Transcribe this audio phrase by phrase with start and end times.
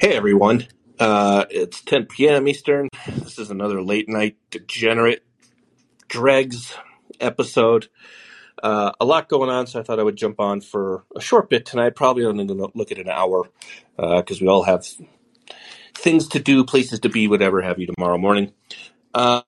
[0.00, 0.64] Hey everyone,
[1.00, 2.46] uh, it's 10 p.m.
[2.46, 2.88] Eastern.
[3.08, 5.24] This is another late night degenerate
[6.06, 6.72] dregs
[7.20, 7.88] episode.
[8.62, 11.50] Uh, a lot going on, so I thought I would jump on for a short
[11.50, 11.96] bit tonight.
[11.96, 13.48] Probably only going to look at an hour
[13.96, 14.86] because we all have
[15.94, 18.52] things to do, places to be, whatever have you tomorrow morning.
[19.12, 19.42] Uh,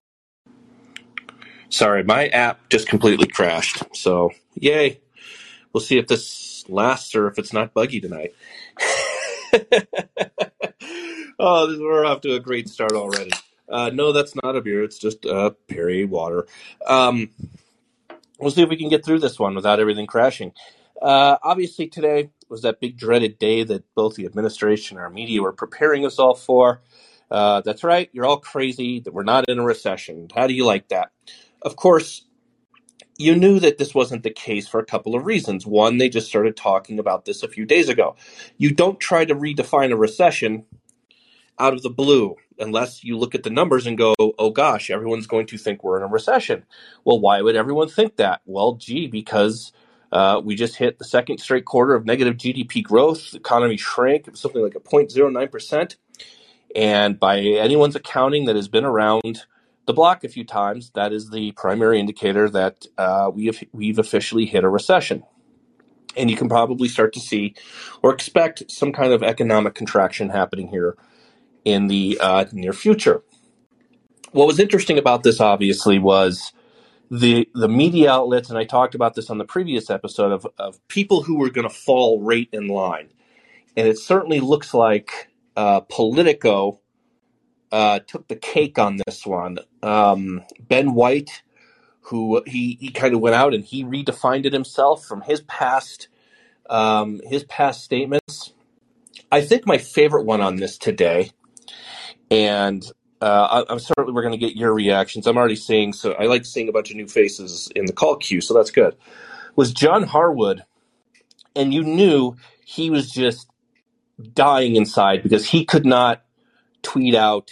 [1.69, 3.85] sorry, my app just completely crashed.
[3.95, 5.01] So yay!
[5.73, 8.35] We'll see if this lasts or if it's not buggy tonight.
[11.41, 13.33] oh, we're off to a great start already.
[13.69, 14.85] Uh, no, that's not a beer.
[14.85, 16.47] It's just uh, Perrier water.
[16.87, 17.31] Um,
[18.39, 20.53] we'll see if we can get through this one without everything crashing.
[21.01, 25.41] Uh, obviously, today was that big dreaded day that both the administration and our media
[25.41, 26.83] were preparing us all for.
[27.31, 30.29] Uh, that's right, you're all crazy that we're not in a recession.
[30.35, 31.13] How do you like that?
[31.63, 32.27] Of course,
[33.17, 35.65] you knew that this wasn't the case for a couple of reasons.
[35.65, 38.17] One, they just started talking about this a few days ago.
[38.59, 40.65] You don't try to redefine a recession
[41.61, 45.27] out of the blue unless you look at the numbers and go, oh gosh, everyone's
[45.27, 46.65] going to think we're in a recession.
[47.05, 48.41] Well, why would everyone think that?
[48.45, 49.73] Well, gee, because
[50.13, 53.33] uh, we just hit the second straight quarter of negative GDP growth.
[53.33, 54.37] The economy shrank.
[54.37, 55.97] Something like a 0.09%.
[56.75, 59.45] And by anyone's accounting that has been around
[59.87, 63.99] the block a few times, that is the primary indicator that uh, we have, we've
[63.99, 65.25] officially hit a recession.
[66.17, 67.55] And you can probably start to see
[68.03, 70.97] or expect some kind of economic contraction happening here
[71.65, 73.23] in the uh, near future.
[74.33, 76.53] What was interesting about this, obviously, was
[77.11, 80.87] the the media outlets, and I talked about this on the previous episode of of
[80.89, 83.09] people who were going to fall right in line,
[83.77, 86.81] and it certainly looks like uh, Politico
[87.73, 89.59] uh, took the cake on this one.
[89.83, 91.43] Um, ben White,
[92.03, 96.09] who he, he kind of went out and he redefined it himself from his past
[96.69, 98.53] um, his past statements.
[99.33, 101.33] I think my favorite one on this today,
[102.31, 102.85] and
[103.21, 105.27] uh, I, am certainly we're going to get your reactions.
[105.27, 108.17] I'm already seeing so I like seeing a bunch of new faces in the call
[108.17, 108.97] queue, so that's good.
[109.57, 110.65] Was John Harwood,
[111.55, 113.49] and you knew he was just
[114.33, 116.23] dying inside because he could not
[116.83, 117.51] tweet out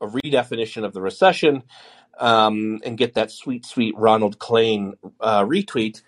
[0.00, 1.62] a redefinition of the recession
[2.18, 6.02] um, and get that sweet, sweet Ronald Klain uh, retweet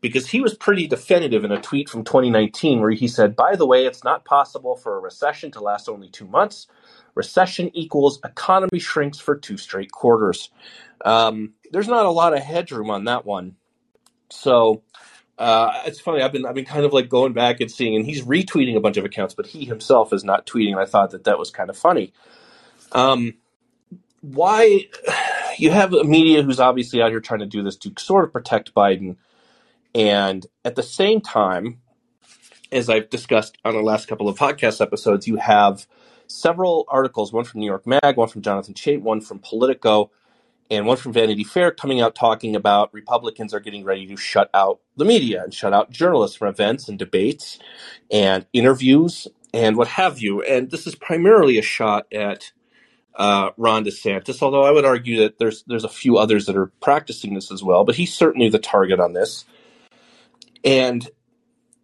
[0.00, 3.66] because he was pretty definitive in a tweet from 2019 where he said, by the
[3.66, 6.68] way, it's not possible for a recession to last only two months.
[7.18, 10.50] Recession equals economy shrinks for two straight quarters.
[11.04, 13.56] Um, there's not a lot of headroom on that one.
[14.30, 14.82] So
[15.36, 16.22] uh, it's funny.
[16.22, 18.80] I've been I've been kind of like going back and seeing, and he's retweeting a
[18.80, 20.70] bunch of accounts, but he himself is not tweeting.
[20.70, 22.12] And I thought that that was kind of funny.
[22.92, 23.34] Um,
[24.20, 24.86] why
[25.58, 28.32] you have a media who's obviously out here trying to do this to sort of
[28.32, 29.16] protect Biden,
[29.92, 31.80] and at the same time,
[32.70, 35.84] as I've discussed on the last couple of podcast episodes, you have
[36.28, 40.10] several articles, one from New York Mag, one from Jonathan Chait, one from Politico,
[40.70, 44.50] and one from Vanity Fair coming out talking about Republicans are getting ready to shut
[44.54, 47.58] out the media and shut out journalists from events and debates
[48.10, 50.42] and interviews and what have you.
[50.42, 52.52] And this is primarily a shot at
[53.14, 56.70] uh, Ron DeSantis, although I would argue that there's there's a few others that are
[56.80, 59.44] practicing this as well, but he's certainly the target on this.
[60.64, 61.08] And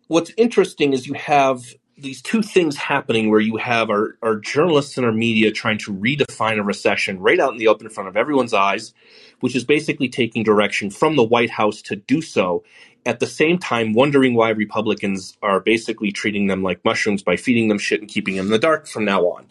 [0.06, 1.64] what's interesting is you have
[1.96, 5.94] these two things happening where you have our, our journalists and our media trying to
[5.94, 8.92] redefine a recession right out in the open in front of everyone's eyes,
[9.40, 12.64] which is basically taking direction from the White House to do so.
[13.06, 17.68] At the same time, wondering why Republicans are basically treating them like mushrooms by feeding
[17.68, 19.46] them shit and keeping them in the dark from now on.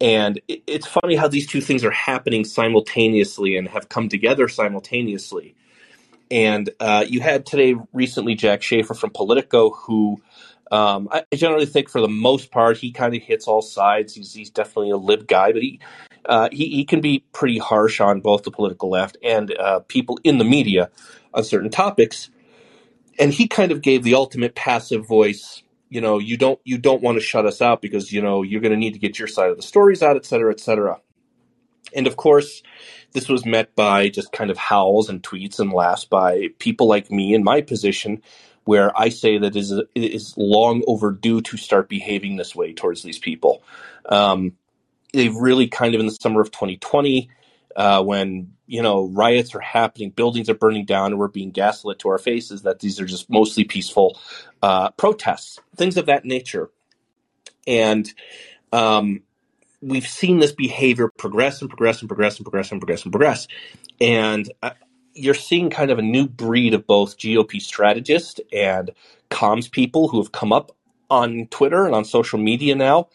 [0.00, 5.54] And it's funny how these two things are happening simultaneously and have come together simultaneously.
[6.30, 10.20] And uh, you had today recently Jack Shafer from Politico, who
[10.74, 14.14] um, I generally think for the most part he kind of hits all sides.
[14.14, 15.78] He's, he's definitely a lib guy, but he,
[16.24, 20.18] uh, he he can be pretty harsh on both the political left and uh, people
[20.24, 20.90] in the media
[21.32, 22.28] on certain topics.
[23.20, 27.02] And he kind of gave the ultimate passive voice you know you don't you don't
[27.02, 29.28] want to shut us out because you know you're going to need to get your
[29.28, 30.98] side of the stories out et cetera et cetera
[31.94, 32.62] and of course
[33.12, 37.10] this was met by just kind of howls and tweets and laughs by people like
[37.10, 38.20] me in my position
[38.64, 43.02] where I say that is it is long overdue to start behaving this way towards
[43.02, 43.62] these people.
[44.06, 44.52] Um,
[45.12, 47.30] they've really kind of in the summer of 2020
[47.76, 51.98] uh, when you know riots are happening, buildings are burning down, and we're being gaslit
[52.00, 54.18] to our faces that these are just mostly peaceful
[54.62, 56.70] uh, protests, things of that nature,
[57.66, 58.12] and
[58.72, 59.22] um,
[59.82, 63.48] we've seen this behavior progress and progress and progress and progress and progress and progress,
[64.00, 64.70] and uh,
[65.14, 68.90] you're seeing kind of a new breed of both GOP strategists and
[69.30, 70.72] comms people who have come up
[71.10, 73.08] on Twitter and on social media now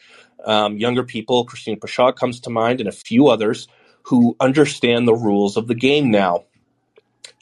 [0.45, 1.45] um, younger people.
[1.45, 3.67] Christina Pushaw comes to mind, and a few others
[4.03, 6.45] who understand the rules of the game now.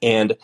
[0.02, 0.36] And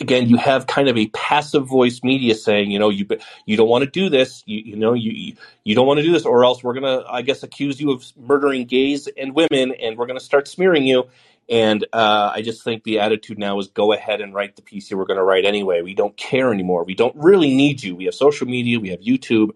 [0.00, 3.06] again, you have kind of a passive voice media saying, you know, you
[3.46, 5.34] you don't want to do this, you, you know, you
[5.64, 8.04] you don't want to do this, or else we're gonna, I guess, accuse you of
[8.16, 11.08] murdering gays and women, and we're gonna start smearing you.
[11.50, 14.90] And uh, I just think the attitude now is go ahead and write the piece
[14.90, 15.82] you were going to write anyway.
[15.82, 16.84] We don't care anymore.
[16.84, 17.96] We don't really need you.
[17.96, 19.50] We have social media, we have YouTube,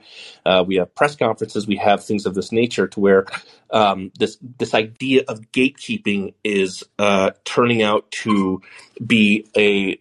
[0.45, 3.27] uh, we have press conferences, we have things of this nature to where
[3.71, 8.61] um, this this idea of gatekeeping is uh, turning out to
[9.07, 10.01] be a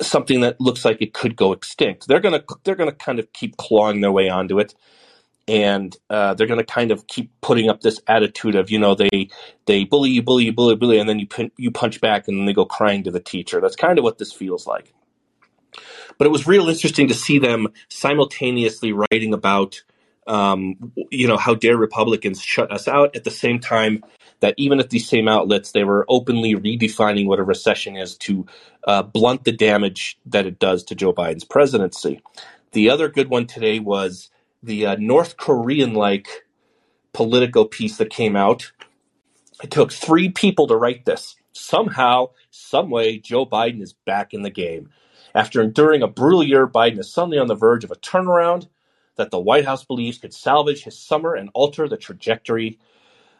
[0.00, 2.06] something that looks like it could go extinct.
[2.08, 4.74] They're gonna they're gonna kind of keep clawing their way onto it,
[5.48, 9.28] and uh, they're gonna kind of keep putting up this attitude of you know they
[9.66, 12.46] they bully you, bully you, bully, bully, and then you you punch back, and then
[12.46, 13.60] they go crying to the teacher.
[13.60, 14.92] That's kind of what this feels like.
[16.18, 19.82] But it was real interesting to see them simultaneously writing about
[20.26, 24.04] um, you know how dare Republicans shut us out at the same time
[24.40, 28.44] that even at these same outlets, they were openly redefining what a recession is to
[28.86, 32.20] uh, blunt the damage that it does to Joe Biden's presidency.
[32.72, 34.30] The other good one today was
[34.62, 36.28] the uh, North Korean like
[37.12, 38.72] Politico piece that came out.
[39.62, 41.36] It took three people to write this.
[41.52, 44.90] Somehow, someway, Joe Biden is back in the game.
[45.34, 48.68] After enduring a brutal year, Biden is suddenly on the verge of a turnaround
[49.16, 52.78] that the White House believes could salvage his summer and alter the trajectory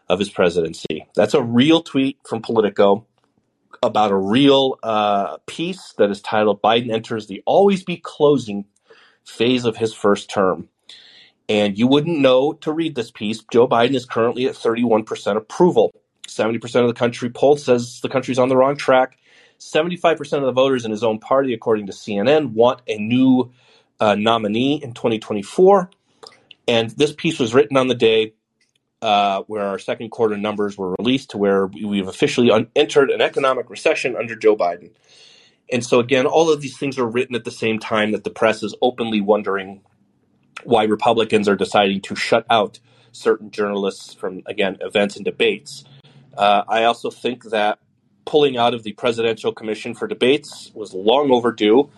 [0.09, 1.07] of his presidency.
[1.15, 3.07] That's a real tweet from Politico
[3.83, 8.67] about a real uh, piece that is titled Biden enters the always be closing
[9.25, 10.69] phase of his first term.
[11.53, 13.45] And you wouldn't know to read this piece.
[13.53, 15.93] Joe Biden is currently at 31% approval.
[16.27, 19.19] 70% of the country polled says the country's on the wrong track.
[19.59, 23.53] 75% of the voters in his own party, according to CNN, want a new
[24.01, 25.91] uh, nominee in 2024.
[26.69, 28.33] And this piece was written on the day
[29.03, 33.21] uh, where our second quarter numbers were released to where we've officially un- entered an
[33.21, 34.93] economic recession under Joe Biden.
[35.71, 38.31] And so, again, all of these things are written at the same time that the
[38.31, 39.83] press is openly wondering
[40.65, 42.79] why Republicans are deciding to shut out
[43.13, 45.85] certain journalists from, again, events and debates.
[46.37, 47.79] Uh, I also think that
[48.25, 51.91] pulling out of the Presidential Commission for Debates was long overdue.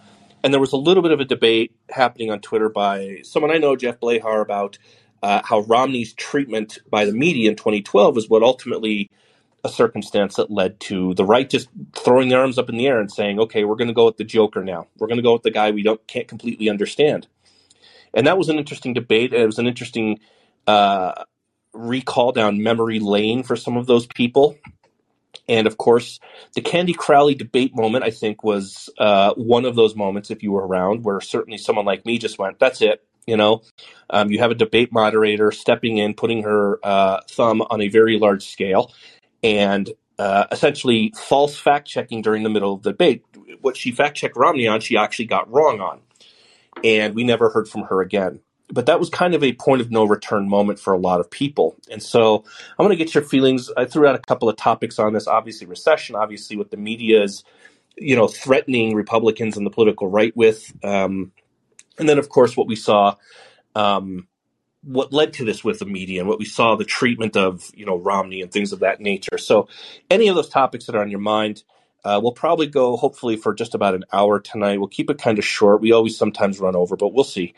[0.42, 3.58] And there was a little bit of a debate happening on Twitter by someone I
[3.58, 4.78] know, Jeff Blehar, about
[5.22, 9.10] uh, how Romney's treatment by the media in 2012 is what ultimately
[9.64, 13.00] a circumstance that led to the right just throwing their arms up in the air
[13.00, 14.86] and saying, "Okay, we're going to go with the Joker now.
[14.98, 17.26] We're going to go with the guy we don't can't completely understand."
[18.14, 19.32] And that was an interesting debate.
[19.32, 20.20] It was an interesting
[20.66, 21.24] uh,
[21.72, 24.56] recall down memory lane for some of those people.
[25.48, 26.20] And of course,
[26.54, 30.52] the Candy Crowley debate moment, I think, was uh, one of those moments, if you
[30.52, 33.04] were around, where certainly someone like me just went, That's it.
[33.26, 33.62] You know,
[34.10, 38.18] um, you have a debate moderator stepping in, putting her uh, thumb on a very
[38.18, 38.92] large scale,
[39.42, 43.24] and uh, essentially false fact checking during the middle of the debate.
[43.62, 46.00] What she fact checked Romney on, she actually got wrong on.
[46.82, 48.40] And we never heard from her again.
[48.70, 51.30] But that was kind of a point of no return moment for a lot of
[51.30, 51.76] people.
[51.90, 52.44] And so
[52.78, 53.70] I want to get your feelings.
[53.76, 55.26] I threw out a couple of topics on this.
[55.26, 57.44] Obviously, recession, obviously, what the media is,
[57.96, 60.72] you know, threatening Republicans and the political right with.
[60.82, 61.32] Um,
[61.98, 63.16] and then, of course, what we saw,
[63.74, 64.26] um,
[64.82, 67.86] what led to this with the media, and what we saw the treatment of you
[67.86, 69.38] know Romney and things of that nature.
[69.38, 69.68] So,
[70.10, 71.62] any of those topics that are on your mind,
[72.04, 74.78] uh, we'll probably go hopefully for just about an hour tonight.
[74.78, 75.80] We'll keep it kind of short.
[75.80, 77.54] We always sometimes run over, but we'll see.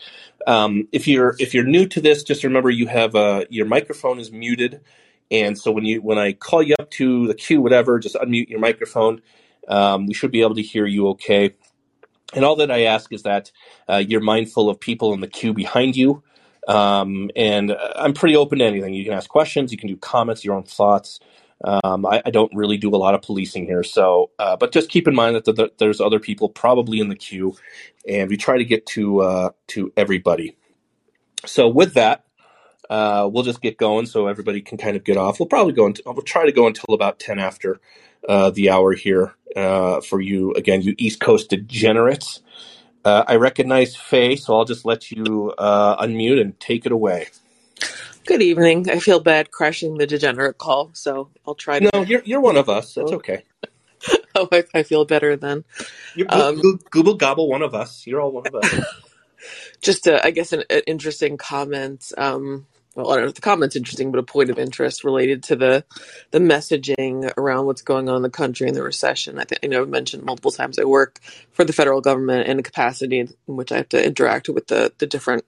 [0.46, 4.20] Um, if you're if you're new to this, just remember you have uh, your microphone
[4.20, 4.80] is muted,
[5.30, 8.48] and so when you when I call you up to the queue, whatever, just unmute
[8.48, 9.20] your microphone.
[9.68, 11.54] Um, we should be able to hear you okay.
[12.34, 13.50] And all that I ask is that
[13.88, 16.22] uh, you're mindful of people in the queue behind you.
[16.68, 18.94] Um, and uh, I'm pretty open to anything.
[18.94, 21.20] You can ask questions, you can do comments, your own thoughts.
[21.64, 24.90] Um, I, I, don't really do a lot of policing here, so uh, but just
[24.90, 27.56] keep in mind that the, the, there's other people probably in the queue,
[28.06, 30.54] and we try to get to uh, to everybody.
[31.46, 32.24] So with that,
[32.90, 35.40] uh, we'll just get going so everybody can kind of get off.
[35.40, 35.86] We'll probably go.
[35.86, 37.80] Into, we'll try to go until about ten after
[38.28, 42.42] uh, the hour here uh, for you again, you East Coast degenerates.
[43.04, 47.28] Uh, I recognize Faye, so I'll just let you uh, unmute and take it away.
[48.26, 48.90] Good evening.
[48.90, 51.90] I feel bad crashing the degenerate call, so I'll try to.
[51.94, 52.94] No, you're you're one of us.
[52.94, 53.44] That's okay.
[54.34, 55.64] oh, I, I, feel better then.
[56.16, 58.04] You're um, go- Google gobble one of us.
[58.06, 58.84] You're all one of us.
[59.80, 62.12] just, a, I guess, an, an interesting comment.
[62.18, 65.42] Um, well, I don't know if the comment's interesting, but a point of interest related
[65.44, 65.84] to the
[66.30, 69.38] the messaging around what's going on in the country and the recession.
[69.38, 71.20] I think I know I've mentioned multiple times I work
[71.52, 74.92] for the federal government in a capacity in which I have to interact with the
[74.96, 75.44] the different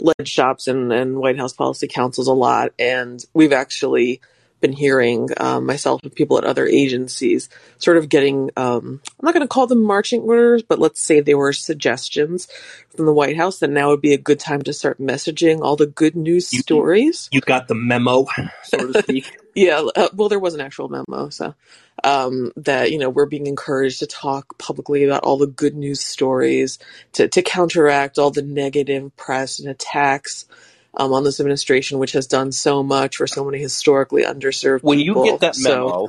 [0.00, 4.20] lead shops and, and White House policy councils a lot, and we've actually
[4.64, 9.34] been hearing um, myself and people at other agencies sort of getting um, i'm not
[9.34, 12.48] going to call them marching orders but let's say they were suggestions
[12.96, 15.76] from the white house that now would be a good time to start messaging all
[15.76, 18.26] the good news You stories you got the memo,
[18.62, 19.36] so to speak.
[19.54, 21.54] yeah uh, well there was an actual memo so
[22.02, 26.00] um, that you know we're being encouraged to talk publicly about all the good news
[26.00, 26.78] stories
[27.12, 30.46] to, to counteract all the negative press and attacks
[30.96, 35.00] um, on this administration which has done so much for so many historically underserved When
[35.00, 36.08] you get people that so memo,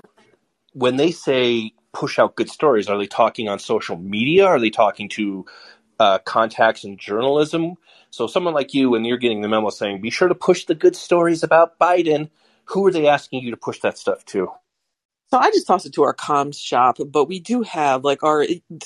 [0.74, 4.46] when they say push out good stories, are they talking on social media?
[4.46, 5.46] Are they talking to
[6.00, 7.75] uh, contacts in journalism?
[8.12, 10.75] So, someone like you, when you're getting the memo saying, be sure to push the
[10.75, 12.30] good stories about Biden,
[12.65, 14.51] who are they asking you to push that stuff to?
[15.32, 18.46] So I just tossed it to our comms shop, but we do have like our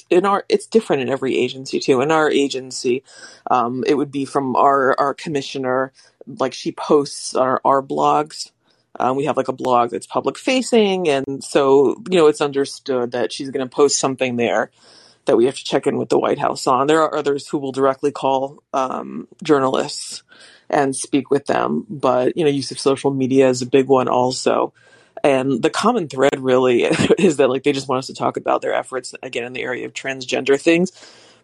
[0.09, 2.01] in our it's different in every agency too.
[2.01, 3.03] In our agency,
[3.51, 5.91] um, it would be from our our commissioner,
[6.25, 8.51] like she posts our our blogs.
[8.99, 13.11] Um, we have like a blog that's public facing, and so you know it's understood
[13.11, 14.71] that she's going to post something there
[15.25, 16.87] that we have to check in with the White House on.
[16.87, 20.23] There are others who will directly call um, journalists
[20.69, 24.07] and speak with them, but you know, use of social media is a big one
[24.07, 24.73] also.
[25.23, 26.83] And the common thread really
[27.17, 29.63] is that like they just want us to talk about their efforts again in the
[29.63, 30.91] area of transgender things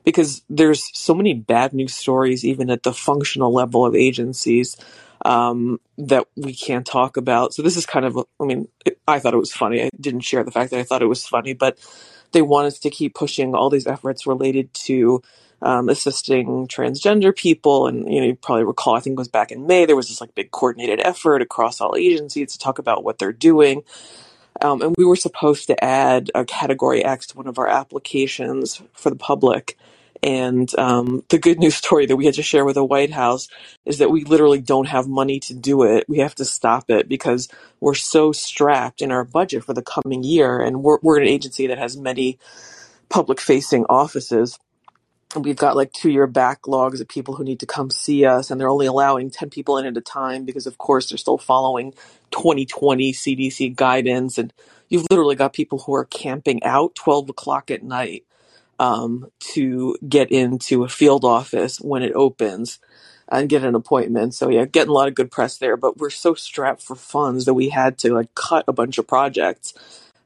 [0.04, 4.78] because there's so many bad news stories even at the functional level of agencies
[5.26, 7.54] um, that we can't talk about.
[7.54, 8.68] So this is kind of I mean
[9.08, 9.84] I thought it was funny.
[9.84, 11.78] I didn't share the fact that I thought it was funny, but
[12.32, 15.22] they want us to keep pushing all these efforts related to
[15.66, 17.88] um, assisting transgender people.
[17.88, 20.08] And you know, you probably recall, I think it was back in May, there was
[20.08, 23.84] this like big coordinated effort across all agencies to talk about what they're doing.
[24.62, 28.82] Um, and we were supposed to add a category X to one of our applications
[28.94, 29.78] for the public.
[30.22, 33.50] And um, the good news story that we had to share with the White House
[33.86, 36.06] is that we literally don't have money to do it.
[36.08, 40.24] We have to stop it because we're so strapped in our budget for the coming
[40.24, 40.62] year.
[40.62, 42.38] And we're, we're an agency that has many
[43.10, 44.60] public facing offices
[45.44, 48.60] we've got like two year backlogs of people who need to come see us and
[48.60, 51.92] they're only allowing 10 people in at a time because of course they're still following
[52.32, 54.38] 2020 cdc guidance.
[54.38, 54.54] And
[54.90, 58.26] you've literally got people who are camping out 12 o'clock at night
[58.80, 62.80] um, to get into a field office when it opens
[63.30, 64.36] and get an appointment.
[64.36, 65.78] So yeah getting a lot of good press there.
[65.78, 69.08] But we're so strapped for funds that we had to like cut a bunch of
[69.08, 69.74] projects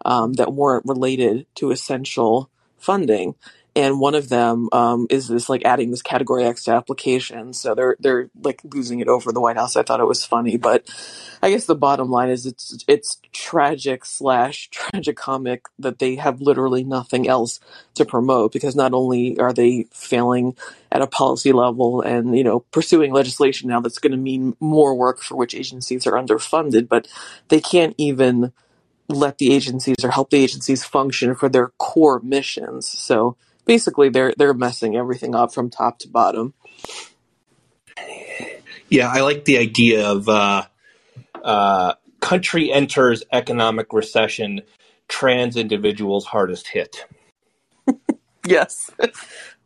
[0.05, 3.35] um, that weren't related to essential funding
[3.79, 7.61] and one of them um, is this like adding this category X to applications.
[7.61, 9.77] So they're they're like losing it over the White House.
[9.77, 10.89] I thought it was funny, but
[11.41, 16.41] I guess the bottom line is it's it's tragic slash tragic comic that they have
[16.41, 17.61] literally nothing else
[17.95, 20.57] to promote because not only are they failing
[20.91, 24.93] at a policy level and you know pursuing legislation now that's going to mean more
[24.93, 27.07] work for which agencies are underfunded, but
[27.47, 28.51] they can't even
[29.07, 32.85] let the agencies or help the agencies function for their core missions.
[32.87, 33.37] So
[33.69, 36.55] basically they're they're messing everything up from top to bottom.
[38.89, 40.63] Yeah, I like the idea of uh,
[41.43, 44.61] uh, country enters economic recession,
[45.07, 47.05] trans individuals hardest hit.
[48.47, 48.89] Yes.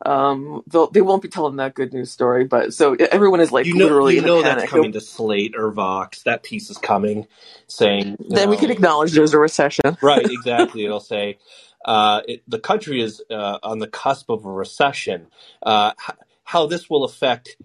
[0.06, 3.66] Um, they'll, they won't be telling that good news story, but so everyone is like
[3.66, 6.24] You know, literally you know that's coming to Slate or Vox.
[6.24, 7.26] That piece is coming,
[7.68, 9.96] saying you Then we can acknowledge there's a recession.
[10.02, 10.84] right, exactly.
[10.84, 11.38] It'll say
[11.86, 15.28] uh, it, the country is uh, on the cusp of a recession.
[15.62, 15.92] Uh,
[16.44, 17.58] how this will affect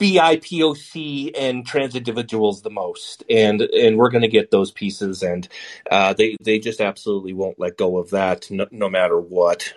[0.00, 5.48] BIPOC and trans individuals the most, and and we're going to get those pieces, and
[5.90, 9.72] uh, they they just absolutely won't let go of that, no, no matter what.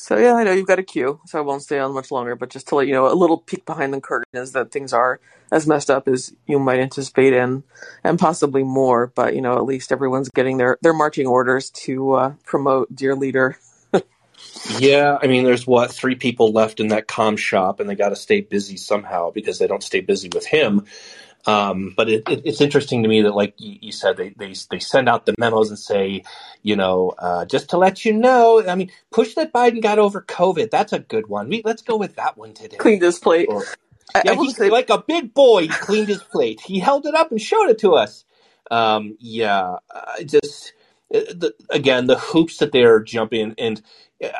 [0.00, 2.34] So yeah, I know you've got a queue, so I won't stay on much longer.
[2.34, 4.94] But just to let you know, a little peek behind the curtain is that things
[4.94, 5.20] are
[5.52, 7.64] as messed up as you might anticipate, and
[8.02, 9.08] and possibly more.
[9.08, 13.14] But you know, at least everyone's getting their their marching orders to uh, promote dear
[13.14, 13.58] leader.
[14.78, 18.08] Yeah, I mean, there's what three people left in that com shop, and they got
[18.08, 20.86] to stay busy somehow because they don't stay busy with him.
[21.46, 24.78] Um, but it, it, it's interesting to me that, like you, said, they, they they
[24.78, 26.24] send out the memos and say,
[26.62, 28.64] you know, uh, just to let you know.
[28.66, 30.70] I mean, push that Biden got over COVID.
[30.70, 31.48] That's a good one.
[31.48, 32.76] We, let's go with that one today.
[32.76, 33.48] Cleaned his plate.
[33.50, 33.64] Or,
[34.14, 35.62] I, yeah, I say, like a big boy.
[35.62, 36.60] He cleaned his plate.
[36.60, 38.24] He held it up and showed it to us.
[38.70, 39.76] Um, yeah,
[40.24, 40.74] just
[41.12, 43.82] uh, the, again the hoops that they're jumping and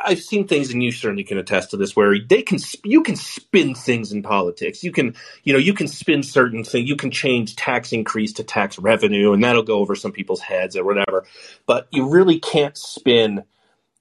[0.04, 3.16] I've seen things, and you certainly can attest to this, where they can you can
[3.16, 4.84] spin things in politics.
[4.84, 6.88] You can you know you can spin certain things.
[6.88, 10.76] You can change tax increase to tax revenue, and that'll go over some people's heads
[10.76, 11.24] or whatever.
[11.66, 13.44] But you really can't spin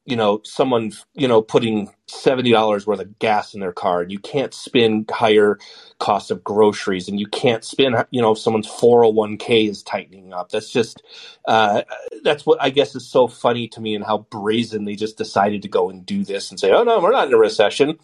[0.09, 4.11] you know someone you know putting seventy dollars worth of gas in their car, and
[4.11, 5.59] you can't spin higher
[5.99, 9.65] cost of groceries, and you can't spin you know if someone's four hundred one k
[9.65, 10.49] is tightening up.
[10.49, 11.03] That's just
[11.45, 11.83] uh,
[12.23, 15.61] that's what I guess is so funny to me, and how brazen they just decided
[15.61, 17.99] to go and do this and say, oh no, we're not in a recession.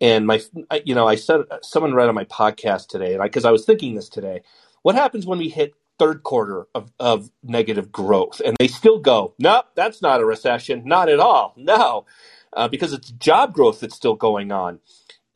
[0.00, 0.40] And my
[0.84, 3.66] you know I said someone read on my podcast today, and because I, I was
[3.66, 4.42] thinking this today,
[4.82, 8.42] what happens when we hit third quarter of, of negative growth.
[8.44, 10.82] And they still go, nope, that's not a recession.
[10.84, 11.54] Not at all.
[11.56, 12.06] No,
[12.52, 14.80] uh, because it's job growth that's still going on.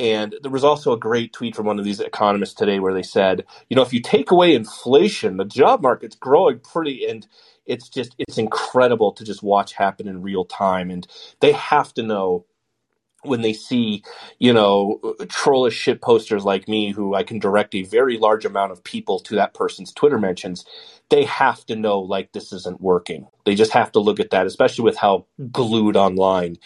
[0.00, 3.04] And there was also a great tweet from one of these economists today where they
[3.04, 7.26] said, you know, if you take away inflation, the job market's growing pretty, and
[7.64, 10.90] it's just, it's incredible to just watch happen in real time.
[10.90, 11.06] And
[11.40, 12.44] they have to know
[13.26, 14.02] when they see,
[14.40, 18.72] you know, trollish shit posters like me, who I can direct a very large amount
[18.72, 20.64] of people to that person's Twitter mentions,
[21.10, 23.28] they have to know like this isn't working.
[23.44, 26.56] They just have to look at that, especially with how glued online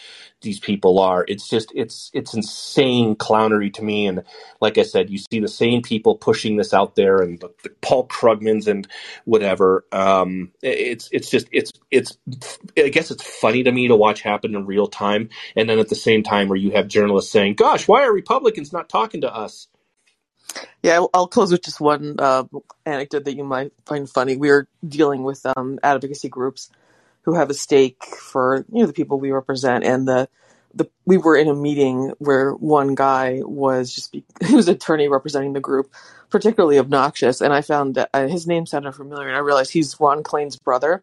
[0.43, 1.25] these people are.
[1.29, 4.07] It's just it's it's insane clownery to me.
[4.07, 4.23] And
[4.61, 7.71] like I said, you see the same people pushing this out there, and the, the
[7.83, 8.89] Paul Krugmans and
[9.27, 9.85] whatever.
[9.93, 12.17] Um, it's it's just it's it's
[12.79, 15.91] I guess it's funny to me to watch happen in real time, and then at
[15.91, 19.35] the same time where you have journalists saying, "Gosh, why are Republicans not talking to
[19.35, 19.69] us?"
[20.83, 22.45] Yeah, I'll, close with just one uh,
[22.87, 24.37] anecdote that you might find funny.
[24.37, 26.71] We are dealing with um, advocacy groups
[27.23, 30.29] who have a stake for you know the people we represent, and the
[30.75, 35.09] the we were in a meeting where one guy was just be, he was attorney
[35.09, 35.93] representing the group,
[36.31, 40.01] particularly obnoxious, and I found that uh, his name sounded familiar, and I realized he's
[40.01, 41.03] Ron Klain's brother,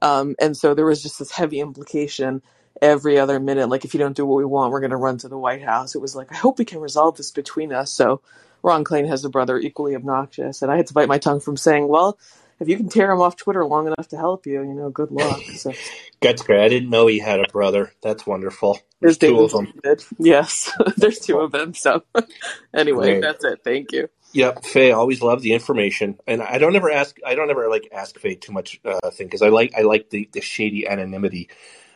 [0.00, 2.42] um, and so there was just this heavy implication
[2.80, 5.18] every other minute, like if you don't do what we want, we're going to run
[5.18, 5.94] to the White House.
[5.94, 7.90] It was like I hope we can resolve this between us.
[7.92, 8.20] So
[8.62, 11.56] Ron Klain has a brother equally obnoxious, and I had to bite my tongue from
[11.56, 12.18] saying, "Well,
[12.60, 15.10] if you can tear him off Twitter long enough to help you, you know, good
[15.10, 15.72] luck." So
[16.20, 16.60] that's great.
[16.60, 17.92] I didn't know he had a brother.
[18.02, 18.78] That's wonderful.
[19.00, 19.72] There's, two of them.
[20.18, 21.74] Yes, there's two of them.
[21.74, 22.04] So
[22.74, 23.22] anyway, great.
[23.22, 23.60] that's it.
[23.64, 24.08] Thank you.
[24.34, 24.92] Yep, Faye.
[24.92, 27.16] Always love the information, and I don't ever ask.
[27.26, 30.10] I don't ever like ask Faye too much uh, thing because I like I like
[30.10, 31.50] the the shady anonymity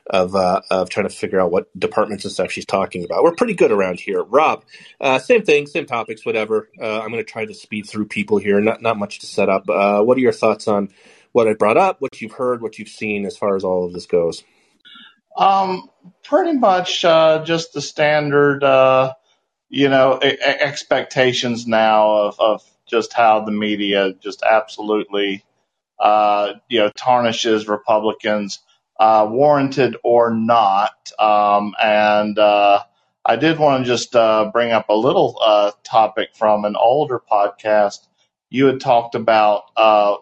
[0.09, 3.23] of uh, of trying to figure out what departments and stuff she's talking about.
[3.23, 4.23] We're pretty good around here.
[4.23, 4.65] Rob,
[5.01, 6.69] uh, same thing, same topics, whatever.
[6.81, 8.61] Uh, I'm going to try to speed through people here.
[8.61, 9.69] Not not much to set up.
[9.69, 10.91] Uh, what are your thoughts on
[11.33, 13.93] what I brought up, what you've heard, what you've seen as far as all of
[13.93, 14.45] this goes?
[15.37, 15.91] Um,
[16.25, 19.13] pretty much uh, just the standard, uh,
[19.69, 25.45] you know, expectations now of, of just how the media just absolutely,
[26.03, 28.61] you know, tarnishes Republicans
[28.99, 31.13] uh, warranted or not.
[31.19, 32.83] Um, and uh,
[33.25, 37.21] I did want to just uh, bring up a little uh, topic from an older
[37.31, 37.99] podcast.
[38.49, 40.17] You had talked about uh,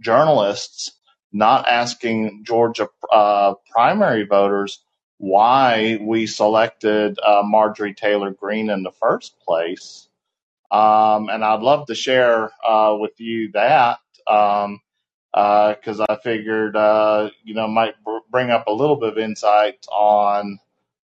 [0.00, 0.92] journalists
[1.32, 4.80] not asking Georgia uh, primary voters
[5.18, 10.08] why we selected Marjorie Taylor Greene in the first place.
[10.70, 12.52] Um, and I'd love to share
[13.00, 13.98] with you that.
[14.28, 14.80] Um,
[15.32, 19.18] because uh, I figured, uh, you know, might br- bring up a little bit of
[19.18, 20.58] insight on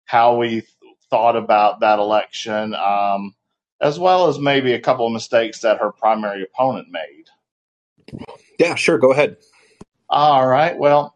[0.04, 0.64] how we th-
[1.10, 3.34] thought about that election, um,
[3.80, 8.26] as well as maybe a couple of mistakes that her primary opponent made.
[8.58, 8.98] Yeah, sure.
[8.98, 9.36] Go ahead.
[10.08, 10.76] All right.
[10.76, 11.14] Well,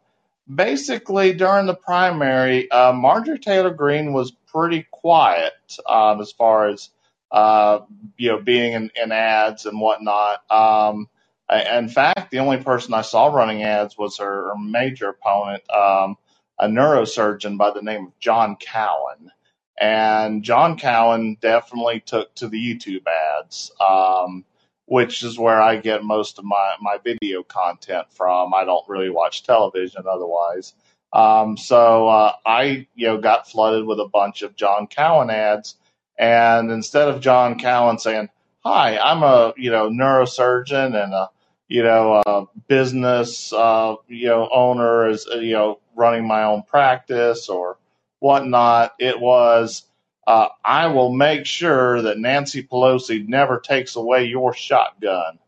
[0.53, 5.53] basically, during the primary, uh, Marjorie Taylor Greene was pretty quiet
[5.89, 6.91] um, as far as
[7.33, 7.81] uh,
[8.17, 10.49] you know being in, in ads and whatnot.
[10.51, 11.09] Um,
[11.51, 16.17] in fact, the only person I saw running ads was her, her major opponent, um,
[16.59, 19.31] a neurosurgeon by the name of John Cowan.
[19.79, 24.45] And John Cowan definitely took to the YouTube ads, um,
[24.87, 28.55] which is where I get most of my, my video content from.
[28.55, 30.75] I don't really watch television otherwise.
[31.13, 35.77] Um, so uh, I, you know, got flooded with a bunch of John Cowan ads,
[36.19, 38.31] and instead of John Cowan saying,
[38.65, 41.31] "Hi, I'm a you know neurosurgeon and a
[41.75, 46.63] you know, uh, business, uh, you know, owner is, uh, you know, running my own
[46.63, 47.79] practice or
[48.21, 48.93] whatnot.
[49.01, 49.83] It was,
[50.25, 55.41] uh, I will make sure that Nancy Pelosi never takes away your shotgun.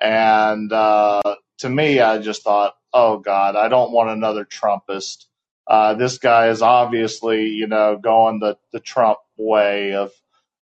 [0.00, 5.26] And uh, to me, I just thought, oh God, I don't want another Trumpist.
[5.66, 10.12] Uh, this guy is obviously, you know, going the, the Trump way of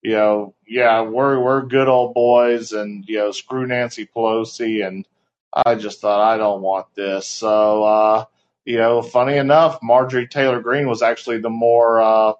[0.05, 5.09] you know, yeah, we're we're good old boys, and you know, screw Nancy Pelosi, and
[5.53, 7.27] I just thought I don't want this.
[7.27, 8.25] So uh,
[8.67, 12.35] you know, funny enough, Marjorie Taylor Greene was actually the more uh,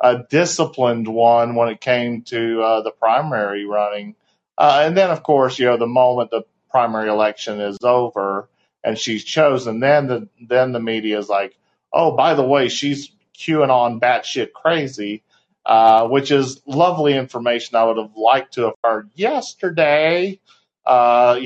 [0.00, 4.16] a disciplined one when it came to uh, the primary running.
[4.58, 8.48] Uh, and then, of course, you know, the moment the primary election is over
[8.82, 11.56] and she's chosen, then the then the media is like,
[11.92, 15.22] oh, by the way, she's queuing QAnon batshit crazy,
[15.66, 17.76] uh, which is lovely information.
[17.76, 20.40] I would have liked to have heard yesterday.
[20.84, 21.40] Uh,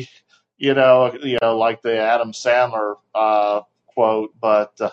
[0.56, 4.90] you know, you know, like the Adam Sandler uh, quote, but uh,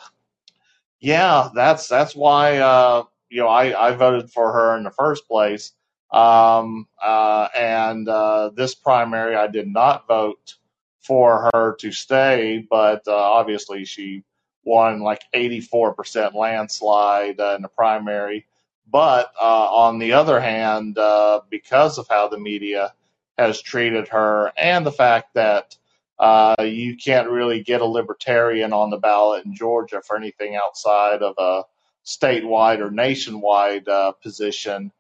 [1.00, 5.28] yeah, that's that's why uh, you know I, I voted for her in the first
[5.28, 5.74] place.
[6.12, 8.08] Um, uh, and
[8.56, 10.56] this primary, I did not vote
[11.02, 14.24] for her to stay, but obviously she
[14.64, 18.46] won like 84% landslide in the primary.
[18.90, 22.94] But uh, on the other hand, uh, because of how the media
[23.38, 25.76] has treated her and the fact that
[26.18, 31.22] uh, you can't really get a libertarian on the ballot in Georgia for anything outside
[31.22, 31.64] of a
[32.06, 34.92] statewide or nationwide uh, position.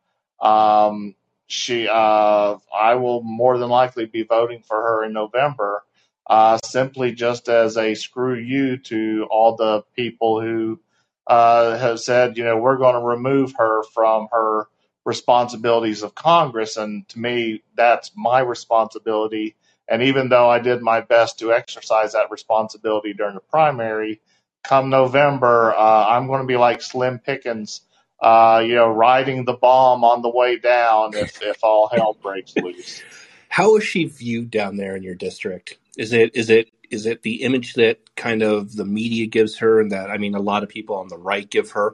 [0.41, 1.15] Um,
[1.47, 5.83] she, uh, I will more than likely be voting for her in November,
[6.27, 10.79] uh, simply just as a screw you to all the people who
[11.27, 14.67] uh, have said, you know, we're going to remove her from her
[15.05, 16.77] responsibilities of Congress.
[16.77, 19.55] And to me, that's my responsibility
[19.87, 24.21] and even though I did my best to exercise that responsibility during the primary,
[24.63, 27.81] come November, uh, I'm going to be like Slim Pickens,
[28.19, 32.55] uh, you know, riding the bomb on the way down if, if all hell breaks
[32.55, 33.03] loose.
[33.49, 35.77] How is she viewed down there in your district?
[35.97, 39.79] Is it is it is it the image that kind of the media gives her,
[39.79, 41.93] and that I mean, a lot of people on the right give her?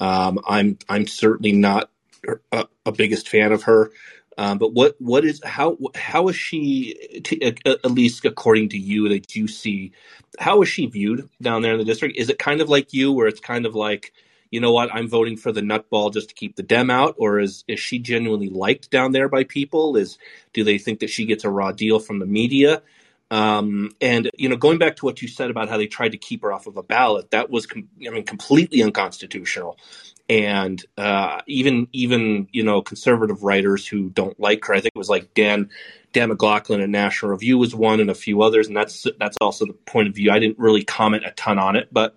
[0.00, 1.90] Um, I'm I'm certainly not
[2.52, 3.90] a, a biggest fan of her.
[4.38, 9.34] Um, but what what is how how is she at least according to you that
[9.34, 9.92] you see
[10.38, 12.18] how is she viewed down there in the district?
[12.18, 14.12] Is it kind of like you where it's kind of like
[14.50, 17.40] you know what I'm voting for the nutball just to keep the dem out, or
[17.40, 19.96] is is she genuinely liked down there by people?
[19.96, 20.18] Is
[20.52, 22.82] do they think that she gets a raw deal from the media?
[23.30, 26.18] Um, and you know, going back to what you said about how they tried to
[26.18, 29.76] keep her off of a ballot, that was, com- I mean, completely unconstitutional
[30.28, 34.74] and uh, even even you know conservative writers who don't like her.
[34.74, 35.70] I think it was like Dan
[36.12, 39.66] Dan McLaughlin at National Review was one, and a few others, and that's that's also
[39.66, 40.30] the point of view.
[40.30, 42.16] I didn't really comment a ton on it, but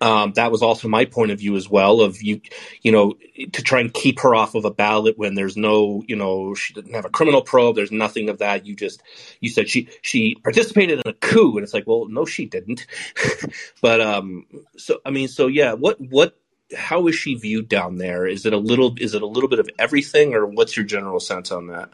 [0.00, 2.00] um, that was also my point of view as well.
[2.00, 2.40] Of you,
[2.82, 3.14] you know,
[3.52, 6.74] to try and keep her off of a ballot when there's no, you know, she
[6.74, 7.76] didn't have a criminal probe.
[7.76, 8.66] There's nothing of that.
[8.66, 9.02] You just
[9.40, 12.86] you said she she participated in a coup, and it's like, well, no, she didn't.
[13.82, 16.36] but um, so I mean, so yeah, what what
[16.76, 18.26] how is she viewed down there?
[18.26, 21.20] Is it a little is it a little bit of everything, or what's your general
[21.20, 21.90] sense on that?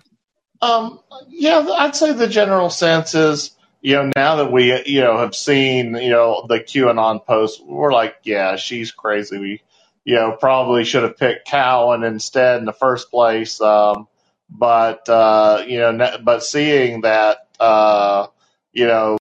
[0.62, 3.51] Um, yeah, I'd say the general sense is,
[3.83, 7.92] you know, now that we, you know, have seen, you know, the QAnon post, we're
[7.92, 9.38] like, yeah, she's crazy.
[9.38, 9.62] We,
[10.05, 13.61] you know, probably should have picked Cowan instead in the first place.
[13.61, 14.07] Um,
[14.49, 18.29] but, uh, you know, but seeing that, uh,
[18.73, 19.18] you know,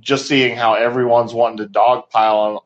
[0.00, 2.58] just seeing how everyone's wanting to dogpile on,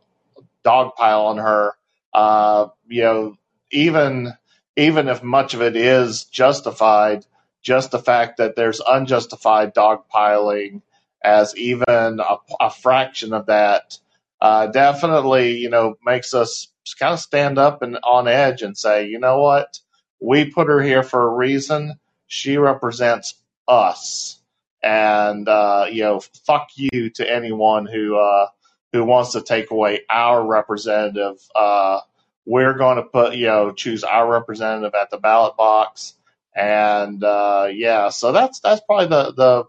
[0.65, 1.73] dogpile on her,
[2.15, 3.37] uh, you know,
[3.71, 4.33] even
[4.77, 7.25] even if much of it is justified,
[7.63, 10.81] just the fact that there's unjustified dogpiling
[11.25, 13.99] as even a, a fraction of that
[14.41, 19.07] uh, definitely, you know, makes us kind of stand up and on edge and say,
[19.09, 19.81] you know what,
[20.21, 21.95] we put her here for a reason.
[22.27, 23.35] She represents
[23.67, 24.39] us,
[24.83, 28.49] and uh, you know, fuck you to anyone who uh,
[28.93, 31.39] who wants to take away our representative.
[31.55, 32.01] Uh,
[32.47, 36.15] we're going to put, you know, choose our representative at the ballot box.
[36.55, 39.65] And uh, yeah, so that's that's probably the the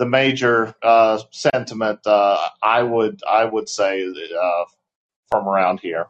[0.00, 4.64] the major uh, sentiment uh, I would I would say uh,
[5.30, 6.06] from around here.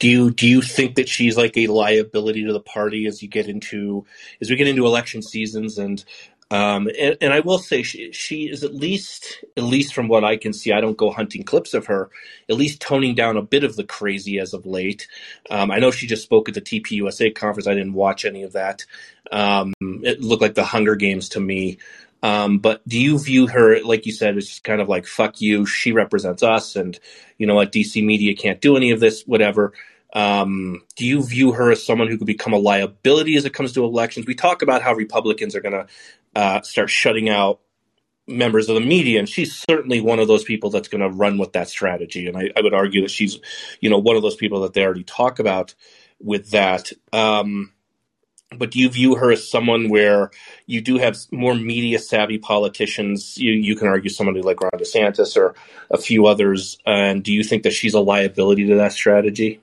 [0.00, 3.28] Do you do you think that she's like a liability to the party as you
[3.28, 4.04] get into
[4.40, 6.04] as we get into election seasons and
[6.50, 10.24] um, and, and, I will say she, she is at least, at least from what
[10.24, 12.08] I can see, I don't go hunting clips of her,
[12.48, 15.08] at least toning down a bit of the crazy as of late.
[15.50, 17.66] Um, I know she just spoke at the TPUSA conference.
[17.66, 18.86] I didn't watch any of that.
[19.30, 21.76] Um, it looked like the Hunger Games to me.
[22.22, 25.66] Um, but do you view her, like you said, as kind of like, fuck you,
[25.66, 26.98] she represents us, and
[27.38, 29.72] you know what, DC media can't do any of this, whatever.
[30.12, 33.72] Um, do you view her as someone who could become a liability as it comes
[33.74, 34.26] to elections?
[34.26, 35.86] We talk about how Republicans are going to
[36.34, 37.60] uh, start shutting out
[38.26, 41.38] members of the media, and she's certainly one of those people that's going to run
[41.38, 42.26] with that strategy.
[42.26, 43.38] And I, I, would argue that she's,
[43.80, 45.74] you know, one of those people that they already talk about
[46.20, 46.92] with that.
[47.12, 47.72] Um,
[48.56, 50.30] but do you view her as someone where
[50.66, 53.36] you do have more media savvy politicians?
[53.36, 55.54] You you can argue somebody like Ron DeSantis or
[55.90, 59.60] a few others, and do you think that she's a liability to that strategy?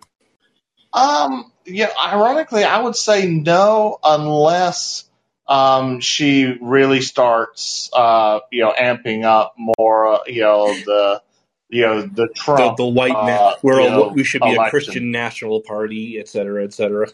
[0.93, 5.09] Um, yeah, ironically, I would say no, unless
[5.47, 11.21] um, she really starts, uh, you know, amping up more, uh, you know, the,
[11.69, 14.41] you know, the Trump, the, the white man, uh, we're you a, know, we should
[14.41, 14.69] be a.
[14.69, 17.07] Christian national party, et cetera, et cetera.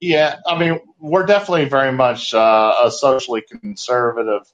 [0.00, 4.50] Yeah, I mean, we're definitely very much uh, a socially conservative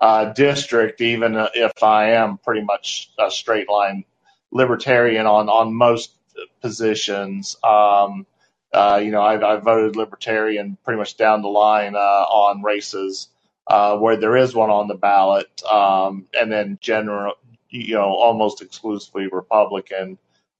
[0.00, 4.04] uh, district, even if I am pretty much a straight line
[4.50, 6.14] libertarian on on most
[6.60, 7.56] positions.
[7.62, 8.26] Um,
[8.72, 13.28] uh, you know, I, I voted libertarian pretty much down the line uh, on races
[13.68, 17.34] uh, where there is one on the ballot, um, and then general,
[17.70, 20.18] you know, almost exclusively Republican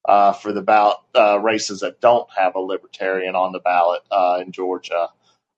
[0.09, 4.43] uh, for the ballot uh, races that don't have a libertarian on the ballot uh,
[4.45, 5.11] in Georgia.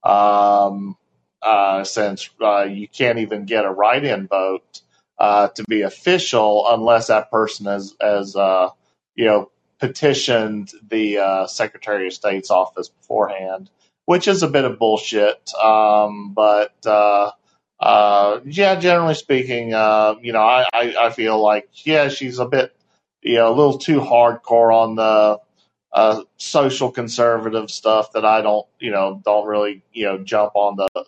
[0.02, 0.96] Um,
[1.40, 4.82] uh, since uh, you can't even get a write-in vote
[5.18, 8.34] uh, to be official unless that person has, has
[9.14, 13.70] you know, petitioned the Secretary of State's office beforehand,
[14.04, 15.50] which is a bit of bullshit.
[15.54, 22.46] Um, but yeah, generally speaking, you know, I, I, I feel like yeah, she's a
[22.46, 22.74] bit,
[23.22, 25.38] you know, a little too hardcore on the
[25.92, 30.76] uh, social conservative stuff that I don't, you know, don't really, you know, jump on
[30.76, 31.04] the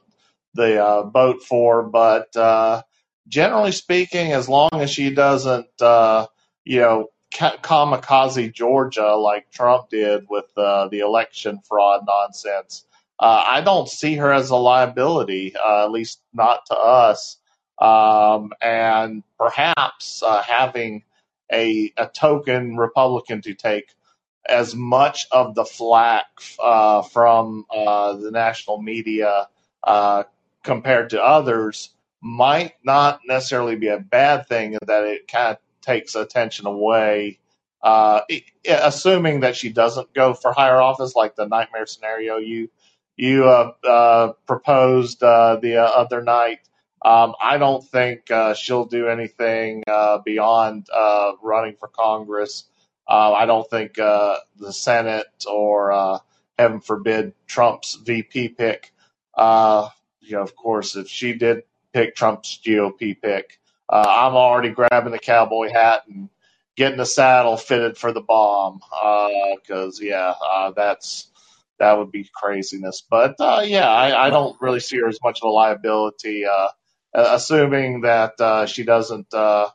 [0.54, 1.82] the uh, boat for.
[1.82, 2.82] But uh,
[3.28, 6.26] generally speaking, as long as she doesn't, uh,
[6.64, 12.84] you know, ka- kamikaze Georgia like Trump did with uh, the election fraud nonsense,
[13.18, 17.38] uh, I don't see her as a liability, at least not to us.
[17.78, 21.04] Um, and perhaps having
[21.52, 23.94] a, a token Republican to take
[24.48, 26.26] as much of the flack
[26.62, 29.48] uh, from uh, the national media
[29.84, 30.24] uh,
[30.64, 36.14] compared to others might not necessarily be a bad thing that it kind of takes
[36.14, 37.38] attention away.
[37.82, 42.68] Uh, i- assuming that she doesn't go for higher office, like the nightmare scenario you
[43.16, 46.60] you uh, uh, proposed uh, the uh, other night,
[47.04, 52.64] um, I don't think uh, she'll do anything uh, beyond uh, running for Congress.
[53.08, 56.18] Uh, I don't think uh, the Senate or, uh,
[56.58, 58.92] heaven forbid, Trump's VP pick.
[59.36, 65.18] You know, of course, if she did pick Trump's GOP pick, I'm already grabbing the
[65.18, 66.28] cowboy hat and
[66.76, 68.80] getting the saddle fitted for the bomb.
[69.56, 70.34] Because yeah,
[70.76, 71.28] that's
[71.80, 73.02] that would be craziness.
[73.10, 76.44] But yeah, I, I don't really see her as much of a liability.
[77.14, 79.68] Uh, assuming that uh, she doesn't uh,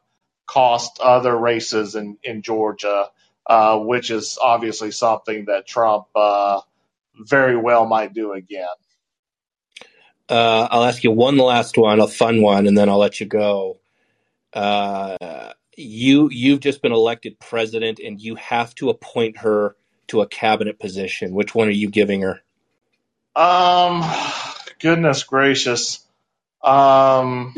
[0.47, 3.09] cost other races in in Georgia,
[3.45, 6.61] uh, which is obviously something that Trump uh,
[7.15, 8.67] very well might do again.
[10.29, 13.25] Uh, I'll ask you one last one, a fun one, and then I'll let you
[13.25, 13.79] go.
[14.51, 19.75] Uh, you you've just been elected president, and you have to appoint her
[20.07, 21.33] to a cabinet position.
[21.33, 22.41] Which one are you giving her?
[23.35, 24.03] Um,
[24.79, 26.06] goodness gracious.
[26.63, 27.55] Um,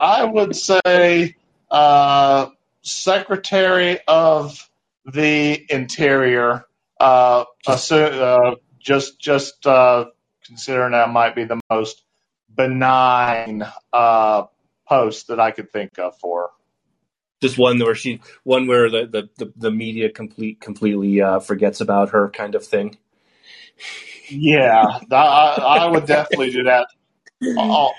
[0.00, 1.36] I would say
[1.70, 2.48] uh,
[2.82, 4.68] Secretary of
[5.06, 6.64] the Interior.
[6.98, 10.06] Uh, assu- uh, just just uh,
[10.44, 12.02] considering that might be the most
[12.54, 14.44] benign uh,
[14.86, 16.42] post that I could think of for.
[16.42, 16.48] her.
[17.40, 21.80] Just one where she, one where the the, the, the media complete completely uh, forgets
[21.80, 22.98] about her, kind of thing.
[24.28, 26.86] Yeah, I, I would definitely do that.
[27.56, 27.92] Oh,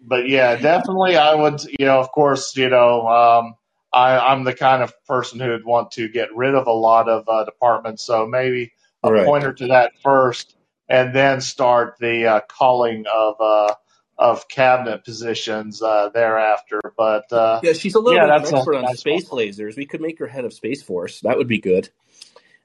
[0.00, 1.60] but yeah, definitely, I would.
[1.78, 3.54] You know, of course, you know, um,
[3.92, 7.08] I, I'm the kind of person who would want to get rid of a lot
[7.08, 8.04] of uh, departments.
[8.04, 8.72] So maybe
[9.04, 9.26] Right.
[9.26, 10.56] pointer to that first,
[10.88, 13.74] and then start the uh, calling of uh,
[14.18, 16.80] of cabinet positions uh, thereafter.
[16.96, 19.00] But uh, Yeah, she's a little Yeah, bit of that's an a- expert on that's
[19.00, 19.76] space lasers.
[19.76, 21.20] We could make her head of Space Force.
[21.20, 21.88] That would be good.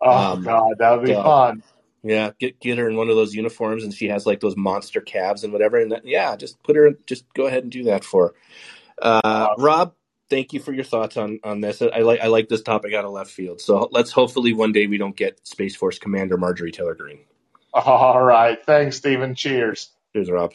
[0.02, 1.24] oh Um, god, that would be yeah.
[1.24, 1.64] fun.
[2.08, 5.02] Yeah, get get her in one of those uniforms, and she has like those monster
[5.02, 5.78] calves and whatever.
[5.78, 6.92] And that, yeah, just put her.
[7.06, 8.28] Just go ahead and do that for.
[8.28, 8.34] Her.
[9.10, 9.94] Uh, Rob,
[10.30, 11.82] thank you for your thoughts on on this.
[11.82, 13.60] I like I like this topic out of left field.
[13.60, 17.20] So let's hopefully one day we don't get Space Force Commander Marjorie Taylor Greene.
[17.74, 19.36] All right, thanks, Stephen.
[19.36, 19.90] Cheers.
[20.14, 20.54] Cheers, Rob.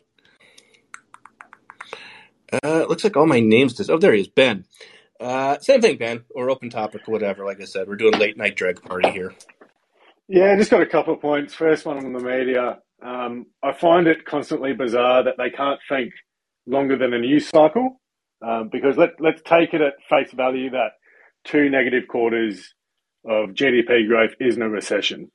[2.63, 3.75] Uh, looks like all my names.
[3.75, 4.65] Dis- oh, there he is, Ben.
[5.21, 7.45] Uh, same thing, Ben, or open topic, whatever.
[7.45, 9.35] Like I said, we're doing late night drag party here.
[10.33, 11.53] Yeah, just got a couple of points.
[11.53, 12.79] First one on the media.
[13.05, 16.15] Um, I find it constantly bizarre that they can't think
[16.67, 18.01] longer than a news cycle.
[18.43, 20.93] Um, because let, let's take it at face value that
[21.45, 22.75] two negative quarters
[23.29, 25.31] of GDP growth isn't a recession.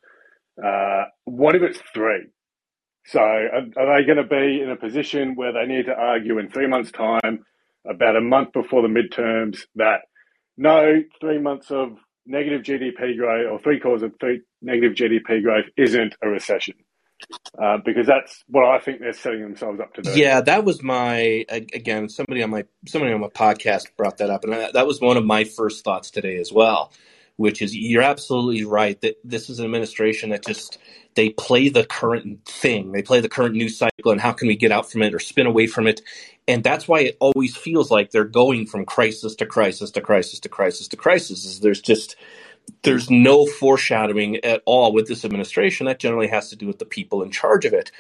[0.66, 2.26] Uh, what if it's three?
[3.06, 6.40] So are, are they going to be in a position where they need to argue
[6.40, 7.46] in three months' time,
[7.88, 10.00] about a month before the midterms, that
[10.58, 15.66] no, three months of negative GDP growth or three quarters of three negative GDP growth
[15.78, 16.76] isn't a recession?
[17.60, 20.12] Uh, because that's what I think they're setting themselves up to do.
[20.12, 22.10] Yeah, that was my again.
[22.10, 25.26] Somebody on my somebody on my podcast brought that up, and that was one of
[25.26, 26.94] my first thoughts today as well.
[27.36, 30.78] Which is you're absolutely right that this is an administration that just
[31.16, 34.56] they play the current thing, they play the current news cycle, and how can we
[34.56, 36.02] get out from it or spin away from it,
[36.48, 40.40] and that's why it always feels like they're going from crisis to crisis to crisis
[40.40, 41.46] to crisis to crisis.
[41.46, 42.16] Is there's just
[42.84, 45.86] there's no foreshadowing at all with this administration.
[45.86, 47.92] That generally has to do with the people in charge of it.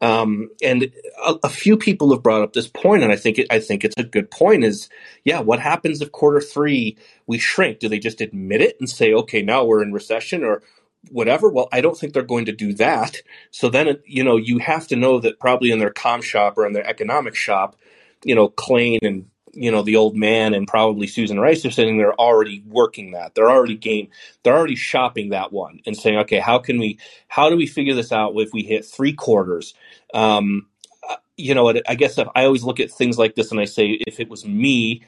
[0.00, 0.92] Um, and
[1.24, 3.84] a, a, few people have brought up this point, and I think it, I think
[3.84, 4.64] it's a good point.
[4.64, 4.88] Is
[5.24, 7.78] yeah, what happens if quarter three we shrink?
[7.78, 10.62] Do they just admit it and say, okay, now we're in recession, or
[11.10, 11.48] whatever?
[11.48, 13.16] Well, I don't think they're going to do that.
[13.50, 16.66] So then, you know, you have to know that probably in their com shop or
[16.66, 17.76] in their economic shop,
[18.24, 21.96] you know, Klain and you know the old man and probably Susan Rice are sitting
[21.96, 23.34] there already working that.
[23.34, 24.08] They're already game.
[24.42, 26.98] They're already shopping that one and saying, okay, how can we?
[27.28, 29.74] How do we figure this out if we hit three quarters?
[30.12, 30.66] Um,
[31.08, 33.98] uh, you know, I guess I always look at things like this and I say,
[34.06, 35.02] if it was me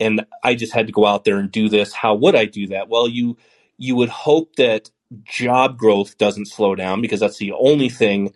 [0.00, 2.68] and I just had to go out there and do this, how would I do
[2.68, 2.88] that?
[2.88, 3.36] Well, you
[3.78, 4.90] you would hope that
[5.24, 8.34] job growth doesn't slow down because that's the only thing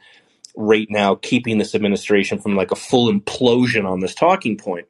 [0.56, 4.86] right now keeping this administration from like a full implosion on this talking point.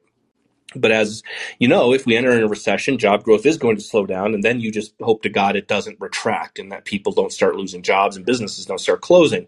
[0.75, 1.23] But as
[1.59, 4.33] you know, if we enter in a recession, job growth is going to slow down,
[4.35, 7.55] and then you just hope to God it doesn't retract and that people don't start
[7.55, 9.47] losing jobs and businesses don't start closing.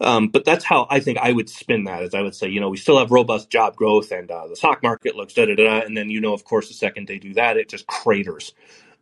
[0.00, 2.02] Um, but that's how I think I would spin that.
[2.04, 4.56] Is I would say, you know, we still have robust job growth, and uh, the
[4.56, 7.18] stock market looks da da da, and then you know, of course, the second they
[7.18, 8.54] do that, it just craters.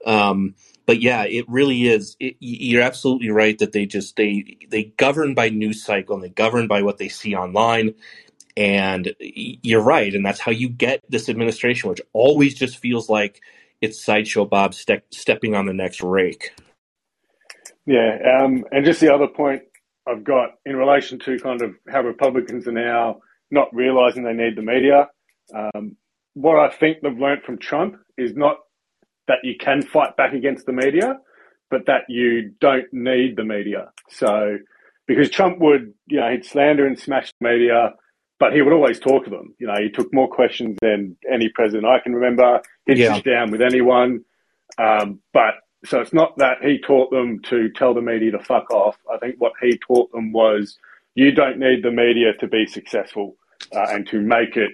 [0.06, 0.54] Um,
[0.86, 2.16] but yeah, it really is.
[2.20, 6.28] It, you're absolutely right that they just they they govern by news cycle and they
[6.28, 7.94] govern by what they see online
[8.56, 10.14] and you're right.
[10.14, 13.40] And that's how you get this administration, which always just feels like
[13.80, 16.52] it's Sideshow Bob ste- stepping on the next rake.
[17.84, 18.40] Yeah.
[18.40, 19.62] Um, and just the other point
[20.08, 23.20] I've got in relation to kind of how Republicans are now
[23.50, 25.08] not realizing they need the media.
[25.54, 25.96] Um,
[26.34, 28.56] what I think they've learned from Trump is not
[29.28, 31.18] that you can fight back against the media,
[31.70, 33.90] but that you don't need the media.
[34.08, 34.58] So,
[35.06, 37.94] because Trump would, you know, he'd slander and smash the media
[38.38, 39.54] but he would always talk to them.
[39.58, 42.60] You know, he took more questions than any president I can remember.
[42.86, 43.14] He'd yeah.
[43.14, 44.24] sit down with anyone.
[44.78, 48.70] Um, but so it's not that he taught them to tell the media to fuck
[48.70, 48.96] off.
[49.12, 50.78] I think what he taught them was
[51.14, 53.36] you don't need the media to be successful
[53.74, 54.72] uh, and to make it,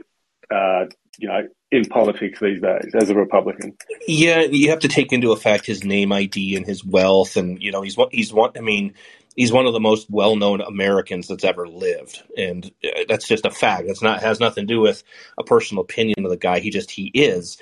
[0.50, 0.86] uh,
[1.18, 3.74] you know, in politics these days as a Republican.
[4.06, 7.72] Yeah, you have to take into effect his name ID and his wealth, and you
[7.72, 8.52] know he's he's one.
[8.56, 8.94] I mean,
[9.34, 13.50] he's one of the most well-known Americans that's ever lived, and uh, that's just a
[13.50, 13.88] fact.
[13.88, 15.02] It's not has nothing to do with
[15.38, 16.60] a personal opinion of the guy.
[16.60, 17.56] He just he is.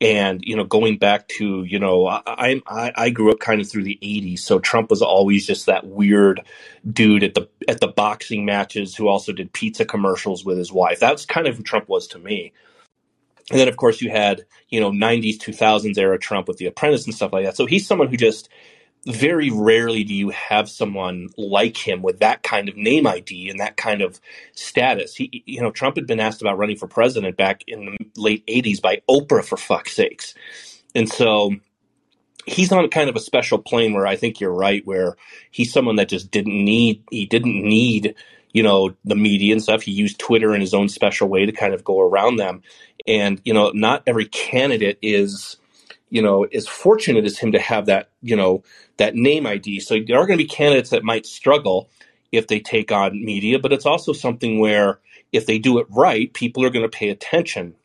[0.00, 3.70] And you know, going back to you know, I I, I grew up kind of
[3.70, 6.42] through the '80s, so Trump was always just that weird
[6.90, 10.98] dude at the at the boxing matches who also did pizza commercials with his wife.
[10.98, 12.52] That's kind of who Trump was to me.
[13.50, 17.04] And then, of course, you had you know '90s, 2000s era Trump with The Apprentice
[17.06, 17.56] and stuff like that.
[17.56, 18.48] So he's someone who just
[19.06, 23.58] very rarely do you have someone like him with that kind of name ID and
[23.58, 24.20] that kind of
[24.54, 25.16] status.
[25.16, 28.46] He, you know, Trump had been asked about running for president back in the late
[28.46, 30.34] '80s by Oprah, for fuck's sakes,
[30.94, 31.52] and so
[32.46, 35.16] he's on kind of a special plane where I think you're right, where
[35.50, 38.14] he's someone that just didn't need he didn't need
[38.52, 39.82] you know the media and stuff.
[39.82, 42.62] He used Twitter in his own special way to kind of go around them,
[43.06, 45.56] and you know, not every candidate is
[46.12, 48.62] you know, as fortunate as him to have that, you know,
[48.98, 49.80] that name ID.
[49.80, 51.88] So there are going to be candidates that might struggle
[52.30, 54.98] if they take on media, but it's also something where
[55.32, 57.76] if they do it right, people are going to pay attention.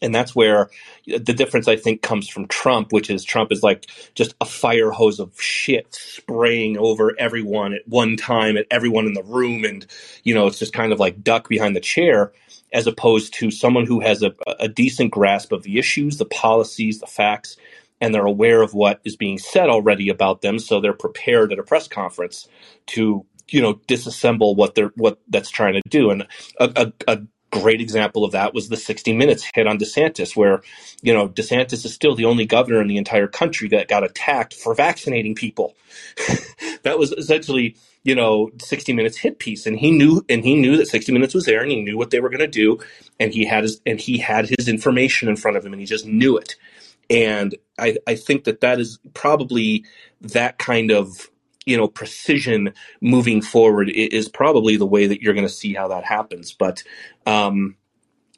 [0.00, 0.70] And that's where
[1.06, 4.90] the difference, I think, comes from Trump, which is Trump is like just a fire
[4.90, 9.64] hose of shit spraying over everyone at one time, at everyone in the room.
[9.64, 9.86] And,
[10.22, 12.32] you know, it's just kind of like duck behind the chair
[12.74, 17.00] as opposed to someone who has a, a decent grasp of the issues, the policies,
[17.00, 17.56] the facts,
[18.00, 21.58] and they're aware of what is being said already about them, so they're prepared at
[21.58, 22.48] a press conference
[22.86, 26.10] to you know disassemble what they're what that's trying to do.
[26.10, 26.26] And
[26.58, 27.22] a, a, a
[27.54, 30.62] great example of that was the 60 minutes hit on DeSantis, where,
[31.02, 34.54] you know, DeSantis is still the only governor in the entire country that got attacked
[34.54, 35.74] for vaccinating people.
[36.82, 39.66] that was essentially you know 60 minutes hit piece.
[39.66, 42.10] And he knew and he knew that 60 minutes was there and he knew what
[42.10, 42.78] they were going to do.
[43.18, 45.86] And he had his and he had his information in front of him and he
[45.86, 46.54] just knew it.
[47.10, 49.84] And i i think that that is probably
[50.20, 51.28] that kind of
[51.66, 55.88] you know precision moving forward is probably the way that you're going to see how
[55.88, 56.52] that happens.
[56.52, 56.82] But
[57.26, 57.76] um,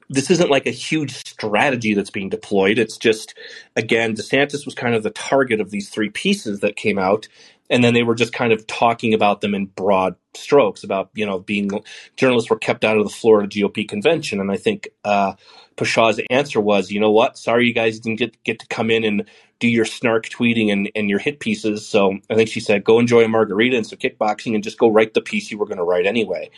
[0.09, 2.79] this isn't like a huge strategy that's being deployed.
[2.79, 3.35] It's just
[3.75, 7.29] again desantis was kind of the target of these three pieces that came out
[7.71, 11.27] and then they were just kind of talking about them in broad strokes about you
[11.27, 11.71] know being
[12.17, 15.35] journalists were kept out of the Florida GOP convention, and I think uh,
[15.77, 19.05] Pushaw's answer was, you know what, sorry you guys didn't get get to come in
[19.05, 19.25] and
[19.59, 21.87] do your snark tweeting and, and your hit pieces.
[21.87, 24.89] So I think she said, go enjoy a margarita and some kickboxing and just go
[24.89, 26.51] write the piece you were going to write anyway.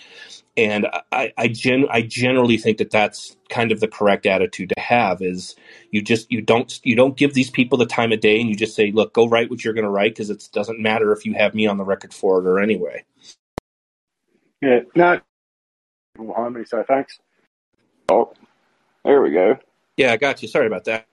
[0.56, 4.80] And I I, gen- I generally think that that's kind of the correct attitude to
[4.80, 5.54] have is
[5.90, 8.56] you just you don't you don't give these people the time of day and you
[8.56, 11.24] just say look go write what you're going to write because it doesn't matter if
[11.24, 13.04] you have me on the record for it or anyway
[14.60, 15.20] yeah no
[16.16, 17.18] behind me so thanks
[18.10, 18.32] oh
[19.08, 19.58] there we go
[19.96, 21.06] yeah i got you sorry about that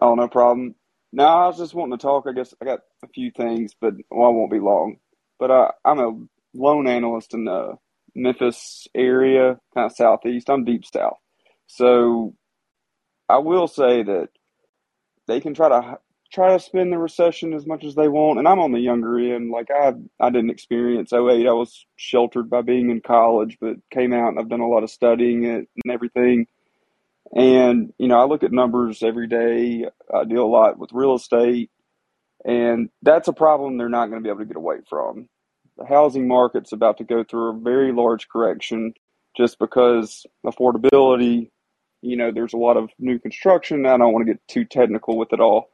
[0.00, 0.74] oh no problem
[1.12, 3.94] no i was just wanting to talk i guess i got a few things but
[4.10, 4.96] well, i won't be long
[5.38, 6.18] but uh, i'm a
[6.54, 7.74] loan analyst in the
[8.14, 11.18] memphis area kind of southeast i'm deep south
[11.68, 12.34] so
[13.28, 14.30] I will say that
[15.26, 15.98] they can try to
[16.32, 18.38] try to spin the recession as much as they want.
[18.38, 19.50] And I'm on the younger end.
[19.50, 21.46] Like I I didn't experience 08.
[21.46, 24.82] I was sheltered by being in college, but came out and I've done a lot
[24.82, 26.46] of studying it and everything.
[27.34, 29.86] And, you know, I look at numbers every day.
[30.14, 31.70] I deal a lot with real estate.
[32.44, 35.28] And that's a problem they're not going to be able to get away from.
[35.76, 38.94] The housing market's about to go through a very large correction
[39.36, 41.50] just because affordability
[42.02, 43.86] you know, there's a lot of new construction.
[43.86, 45.70] I don't want to get too technical with it all,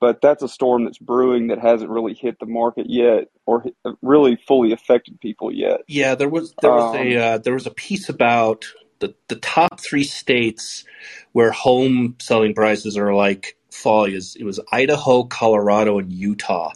[0.00, 3.64] but that's a storm that's brewing that hasn't really hit the market yet or
[4.02, 5.80] really fully affected people yet.
[5.88, 8.66] Yeah, there was there was um, a uh, there was a piece about
[9.02, 10.84] the the top three states
[11.32, 14.14] where home selling prices are like falling.
[14.14, 16.72] Is it was Idaho, Colorado, and Utah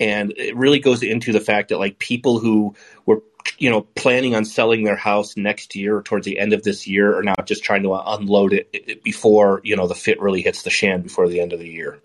[0.00, 2.74] and it really goes into the fact that like people who
[3.06, 3.22] were
[3.58, 6.86] you know, planning on selling their house next year or towards the end of this
[6.86, 10.62] year, are now just trying to unload it before you know the fit really hits
[10.62, 12.00] the shan before the end of the year.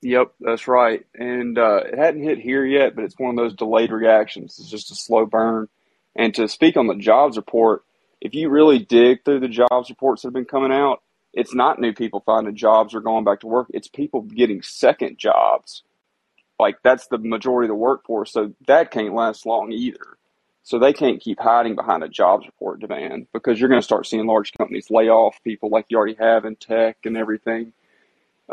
[0.00, 1.04] Yep, that's right.
[1.14, 4.58] And uh, it hadn't hit here yet, but it's one of those delayed reactions.
[4.58, 5.68] It's just a slow burn.
[6.16, 7.84] And to speak on the jobs report,
[8.22, 11.02] if you really dig through the jobs reports that have been coming out,
[11.32, 13.66] it's not new people finding jobs or going back to work.
[13.74, 15.82] It's people getting second jobs.
[16.60, 18.32] Like that's the majority of the workforce.
[18.32, 20.18] So that can't last long either.
[20.62, 24.06] So they can't keep hiding behind a jobs report demand because you're going to start
[24.06, 27.72] seeing large companies lay off people like you already have in tech and everything.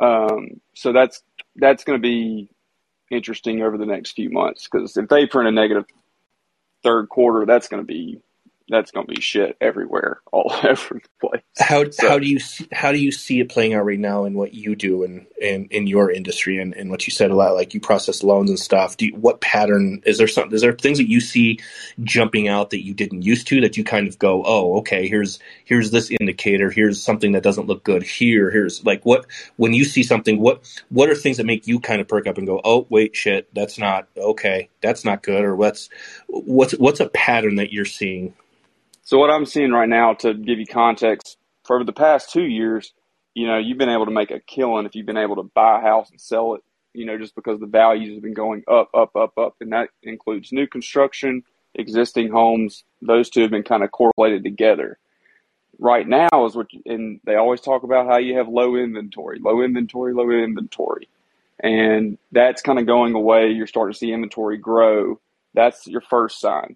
[0.01, 1.22] Um, so that's
[1.55, 2.49] that's going to be
[3.11, 5.86] interesting over the next few months because if they print a negative
[6.82, 8.20] third quarter, that's going to be
[8.70, 11.41] that's going to be shit everywhere, all over the place.
[11.57, 14.26] How so, how do you see, how do you see it playing out right now
[14.26, 17.36] in what you do in in, in your industry and, and what you said a
[17.36, 18.97] lot like you process loans and stuff?
[18.97, 20.28] Do you, what pattern is there?
[20.28, 21.59] Some is there things that you see
[22.03, 25.39] jumping out that you didn't used to that you kind of go, oh, okay, here's
[25.65, 29.26] here's this indicator, here's something that doesn't look good here, here's like what
[29.57, 32.38] when you see something, what what are things that make you kind of perk up
[32.38, 35.89] and go, oh, wait, shit, that's not okay, that's not good, or what's
[36.28, 38.34] what's what's a pattern that you're seeing?
[39.02, 42.93] So what I'm seeing right now, to give you context, for the past two years,
[43.34, 45.80] you know, you've been able to make a killing if you've been able to buy
[45.80, 46.62] a house and sell it.
[46.93, 49.89] You know, just because the values have been going up, up, up, up, and that
[50.02, 51.43] includes new construction,
[51.76, 52.84] existing homes.
[53.02, 54.97] Those two have been kind of correlated together.
[55.78, 59.62] Right now is what, and they always talk about how you have low inventory, low
[59.62, 61.08] inventory, low inventory,
[61.60, 63.52] and that's kind of going away.
[63.52, 65.20] You're starting to see inventory grow.
[65.54, 66.76] That's your first sign.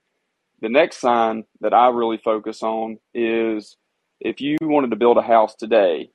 [0.63, 3.75] The next sign that I really focus on is
[4.21, 6.09] if you wanted to build a house today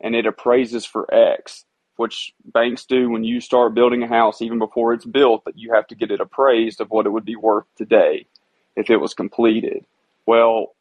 [0.00, 1.64] and it appraises for X,
[1.94, 5.74] which banks do when you start building a house, even before it's built, that you
[5.74, 8.26] have to get it appraised of what it would be worth today
[8.74, 9.86] if it was completed.
[10.26, 10.74] Well,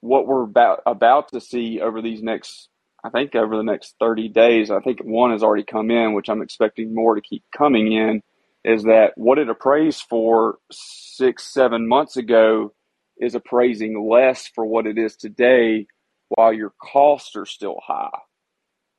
[0.00, 2.68] what we're about about to see over these next,
[3.02, 6.28] I think over the next 30 days, I think one has already come in, which
[6.28, 8.22] I'm expecting more to keep coming in,
[8.64, 12.72] is that what it appraised for six, seven months ago
[13.18, 15.86] is appraising less for what it is today
[16.28, 18.10] while your costs are still high.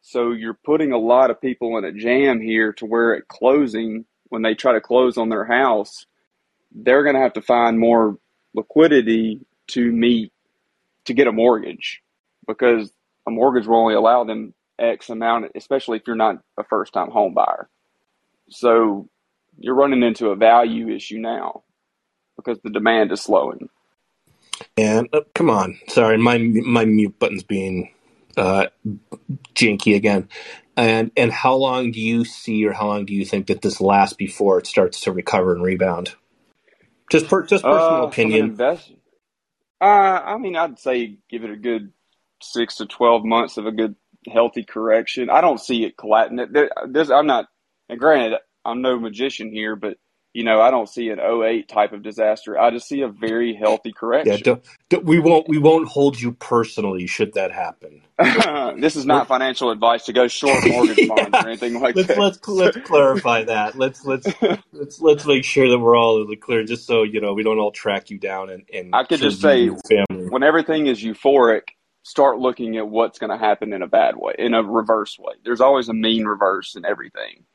[0.01, 4.05] So you're putting a lot of people in a jam here to where at closing,
[4.29, 6.05] when they try to close on their house,
[6.71, 8.17] they're going to have to find more
[8.55, 10.33] liquidity to meet
[11.05, 12.01] to get a mortgage
[12.47, 12.91] because
[13.27, 17.11] a mortgage will only allow them X amount, especially if you're not a first time
[17.11, 17.69] home buyer.
[18.49, 19.07] So
[19.61, 21.63] you're running into a value issue now
[22.37, 23.69] because the demand is slowing.
[24.77, 27.93] And uh, come on, sorry, my my mute button's being
[28.37, 28.67] uh,
[29.55, 30.29] janky again.
[30.77, 33.81] And and how long do you see, or how long do you think that this
[33.81, 36.15] lasts before it starts to recover and rebound?
[37.11, 38.53] Just per, just personal Uh, opinion.
[38.53, 38.93] invest.
[39.81, 41.91] Uh, I mean, I'd say give it a good
[42.41, 43.95] six to twelve months of a good
[44.31, 45.29] healthy correction.
[45.29, 46.37] I don't see it collapsing.
[46.89, 47.47] This, I'm not.
[47.89, 49.97] And granted, I'm no magician here, but
[50.33, 52.59] you know, I don't see an 08 type of disaster.
[52.59, 53.93] I just see a very healthy
[54.23, 54.37] Yeah, correction.
[54.37, 58.03] don't, don't- we won't we won't hold you personally should that happen.
[58.81, 62.17] this is not financial advice to go short mortgage bonds or anything like Let's that.
[62.17, 63.77] let's let's clarify that.
[63.77, 64.35] Let's let's
[64.73, 67.43] let's let's make sure that we're all in the clear, just so you know we
[67.43, 69.69] don't all track you down and and I could just say
[70.27, 71.63] when everything is euphoric,
[72.03, 75.33] start looking at what's going to happen in a bad way, in a reverse way.
[75.43, 77.45] There's always a mean reverse in everything.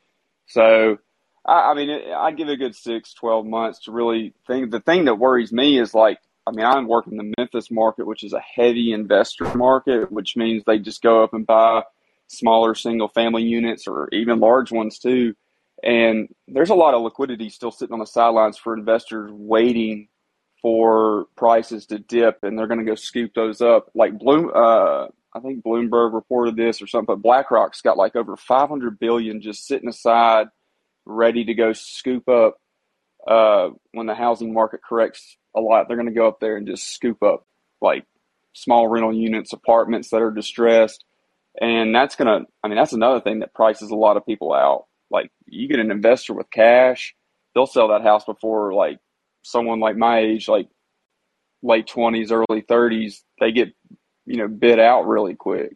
[0.47, 0.97] So,
[1.45, 4.71] I, I mean, I'd give it a good six, 12 months to really think.
[4.71, 8.23] The thing that worries me is like, I mean, I'm working the Memphis market, which
[8.23, 11.83] is a heavy investor market, which means they just go up and buy
[12.27, 15.35] smaller single family units or even large ones too.
[15.83, 20.07] And there's a lot of liquidity still sitting on the sidelines for investors waiting
[20.61, 23.91] for prices to dip and they're going to go scoop those up.
[23.93, 28.35] Like Bloom, uh, I think Bloomberg reported this or something, but BlackRock's got like over
[28.35, 30.47] 500 billion just sitting aside,
[31.05, 32.57] ready to go scoop up.
[33.27, 36.65] Uh, when the housing market corrects a lot, they're going to go up there and
[36.65, 37.45] just scoop up
[37.81, 38.05] like
[38.53, 41.03] small rental units, apartments that are distressed.
[41.59, 44.53] And that's going to, I mean, that's another thing that prices a lot of people
[44.53, 44.85] out.
[45.11, 47.15] Like you get an investor with cash,
[47.53, 48.99] they'll sell that house before like
[49.43, 50.67] someone like my age, like
[51.63, 53.69] late twenties, early thirties, they get
[54.27, 55.75] you know bid out really quick.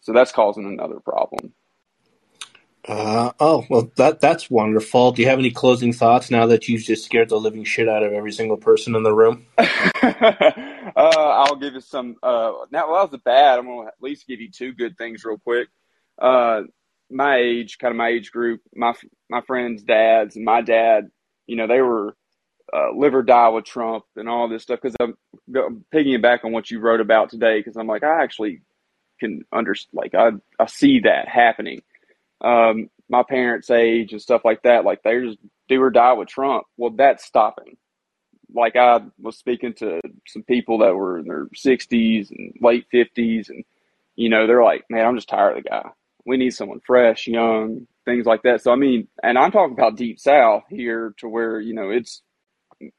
[0.00, 1.52] So that's causing another problem.
[2.86, 5.12] Uh, oh well, that that's wonderful.
[5.12, 8.02] Do you have any closing thoughts now that you've just scared the living shit out
[8.02, 9.46] of every single person in the room?
[9.58, 9.64] uh,
[10.96, 12.16] I'll give you some.
[12.22, 13.58] Uh, now, well, that was the bad.
[13.58, 15.68] I'm going to at least give you two good things real quick.
[16.18, 16.62] Uh,
[17.10, 18.94] my age, kind of my age group, my
[19.28, 21.08] my friends' dads, and my dad.
[21.46, 22.16] You know, they were
[22.72, 24.80] uh, live or die with Trump and all this stuff.
[24.82, 25.16] Because I'm,
[25.54, 27.58] I'm on what you wrote about today.
[27.58, 28.62] Because I'm like, I actually
[29.20, 29.94] can understand.
[29.94, 31.82] Like, I I see that happening.
[32.40, 34.84] Um, my parents' age and stuff like that.
[34.84, 35.38] Like, they just
[35.68, 36.64] do or die with Trump.
[36.76, 37.76] Well, that's stopping
[38.54, 43.50] like I was speaking to some people that were in their 60s and late 50s,
[43.50, 43.64] and
[44.16, 45.90] you know, they're like, man, I'm just tired of the guy.
[46.24, 48.62] We need someone fresh, young, things like that.
[48.62, 52.22] So, I mean, and I'm talking about deep south here to where, you know, it's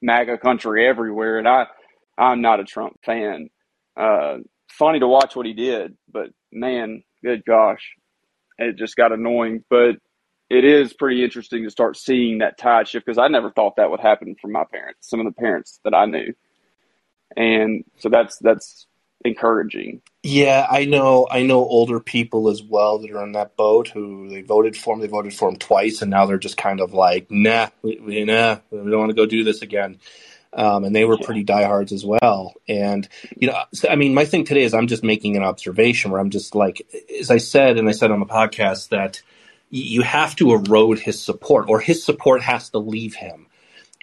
[0.01, 1.67] MAGA country everywhere, and I,
[2.17, 3.49] I'm not a Trump fan.
[3.97, 4.37] Uh,
[4.69, 7.95] funny to watch what he did, but man, good gosh,
[8.57, 9.63] it just got annoying.
[9.69, 9.97] But
[10.49, 13.91] it is pretty interesting to start seeing that tide shift because I never thought that
[13.91, 16.33] would happen from my parents, some of the parents that I knew,
[17.35, 18.87] and so that's that's
[19.25, 20.01] encouraging.
[20.23, 21.27] Yeah, I know.
[21.29, 24.93] I know older people as well that are in that boat who they voted for
[24.93, 25.01] him.
[25.01, 28.23] They voted for him twice, and now they're just kind of like, nah, we, we,
[28.25, 29.99] nah, we don't want to go do this again.
[30.51, 31.25] Um, and they were Yeah.
[31.25, 32.53] pretty diehards as well.
[32.67, 33.07] And
[33.37, 36.19] you know, so, I mean, my thing today is I'm just making an observation where
[36.19, 36.81] I'm just like,
[37.19, 39.21] as I said, and I said on the podcast that
[39.69, 43.45] you have to erode his support, or his support has to leave him.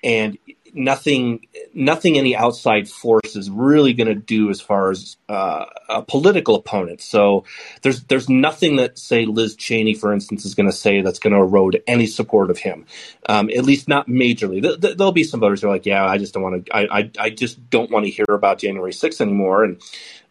[0.03, 0.39] And
[0.77, 6.03] nothing, nothing any outside force is really going to do as far as uh, a
[6.03, 7.01] political opponent.
[7.01, 7.45] So
[7.83, 11.33] there's there's nothing that say Liz Cheney, for instance, is going to say that's going
[11.33, 12.87] to erode any support of him.
[13.29, 14.63] Um, at least not majorly.
[14.63, 16.77] Th- th- there'll be some voters who are like, yeah, I just don't want to.
[16.77, 19.65] I, I I just don't want to hear about January 6th anymore.
[19.65, 19.81] And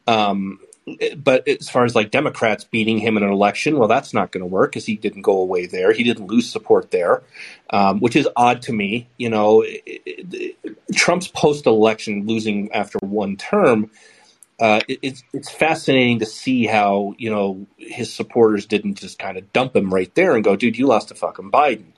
[0.07, 0.59] um,
[1.17, 4.41] but as far as like Democrats beating him in an election, well, that's not going
[4.41, 5.91] to work because he didn't go away there.
[5.91, 7.23] He didn't lose support there,
[7.71, 9.07] um, which is odd to me.
[9.17, 13.89] You know, it, it, Trump's post-election losing after one term.
[14.59, 19.37] Uh, it, it's it's fascinating to see how you know his supporters didn't just kind
[19.37, 21.94] of dump him right there and go, "Dude, you lost to fucking Biden."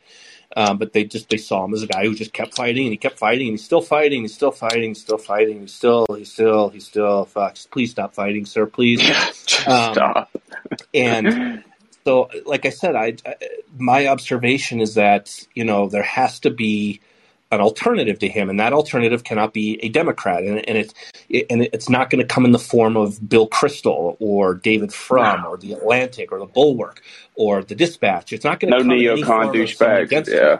[0.55, 2.91] Um, but they just they saw him as a guy who just kept fighting and
[2.93, 6.05] he kept fighting and he's still fighting, he's still fighting, he's still fighting, he's still
[6.17, 7.57] he's still he's still fuck.
[7.69, 9.01] Please stop fighting, sir, please.
[9.67, 10.31] Um, stop.
[10.93, 11.63] and
[12.05, 13.35] so, like I said, I, I
[13.77, 17.01] my observation is that you know there has to be
[17.51, 20.93] an alternative to him, and that alternative cannot be a Democrat, and, and it's
[21.29, 24.93] it, and it's not going to come in the form of Bill Kristol or David
[24.93, 27.01] Frum or the Atlantic or the Bulwark
[27.35, 28.33] or the Dispatch.
[28.33, 30.03] It's not going to No come neocon form of someone douchebags.
[30.03, 30.59] against him Yeah.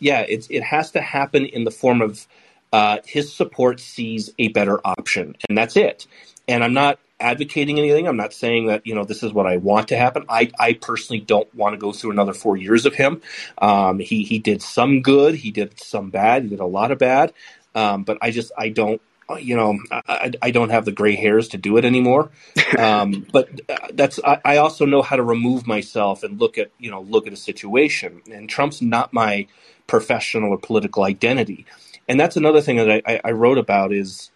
[0.00, 2.26] yeah, it's it has to happen in the form of
[2.72, 6.06] uh, his support sees a better option, and that's it.
[6.48, 8.06] And I'm not advocating anything.
[8.06, 10.24] I'm not saying that you know this is what I want to happen.
[10.28, 13.22] I I personally don't want to go through another four years of him.
[13.58, 16.98] Um, he he did some good, he did some bad, he did a lot of
[16.98, 17.32] bad,
[17.74, 19.00] um, but I just I don't
[19.40, 22.30] you know, I, I don't have the gray hairs to do it anymore.
[22.78, 26.70] Um, but uh, that's I, I also know how to remove myself and look at
[26.78, 28.22] you know look at a situation.
[28.30, 29.46] And Trump's not my
[29.86, 31.66] professional or political identity.
[32.08, 34.30] And that's another thing that I, I wrote about is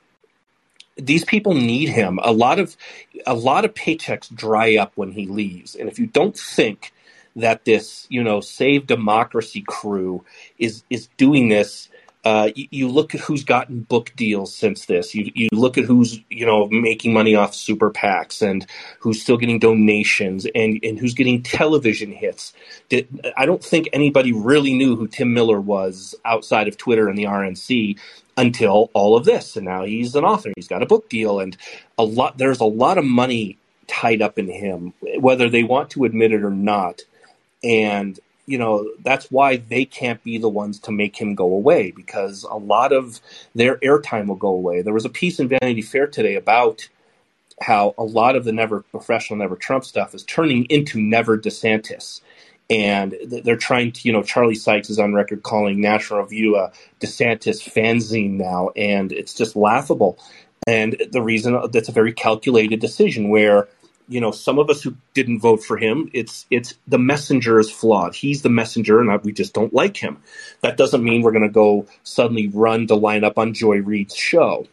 [1.01, 2.19] these people need him.
[2.23, 2.77] A lot of
[3.27, 6.93] a lot of paychecks dry up when he leaves, and if you don't think
[7.37, 10.25] that this you know save democracy crew
[10.59, 11.89] is is doing this
[12.25, 15.15] uh, you, you, look at who's gotten book deals since this.
[15.15, 18.67] You, you look at who's you know making money off super PACs and
[18.99, 22.53] who's still getting donations and, and who's getting television hits.
[23.37, 27.25] I don't think anybody really knew who Tim Miller was outside of Twitter and the
[27.25, 27.99] RNC
[28.41, 29.57] until all of this.
[29.57, 30.51] And now he's an author.
[30.57, 31.57] He's got a book deal and
[31.99, 32.39] a lot.
[32.39, 36.43] There's a lot of money tied up in him, whether they want to admit it
[36.43, 37.03] or not.
[37.63, 41.91] And you know that's why they can't be the ones to make him go away
[41.91, 43.21] because a lot of
[43.55, 44.83] their airtime will go away.
[44.83, 46.89] There was a piece in Vanity Fair today about
[47.61, 52.23] how a lot of the never professional, never Trump stuff is turning into never DeSantis.
[52.71, 56.71] And they're trying to, you know, Charlie Sykes is on record calling National Review a
[57.01, 60.19] DeSantis fanzine now, and it's just laughable.
[60.69, 63.67] And the reason that's a very calculated decision where
[64.11, 67.71] you know, some of us who didn't vote for him, it's it's the messenger is
[67.71, 68.13] flawed.
[68.13, 70.21] He's the messenger, and we just don't like him.
[70.63, 74.17] That doesn't mean we're going to go suddenly run to line up on Joy Reid's
[74.17, 74.67] show.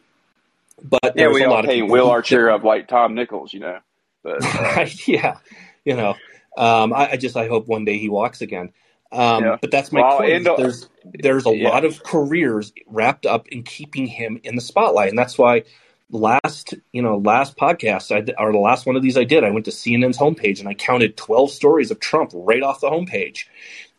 [0.81, 3.77] But yeah, we all paint Will Archer of like Tom Nichols, you know.
[4.23, 4.87] But uh...
[5.05, 5.37] yeah,
[5.85, 6.15] you know,
[6.57, 8.71] um, I, I, just I hope one day he walks again.
[9.11, 9.57] Um, yeah.
[9.61, 10.43] But that's my well, point.
[10.43, 11.69] there's there's a yeah.
[11.69, 15.63] lot of careers wrapped up in keeping him in the spotlight, and that's why
[16.09, 19.51] last you know last podcast I, or the last one of these I did I
[19.51, 23.45] went to CNN's homepage and I counted 12 stories of Trump right off the homepage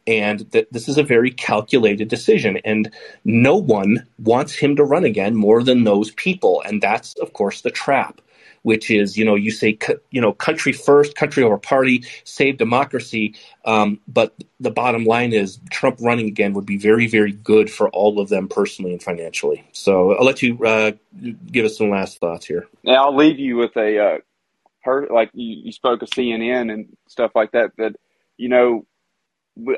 [0.06, 2.90] and th- this is a very calculated decision and
[3.26, 7.60] no one wants him to run again more than those people and that's of course
[7.60, 8.22] the trap
[8.62, 9.78] which is you know you say
[10.10, 13.34] you know country first, country over party, save democracy.
[13.64, 17.88] Um, but the bottom line is Trump running again would be very very good for
[17.90, 19.66] all of them personally and financially.
[19.72, 20.92] So I'll let you uh,
[21.50, 22.66] give us some last thoughts here.
[22.84, 24.18] Now I'll leave you with a uh,
[24.82, 27.72] per, like you, you spoke of CNN and stuff like that.
[27.78, 27.96] That
[28.36, 28.86] you know,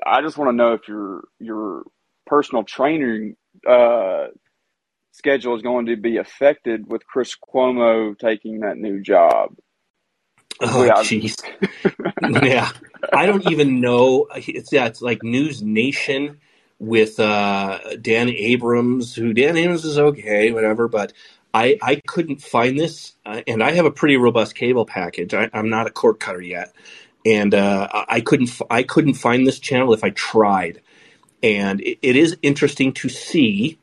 [0.06, 1.84] I just want to know if your your
[2.26, 3.36] personal training
[3.68, 4.28] uh,
[5.12, 9.54] schedule is going to be affected with Chris Cuomo taking that new job.
[10.61, 11.42] Oh, jeez.
[12.44, 12.70] yeah.
[13.12, 14.28] I don't even know.
[14.34, 16.38] It's, yeah, it's like News Nation
[16.78, 21.12] with uh, Dan Abrams, who Dan Abrams is okay, whatever, but
[21.52, 25.34] I, I couldn't find this, uh, and I have a pretty robust cable package.
[25.34, 26.72] I, am not a cord cutter yet,
[27.26, 30.80] and uh, I couldn't I couldn't find this channel if I tried.
[31.42, 33.79] And it, it is interesting to see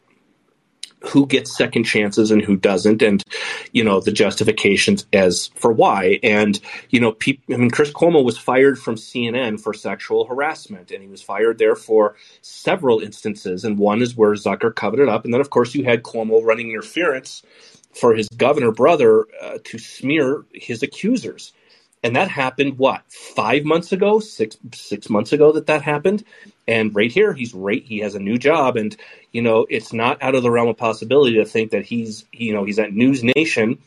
[1.02, 3.24] who gets second chances and who doesn't, and
[3.72, 6.20] you know the justifications as for why.
[6.24, 10.92] And you know, pe- I mean, Chris Cuomo was fired from CNN for sexual harassment,
[10.92, 13.64] and he was fired there for several instances.
[13.64, 16.44] And one is where Zucker covered it up, and then of course you had Cuomo
[16.44, 17.44] running interference
[17.94, 21.54] for his governor brother uh, to smear his accusers
[22.04, 26.24] and that happened what five months ago six six months ago that that happened?
[26.68, 28.78] And right here he's right he has a new job.
[28.78, 28.96] And
[29.32, 32.54] you know it's not out of the realm of possibility to think that he's you
[32.54, 33.80] know he's at news nation.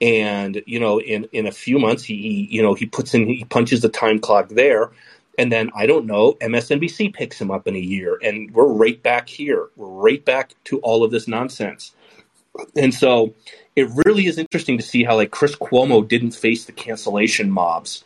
[0.00, 3.44] And you know in in a few months he, you know he puts in he
[3.44, 4.90] punches the time clock there.
[5.38, 9.02] And then I don't know, MSNBC picks him up in a year, and we're right
[9.02, 9.70] back here.
[9.76, 11.94] We're right back to all of this nonsense.
[12.76, 13.34] And so
[13.74, 18.04] it really is interesting to see how like Chris Cuomo didn't face the cancellation mobs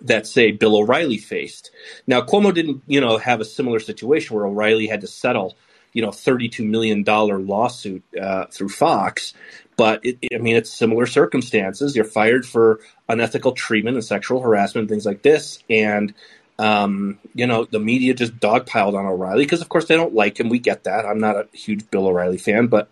[0.00, 1.70] that say Bill O'Reilly faced.
[2.06, 5.56] Now Cuomo didn't, you know, have a similar situation where O'Reilly had to settle,
[5.92, 9.34] you know, thirty-two million dollar lawsuit uh, through Fox.
[9.76, 11.94] But it, I mean, it's similar circumstances.
[11.94, 16.12] You're fired for unethical treatment and sexual harassment, and things like this, and
[16.58, 20.38] um, you know, the media just dogpiled on O'Reilly because, of course, they don't like
[20.38, 20.50] him.
[20.50, 21.06] We get that.
[21.06, 22.90] I'm not a huge Bill O'Reilly fan, but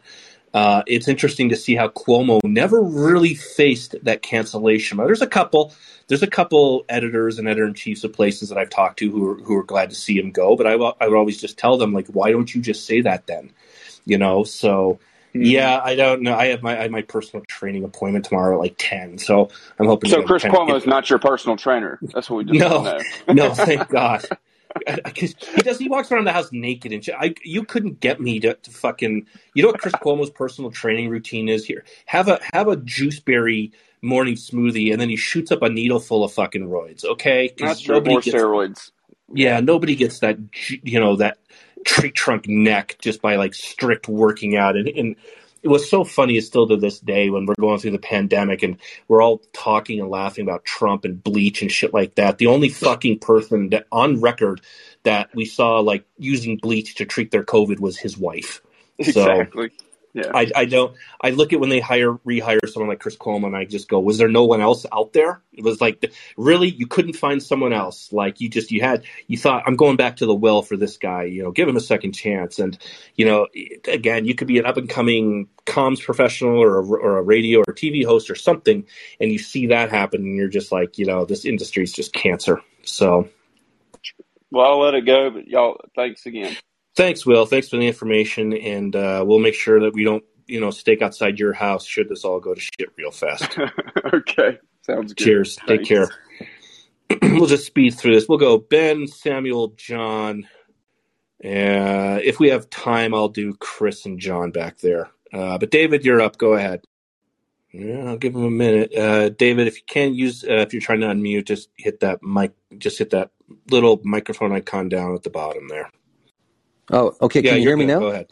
[0.58, 4.98] uh, it's interesting to see how Cuomo never really faced that cancellation.
[4.98, 5.72] There's a couple,
[6.08, 9.30] there's a couple editors and editor in chiefs of places that I've talked to who
[9.30, 10.56] are, who are glad to see him go.
[10.56, 13.28] But I, I would always just tell them like, why don't you just say that
[13.28, 13.52] then?
[14.04, 14.98] You know, so
[15.32, 15.42] mm-hmm.
[15.42, 16.34] yeah, I don't know.
[16.34, 19.86] I have my I have my personal training appointment tomorrow at like ten, so I'm
[19.86, 20.10] hoping.
[20.10, 22.00] So Chris Cuomo is not your personal trainer.
[22.02, 23.00] That's what we just no,
[23.32, 24.24] no, thank God.
[25.04, 25.78] Because he does.
[25.78, 27.14] He walks around the house naked and shit.
[27.18, 29.26] I, you couldn't get me to, to fucking.
[29.54, 31.84] You know what Chris Cuomo's personal training routine is here?
[32.06, 36.24] Have a have a juiceberry morning smoothie, and then he shoots up a needle full
[36.24, 37.04] of fucking roids.
[37.04, 38.00] Okay, true.
[38.00, 38.90] More gets, steroids.
[39.32, 40.38] Yeah, nobody gets that.
[40.82, 41.38] You know that
[41.84, 45.16] tree trunk neck just by like strict working out and, and
[45.62, 48.76] it was so funny still to this day when we're going through the pandemic and
[49.08, 52.38] we're all talking and laughing about Trump and bleach and shit like that.
[52.38, 54.60] The only fucking person that on record
[55.02, 58.60] that we saw like using bleach to treat their COVID was his wife.
[58.98, 59.70] Exactly.
[60.14, 60.30] Yeah.
[60.34, 60.96] I, I don't.
[61.20, 64.00] I look at when they hire rehire someone like Chris Cuomo, and I just go,
[64.00, 67.72] "Was there no one else out there?" It was like, really, you couldn't find someone
[67.72, 68.12] else.
[68.12, 70.96] Like you just you had you thought, "I'm going back to the well for this
[70.96, 72.58] guy." You know, give him a second chance.
[72.58, 72.78] And
[73.16, 73.48] you know,
[73.86, 77.60] again, you could be an up and coming comms professional or a, or a radio
[77.60, 78.86] or TV host or something,
[79.20, 82.14] and you see that happen, and you're just like, you know, this industry is just
[82.14, 82.62] cancer.
[82.82, 83.28] So,
[84.50, 85.30] well, I'll let it go.
[85.30, 86.56] But y'all, thanks again.
[86.98, 87.46] Thanks, Will.
[87.46, 91.00] Thanks for the information, and uh, we'll make sure that we don't, you know, stake
[91.00, 93.56] outside your house should this all go to shit real fast.
[94.12, 95.24] okay, sounds good.
[95.24, 95.58] Cheers.
[95.60, 95.68] Thanks.
[95.68, 96.08] Take care.
[97.22, 98.28] we'll just speed through this.
[98.28, 100.48] We'll go Ben, Samuel, John.
[101.44, 105.08] Uh, if we have time, I'll do Chris and John back there.
[105.32, 106.36] Uh, but David, you're up.
[106.36, 106.82] Go ahead.
[107.70, 108.92] Yeah, I'll give him a minute.
[108.92, 112.24] Uh, David, if you can't use, uh, if you're trying to unmute, just hit that
[112.24, 113.30] mic, just hit that
[113.70, 115.92] little microphone icon down at the bottom there.
[116.90, 117.42] Oh, okay.
[117.42, 118.00] Can you you're hear me now?
[118.00, 118.30] Go ahead.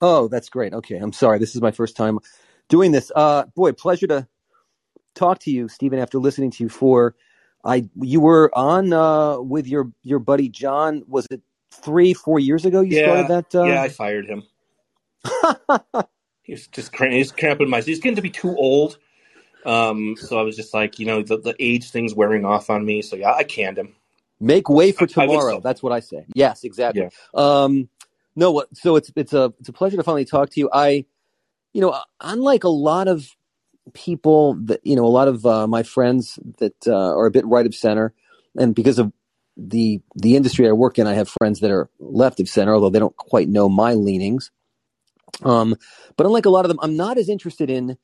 [0.00, 0.74] Oh, that's great.
[0.74, 1.38] Okay, I'm sorry.
[1.38, 2.18] This is my first time
[2.68, 3.10] doing this.
[3.14, 4.28] Uh, boy, pleasure to
[5.14, 5.98] talk to you, Stephen.
[5.98, 7.14] After listening to you for,
[7.64, 11.04] I you were on uh, with your your buddy John.
[11.06, 11.40] Was it
[11.72, 12.80] three, four years ago?
[12.80, 13.54] You Yeah, started that.
[13.54, 13.64] Uh...
[13.64, 14.42] yeah, I fired him.
[16.42, 17.80] he's just cra- he's cramping my.
[17.80, 18.98] He's getting to be too old.
[19.64, 22.84] Um, so I was just like, you know, the, the age thing's wearing off on
[22.84, 23.00] me.
[23.00, 23.94] So yeah, I canned him.
[24.44, 25.54] Make way for I- I would tomorrow.
[25.56, 25.60] so.
[25.60, 26.26] That's what I say.
[26.34, 27.02] Yes, exactly.
[27.02, 27.08] Yeah.
[27.34, 27.88] Um,
[28.36, 28.76] no, what?
[28.76, 30.68] So it's it's a it's a pleasure to finally talk to you.
[30.72, 31.06] I,
[31.72, 33.28] you know, unlike a lot of
[33.92, 37.46] people that you know, a lot of uh, my friends that uh, are a bit
[37.46, 38.12] right of center,
[38.58, 39.12] and because of
[39.56, 42.90] the the industry I work in, I have friends that are left of center, although
[42.90, 44.50] they don't quite know my leanings.
[45.42, 45.76] Um,
[46.16, 47.96] but unlike a lot of them, I'm not as interested in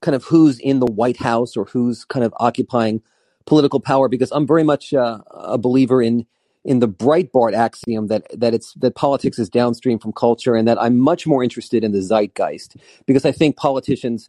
[0.00, 3.02] kind of who's in the White House or who's kind of occupying
[3.46, 6.26] political power because I'm very much uh, a believer in
[6.64, 10.80] in the Breitbart axiom that that it's that politics is downstream from culture and that
[10.80, 12.76] I'm much more interested in the zeitgeist
[13.06, 14.28] because I think politicians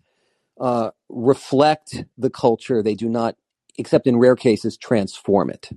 [0.59, 2.81] uh, reflect the culture.
[2.81, 3.35] They do not,
[3.77, 5.69] except in rare cases, transform it.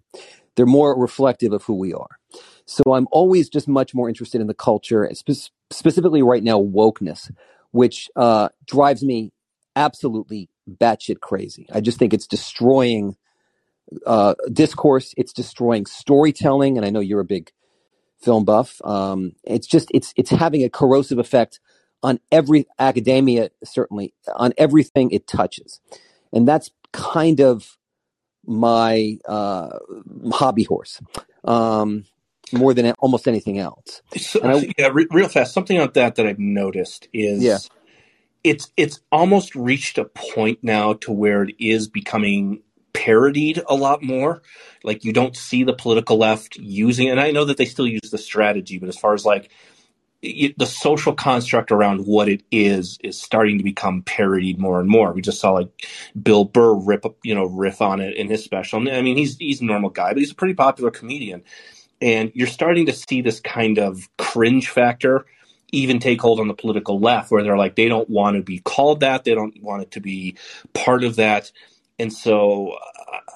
[0.56, 2.18] They're more reflective of who we are.
[2.66, 7.30] So I'm always just much more interested in the culture, spe- specifically right now, wokeness,
[7.72, 9.32] which uh, drives me
[9.76, 11.66] absolutely batshit crazy.
[11.72, 13.16] I just think it's destroying
[14.06, 15.14] uh, discourse.
[15.16, 17.52] It's destroying storytelling, and I know you're a big
[18.20, 18.80] film buff.
[18.84, 21.60] Um, it's just it's it's having a corrosive effect
[22.02, 25.80] on every academia, certainly on everything it touches,
[26.32, 27.76] and that's kind of
[28.46, 29.78] my uh,
[30.32, 31.00] hobby horse
[31.44, 32.04] um,
[32.52, 34.02] more than almost anything else.
[34.16, 35.54] So, And I- yeah, re- real fast.
[35.54, 37.58] Something on that that I've noticed is Yeah.
[38.44, 42.62] it's it's almost reached a point now to where it is becoming
[42.92, 44.42] parodied a lot more.
[44.84, 48.10] Like you don't see the political left using, and I know that they still use
[48.10, 49.50] the strategy, but as far as like
[50.22, 54.88] y the social construct around what it is is starting to become parodied more and
[54.88, 55.12] more.
[55.12, 55.68] We just saw like
[56.20, 58.86] Bill Burr rip, you know, riff on it in his special.
[58.90, 61.42] I mean, he's he's a normal guy, but he's a pretty popular comedian,
[62.00, 65.26] and you're starting to see this kind of cringe factor
[65.72, 68.58] even take hold on the political left, where they're like they don't want to be
[68.58, 70.36] called that, they don't want it to be
[70.74, 71.52] part of that,
[72.00, 72.78] and so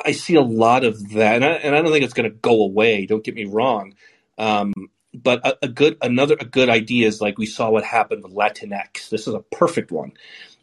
[0.04, 2.36] I see a lot of that, and I, and I don't think it's going to
[2.36, 3.06] go away.
[3.06, 3.94] Don't get me wrong.
[4.38, 4.72] Um,
[5.12, 8.34] but a, a good another a good idea is like we saw what happened with
[8.34, 9.10] Latinx.
[9.10, 10.12] This is a perfect one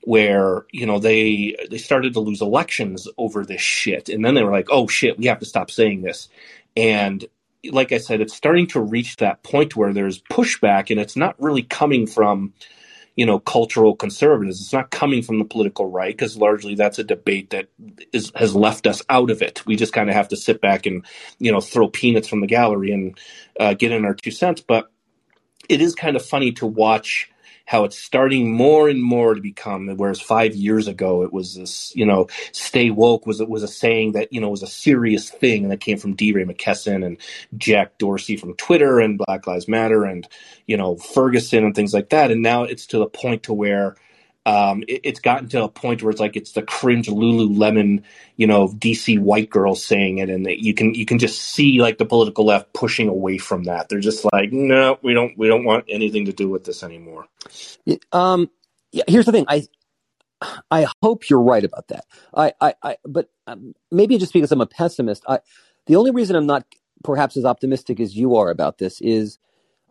[0.04, 4.44] where you know they they started to lose elections over this shit, and then they
[4.44, 6.28] were like, oh shit, we have to stop saying this.
[6.76, 7.24] And
[7.72, 11.42] like I said, it's starting to reach that point where there's pushback, and it's not
[11.42, 12.54] really coming from
[13.16, 14.62] you know cultural conservatives.
[14.62, 17.70] It's not coming from the political right because largely that's a debate that
[18.14, 19.66] is has left us out of it.
[19.66, 21.06] We just kind of have to sit back and
[21.40, 23.20] you know throw peanuts from the gallery and
[23.60, 24.62] uh, get in our two cents.
[24.62, 24.92] But
[25.70, 27.31] it is kind of funny to watch
[27.72, 31.94] how it's starting more and more to become whereas five years ago it was this
[31.96, 35.30] you know stay woke was it was a saying that you know was a serious
[35.30, 37.18] thing and that came from DeRay Mckesson and
[37.58, 40.28] Jack Dorsey from Twitter and Black Lives Matter and
[40.68, 43.96] you know Ferguson and things like that and now it's to the point to where
[44.46, 48.04] um, it, it's gotten to a point where it's like it's the cringe Lululemon,
[48.38, 51.98] you know, DC white girls saying it, and you can you can just see like
[51.98, 53.90] the political left pushing away from that.
[53.90, 57.28] They're just like, no, we don't we don't want anything to do with this anymore.
[58.12, 58.50] Um,
[58.92, 59.46] yeah, here's the thing.
[59.48, 59.68] I
[60.72, 62.06] I hope you're right about that.
[62.34, 65.24] I I, I but um, maybe just because I'm a pessimist.
[65.28, 65.40] I
[65.86, 66.66] the only reason I'm not
[67.04, 69.38] perhaps as optimistic as you are about this is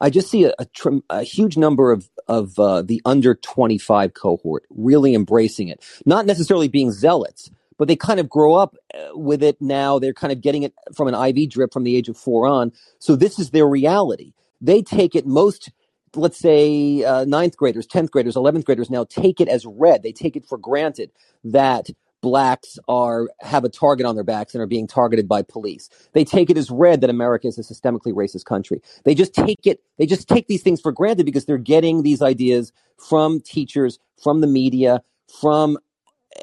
[0.01, 4.15] I just see a, a, trim, a huge number of of uh, the under 25
[4.15, 9.19] cohort really embracing it, not necessarily being zealots, but they kind of grow up uh,
[9.19, 9.99] with it now.
[9.99, 12.73] They're kind of getting it from an IV drip from the age of four on.
[12.99, 14.33] So this is their reality.
[14.61, 15.71] They take it most,
[16.15, 20.03] let's say, uh, ninth graders, 10th graders, 11th graders now take it as read.
[20.03, 21.11] They take it for granted
[21.45, 21.89] that
[22.23, 25.89] blacks are have a target on their backs and are being targeted by police.
[26.13, 28.83] They take it as read that America is a systemically racist country.
[29.05, 32.23] They just take it they just take these things for granted because they're getting these
[32.23, 35.03] ideas from teachers, from the media,
[35.41, 35.79] from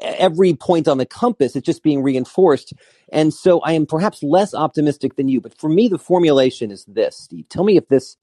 [0.00, 1.56] every point on the compass.
[1.56, 2.72] It's just being reinforced.
[3.12, 6.84] And so I am perhaps less optimistic than you, but for me the formulation is
[6.86, 7.48] this, Steve.
[7.48, 8.16] Tell me if this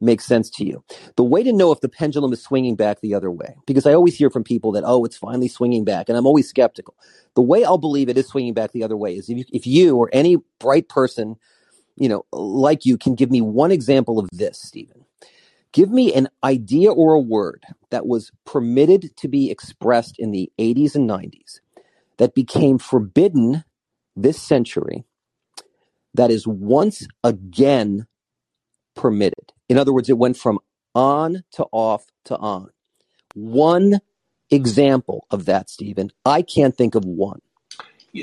[0.00, 0.84] makes sense to you.
[1.16, 3.94] The way to know if the pendulum is swinging back the other way, because I
[3.94, 6.94] always hear from people that, oh, it's finally swinging back, and I'm always skeptical.
[7.34, 9.66] The way I'll believe it is swinging back the other way is if you, if
[9.66, 11.36] you or any bright person,
[11.96, 15.04] you know, like you can give me one example of this, Stephen.
[15.72, 20.52] Give me an idea or a word that was permitted to be expressed in the
[20.58, 21.60] 80s and 90s
[22.18, 23.64] that became forbidden
[24.14, 25.04] this century
[26.14, 28.06] that is once again
[28.94, 29.53] permitted.
[29.68, 30.58] In other words, it went from
[30.94, 32.70] on to off to on.
[33.34, 34.00] One
[34.50, 36.10] example of that, Stephen.
[36.24, 37.40] I can't think of one.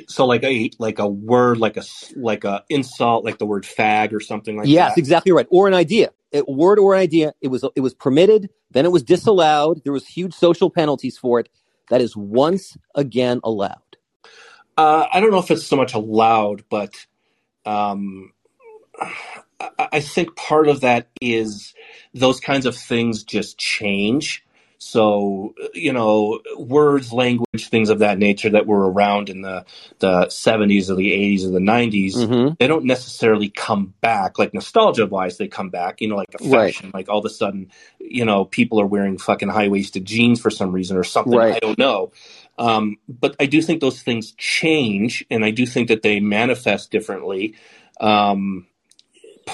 [0.08, 1.84] So like a like a word like a
[2.16, 4.92] like a insult like the word fag or something like yes, that.
[4.92, 5.48] Yes, exactly right.
[5.50, 6.12] Or an idea.
[6.34, 7.34] A word or an idea.
[7.42, 9.84] It was it was permitted, then it was disallowed.
[9.84, 11.50] There was huge social penalties for it.
[11.90, 13.98] That is once again allowed.
[14.78, 17.06] Uh, I don't know if it's so much allowed, but
[17.66, 18.32] um,
[19.78, 21.74] I think part of that is
[22.14, 24.44] those kinds of things just change.
[24.84, 29.64] So, you know, words, language, things of that nature that were around in the,
[30.00, 32.58] the 70s or the 80s or the 90s, Mhm.
[32.58, 34.40] they don't necessarily come back.
[34.40, 36.74] Like nostalgia wise, they come back, you know, like a Right.
[36.74, 36.90] fashion.
[36.96, 40.50] Like all of a sudden, you know, people are wearing fucking high waisted jeans for
[40.50, 41.38] some reason or something.
[41.38, 41.54] Right.
[41.54, 42.12] I don't know.
[42.58, 46.90] Um, but I do think those things change and I do think that they manifest
[46.90, 47.54] differently.
[48.00, 48.66] Um,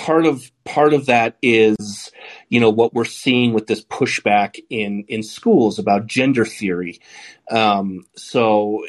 [0.06, 2.12] part of part of that is
[2.50, 7.00] you know what we're seeing with this pushback in in schools about gender theory.
[7.50, 8.86] Um, so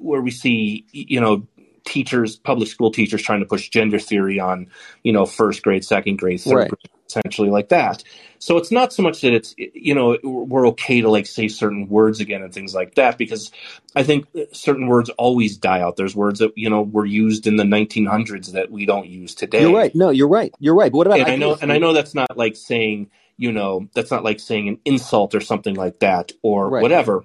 [0.00, 1.46] where we see you know
[1.88, 4.66] teachers public school teachers trying to push gender theory on
[5.02, 6.68] you know first grade second grade third Right.
[6.70, 8.04] grade essentially like that
[8.38, 11.88] so it's not so much that it's you know we're okay to like say certain
[11.88, 13.50] words again and things like that because
[13.96, 15.96] I think certain words always die out.
[15.96, 19.62] There's words that you know were used in the 1900s that we don't use today.
[19.62, 19.94] You're right.
[19.94, 20.54] No, you're right.
[20.60, 20.92] You're right.
[20.92, 23.88] But what about And I know, and I know that's not like saying you know
[23.94, 26.82] that's not like saying an insult or something like that or Right.
[26.82, 27.24] whatever.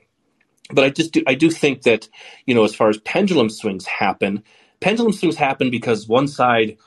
[0.71, 2.09] But I just do, I do think that
[2.45, 4.43] you know as far as pendulum swings happen,
[4.79, 6.77] pendulum swings happen because one side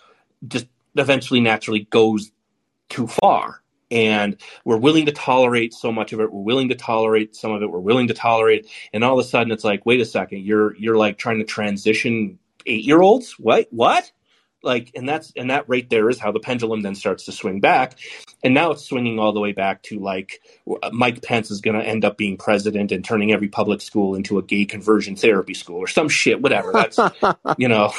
[0.48, 0.66] just
[0.96, 2.30] eventually naturally goes
[2.88, 3.62] too far.
[3.90, 6.32] And we're willing to tolerate so much of it.
[6.32, 7.70] We're willing to tolerate some of it.
[7.70, 10.76] We're willing to tolerate and all of a sudden it's like wait a second you're
[10.76, 13.68] you're like trying to transition 8 year olds what?
[13.70, 14.10] What
[14.66, 17.60] like and that's and that right there is how the pendulum then starts to swing
[17.60, 17.98] back
[18.44, 20.42] and now it's swinging all the way back to like
[20.92, 24.38] Mike Pence is going to end up being president and turning every public school into
[24.38, 27.06] a gay conversion therapy school or some shit whatever that's
[27.56, 27.92] you know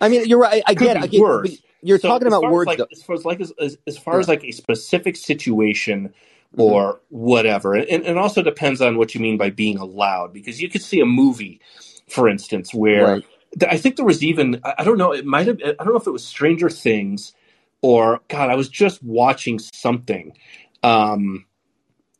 [0.00, 0.62] I mean, you're right.
[0.66, 1.02] I, get it.
[1.02, 1.62] I get, worse.
[1.82, 2.68] you're So talking about words.
[2.68, 2.88] like, though.
[2.92, 4.20] as far as like as, as, far Yeah.
[4.20, 6.14] as like a specific situation
[6.56, 10.60] or whatever and, and it also depends on what you mean by being allowed because
[10.60, 11.60] you could see a movie
[12.08, 13.24] for instance where Right.
[13.68, 16.06] I think there was even i don't know it might have i don't know if
[16.06, 17.34] it was stranger things
[17.82, 20.36] or god i was just watching something
[20.82, 21.44] um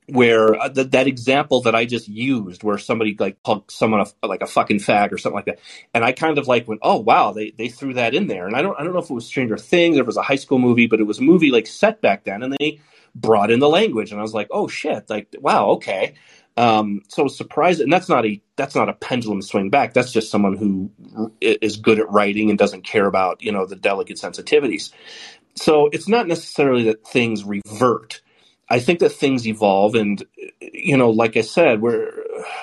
[0.09, 4.27] where uh, th- that example that I just used, where somebody like called someone a,
[4.27, 5.61] like a fucking fag or something like that,
[5.95, 8.57] and I kind of like went, oh wow, they they threw that in there, and
[8.57, 10.37] I don't I don't know if it was Stranger Things, or it was a high
[10.37, 12.81] school movie, but it was a movie like set back then, and they
[13.15, 16.15] brought in the language, and I was like, oh shit, like wow, okay.
[16.57, 19.95] Um, so surprised, and that's not a that's not a pendulum swing back.
[19.95, 20.91] That's just someone who
[21.41, 24.91] is good at writing and doesn't care about you know the delicate sensitivities.
[25.55, 28.21] So it's not necessarily that things revert.
[28.69, 30.23] I think that things evolve, and
[30.61, 32.11] you know, like I said, we're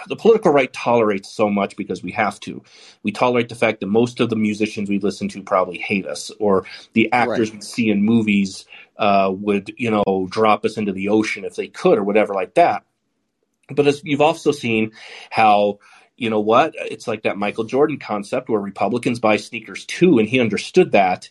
[0.08, 2.64] the political right tolerates so much because we have to.
[3.04, 6.32] We tolerate the fact that most of the musicians we listen to probably hate us,
[6.40, 8.66] or the actors we see in movies
[8.98, 12.56] uh, would, you know, drop us into the ocean if they could, or whatever like
[12.56, 12.84] that.
[13.72, 14.92] But as you've also seen
[15.30, 15.80] how,
[16.18, 20.28] you know what, it's like that Michael Jordan concept where Republicans buy sneakers too, and
[20.28, 21.30] he understood that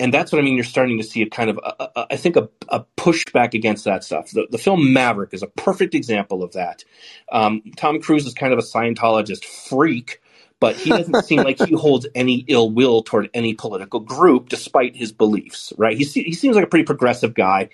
[0.00, 0.54] and that's what I mean.
[0.54, 3.84] You're starting to see a kind of, a, a, I think, a, a pushback against
[3.84, 4.30] that stuff.
[4.30, 6.84] The, the film Maverick is a perfect example of that.
[7.30, 10.20] Um, Tom Cruise is kind of a Scientologist freak,
[10.58, 14.96] but he doesn't seem like he holds any ill will toward any political group, despite
[14.96, 15.72] his beliefs.
[15.78, 15.96] Right?
[15.96, 17.70] He he seems like a pretty progressive guy.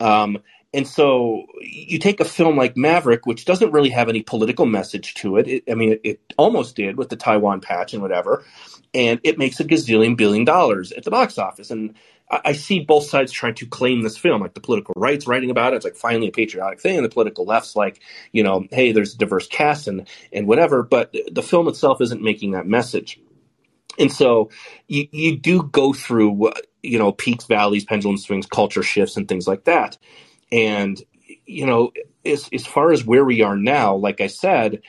[0.00, 0.38] Um,
[0.74, 5.14] and so you take a film like Maverick, which doesn't really have any political message
[5.14, 5.46] to it.
[5.46, 8.44] it I mean, it, it, almost did with the Taiwan patch and whatever,
[8.92, 11.70] and it makes a gazillion billion dollars at the box office.
[11.70, 11.94] And
[12.28, 15.50] I, I see both sides trying to claim this film, like the political right's writing
[15.50, 15.76] about it.
[15.76, 18.00] It's like finally a patriotic thing, and the political left's like,
[18.32, 20.82] you know, hey, there's diverse cast and and whatever.
[20.82, 23.20] But the film itself isn't making that message.
[23.96, 24.50] And so
[24.88, 26.50] you, you do go through,
[26.82, 29.98] you know, peaks, valleys, pendulum swings, culture shifts, and things like that.
[30.52, 31.00] And
[31.46, 31.92] you know,
[32.24, 34.82] as as far as where we are now, like I said,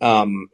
[0.00, 0.48] um,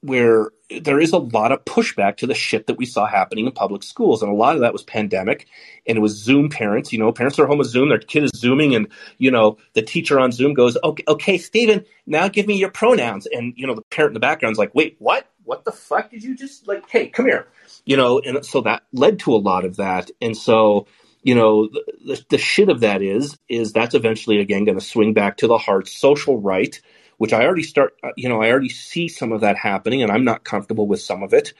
[0.00, 0.50] where
[0.82, 3.82] there is a lot of pushback to the shit that we saw happening in public
[3.82, 5.46] schools, and a lot of that was pandemic,
[5.86, 6.92] and it was Zoom parents.
[6.92, 9.82] You know, parents are home with Zoom, their kid is zooming, and you know, the
[9.82, 13.74] teacher on Zoom goes, "Okay, okay, Stephen, now give me your pronouns," and you know,
[13.74, 15.26] the parent in the background's like, "Wait, what?
[15.44, 16.88] What the fuck did you just like?
[16.88, 17.46] Hey, come here,"
[17.84, 20.86] you know, and so that led to a lot of that, and so
[21.24, 25.14] you know the, the, shit of that is is that's eventually again going to swing
[25.14, 26.80] back to the hard social right
[27.16, 30.12] which i already start uh, you know i already see some of that happening and
[30.12, 31.54] i'm not comfortable with some of it.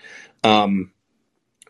[0.44, 0.92] Um,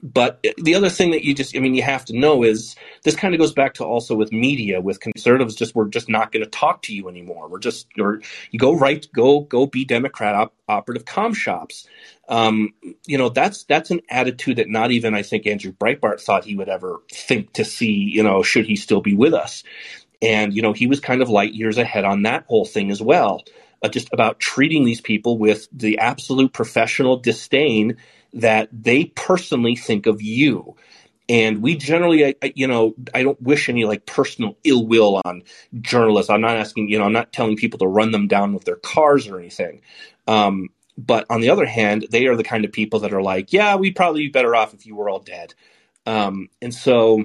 [0.05, 3.17] but the other thing that you just i mean you have to know is this
[3.17, 6.45] kind of goes back to also with media with conservatives just we're just not going
[6.45, 7.49] to talk to you anymore.
[7.49, 11.89] We're just or you go right go go be democrat op- operative com shops.
[12.29, 12.75] Um,
[13.07, 16.57] you know that's that's an attitude that not even i think andrew breitbart thought he
[16.57, 19.65] would ever think to see you know should he still be with us.
[20.21, 23.01] And you know he was kind of light years ahead on that whole thing as
[23.01, 23.43] well
[23.83, 27.97] uh, just about treating these people with the absolute professional disdain
[28.35, 30.77] that they personally think of you.
[31.29, 35.43] And we generally, you know, I don't wish any like personal ill will on
[35.81, 36.29] journalists.
[36.29, 38.77] I'm not asking, you know, I'm not telling people to run them down with their
[38.77, 39.81] cars or anything.
[40.27, 40.69] Um,
[40.99, 43.77] but on the other hand, they are the kind of people that are like, yeah,
[43.77, 45.55] we'd probably be better off if you were all dead.
[46.07, 47.25] Um, and so,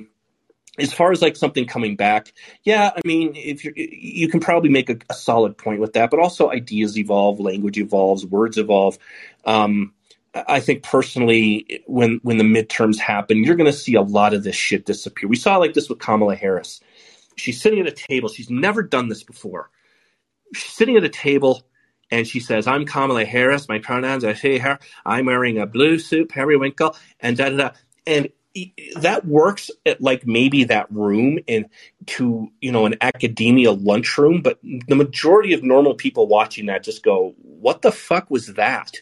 [0.78, 2.34] as far as like something coming back,
[2.64, 6.10] yeah, I mean, if you you can probably make a, a, solid point with that,
[6.10, 8.97] but also ideas evolve, language evolves, words evolve.
[9.43, 9.93] Um,
[10.34, 14.43] I think personally, when when the midterms happen, you're going to see a lot of
[14.43, 15.27] this shit disappear.
[15.27, 16.82] We saw like this with Kamala Harris.
[17.36, 18.30] She's sitting at a table.
[18.30, 19.69] She's never done this before.
[20.53, 21.63] She's sitting at a table
[22.11, 23.67] and she says, "I'm Kamala Harris.
[23.67, 24.80] My pronouns are she, her.
[25.05, 27.69] I'm wearing a blue suit, periwinkle, and da da da."
[28.05, 28.30] And
[28.95, 31.69] that works at like maybe that room in
[32.05, 37.03] to you know an academia lunchroom, but the majority of normal people watching that just
[37.03, 39.01] go, "What the fuck was that?"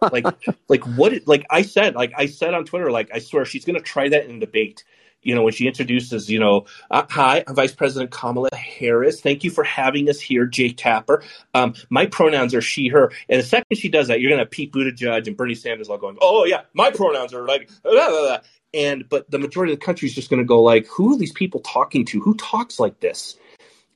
[0.00, 0.26] Like
[0.68, 3.80] like what like I said like I said on Twitter like I swear she's gonna
[3.80, 4.84] try that in debate.
[5.22, 9.20] You know when she introduces you know uh, hi I'm Vice President Kamala Harris.
[9.20, 11.22] Thank you for having us here, Jake Tapper.
[11.54, 13.12] Um, my pronouns are she her.
[13.28, 15.98] And the second she does that, you're gonna have Pete Buttigieg and Bernie Sanders all
[15.98, 18.38] going oh yeah my pronouns are like blah, blah, blah.
[18.74, 21.32] and but the majority of the country is just gonna go like who are these
[21.32, 22.20] people talking to?
[22.20, 23.36] Who talks like this?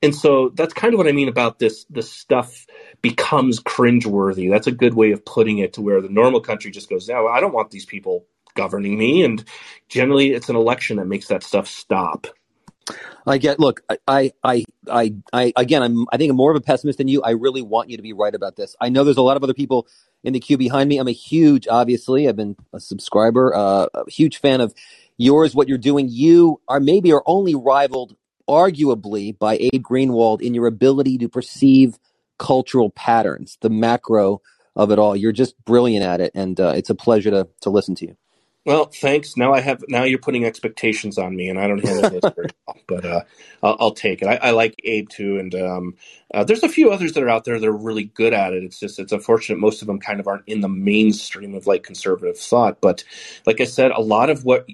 [0.02, 1.84] And so that's kind of what I mean about this.
[1.90, 2.66] This stuff
[3.02, 4.50] becomes cringeworthy.
[4.50, 5.74] That's a good way of putting it.
[5.74, 9.24] To where the normal country just goes, "No, I don't want these people governing me,"
[9.24, 9.44] and
[9.88, 12.26] generally, it's an election that makes that stuff stop.
[13.26, 13.58] I get.
[13.58, 16.06] Look, I, I, I, I, again, I'm.
[16.12, 17.22] I think I'm more of a pessimist than you.
[17.22, 18.76] I really want you to be right about this.
[18.80, 19.88] I know there's a lot of other people
[20.22, 20.98] in the queue behind me.
[20.98, 24.74] I'm a huge, obviously, I've been a subscriber, uh, a huge fan of
[25.16, 25.54] yours.
[25.54, 28.16] What you're doing, you are maybe are only rivaled
[28.48, 31.98] arguably by Abe Greenwald in your ability to perceive
[32.38, 34.40] cultural patterns, the macro
[34.74, 35.16] of it all.
[35.16, 38.16] You're just brilliant at it, and uh, it's a pleasure to to listen to you.
[38.66, 39.36] Well, thanks.
[39.36, 42.48] Now I have now you're putting expectations on me, and I don't handle this very
[42.66, 43.20] well, but uh,
[43.62, 44.26] I'll, I'll, take it.
[44.26, 45.94] I, I, like Abe too, and um,
[46.34, 48.64] uh, there's a few others that are out there that are really good at it.
[48.64, 51.84] It's just it's unfortunate most of them kind of aren't in the mainstream of like
[51.84, 52.80] conservative thought.
[52.80, 53.04] But
[53.46, 54.66] like I said, a lot of what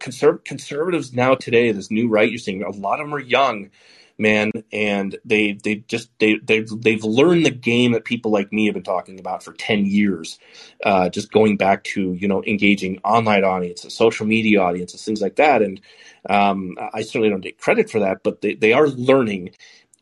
[0.00, 3.70] conserv- conservatives now today, this new right you're seeing, a lot of them are young
[4.18, 8.66] man, and they they just they they've they've learned the game that people like me
[8.66, 10.38] have been talking about for ten years.
[10.84, 15.36] Uh, just going back to you know engaging online audiences, social media audiences, things like
[15.36, 15.62] that.
[15.62, 15.80] And
[16.28, 19.50] um, I certainly don't take credit for that, but they they are learning.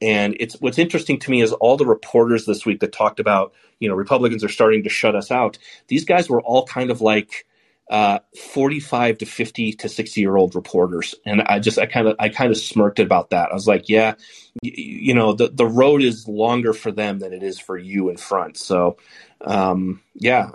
[0.03, 3.55] And it's what's interesting to me is all the reporters this week that talked about,
[3.81, 5.59] you know, Republicans are starting to shut us out.
[5.89, 7.47] These guys were all kind of like
[7.89, 8.18] uh,
[8.53, 11.14] 45 to 50 to 60 year old reporters.
[11.24, 13.51] And I just, I kind of, I kind of smirked about that.
[13.51, 14.14] I was like, yeah,
[14.62, 18.09] you, you know, the, the road is longer for them than it is for you
[18.09, 18.57] in front.
[18.57, 18.97] So,
[19.41, 20.51] um, yeah,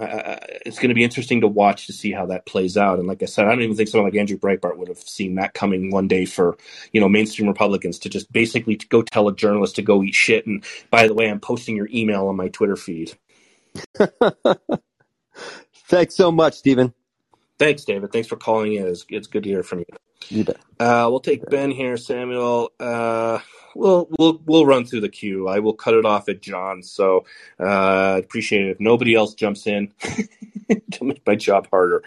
[0.65, 2.99] it's going to be interesting to watch to see how that plays out.
[2.99, 5.35] And like I said, I don't even think someone like Andrew Breitbart would have seen
[5.35, 6.57] that coming one day for,
[6.91, 10.47] you know, mainstream Republicans to just basically go tell a journalist to go eat shit.
[10.47, 13.13] And by the way, I'm posting your email on my Twitter feed.
[15.87, 16.93] Thanks so much, Stephen.
[17.59, 18.11] Thanks, David.
[18.11, 18.87] Thanks for calling in.
[18.87, 19.85] It's, it's good to hear from you.
[20.29, 20.57] You bet.
[20.79, 22.71] Uh, we'll take Ben here, Samuel.
[22.79, 23.39] Uh,
[23.75, 25.47] we'll we'll we'll run through the queue.
[25.47, 26.83] I will cut it off at John.
[26.83, 27.25] So
[27.59, 29.91] uh, appreciate it if nobody else jumps in
[30.91, 32.03] to make my job harder.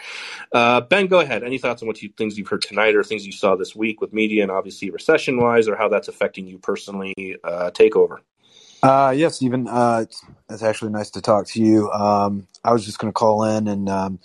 [0.52, 1.42] Uh, ben, go ahead.
[1.42, 4.00] Any thoughts on what you things you've heard tonight, or things you saw this week
[4.00, 7.36] with media, and obviously recession wise, or how that's affecting you personally?
[7.44, 8.20] Uh, take over.
[8.82, 9.66] Uh, yes, Stephen.
[9.66, 11.90] Uh, it's, it's actually nice to talk to you.
[11.90, 14.18] Um, I was just going to call in, and um,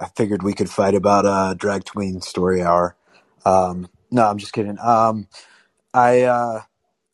[0.00, 2.96] I figured we could fight about uh, drag queen story hour.
[3.46, 4.78] Um, no, I'm just kidding.
[4.80, 5.28] Um,
[5.94, 6.62] I uh,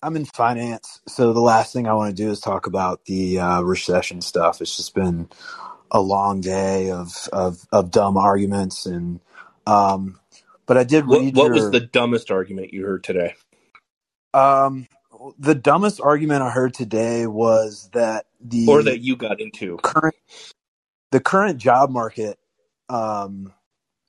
[0.03, 3.41] I'm in finance, so the last thing I want to do is talk about the
[3.41, 4.61] uh, recession stuff.
[4.63, 5.29] It's just been
[5.91, 9.21] a long day of of, of dumb arguments, and
[9.67, 10.21] um,
[10.67, 13.35] but I did What read what your was the dumbest argument you heard today?
[14.35, 14.89] um,
[15.39, 19.83] the dumbest argument I heard today was that the Or that you got into?
[19.83, 20.17] current
[21.13, 22.39] the current job market
[22.91, 23.53] um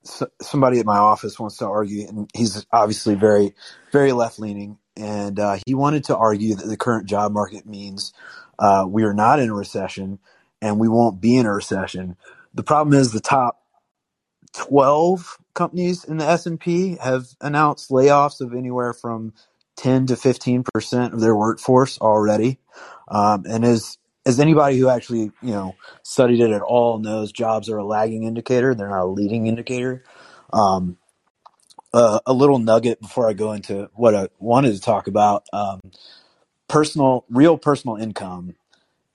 [0.05, 3.53] s- somebody at my office wants to argue and he's obviously very
[3.91, 8.13] very left leaning and uh, he wanted to argue that the current job market means
[8.59, 10.19] uh, we are not in a recession
[10.61, 12.17] and we won't be in a recession
[12.55, 13.55] the problem is the top
[14.53, 19.33] 12 companies in the S&P have announced layoffs of anywhere from
[19.77, 22.59] 10 to 15% of their workforce already.
[23.09, 23.97] Um, and as
[24.27, 28.25] as anybody who actually, you know, studied it at all knows jobs are a lagging
[28.25, 30.03] indicator, they're not a leading indicator.
[30.53, 30.97] Um,
[31.93, 35.45] uh, a little nugget before I go into what I wanted to talk about.
[35.53, 35.79] Um,
[36.67, 38.55] personal, real personal income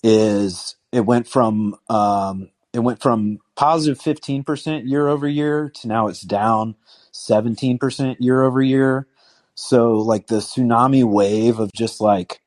[0.02, 5.88] is it went from um, it went from positive fifteen percent year over year to
[5.88, 6.76] now it's down
[7.12, 9.06] seventeen percent year over year.
[9.54, 12.41] So like the tsunami wave of just like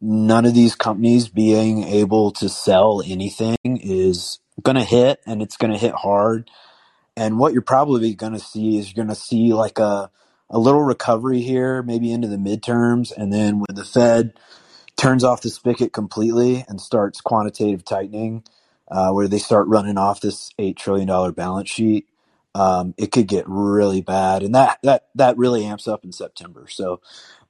[0.00, 5.58] none of these companies being able to sell anything is going to hit and it's
[5.58, 6.50] going to hit hard.
[7.16, 10.10] And what you're probably going to see is you're going to see like a
[10.50, 14.34] a little recovery here, maybe into the midterms, and then when the Fed
[14.96, 18.44] turns off the spigot completely and starts quantitative tightening,
[18.90, 22.08] uh, where they start running off this eight trillion dollar balance sheet,
[22.54, 26.66] um, it could get really bad, and that that that really amps up in September.
[26.70, 27.02] So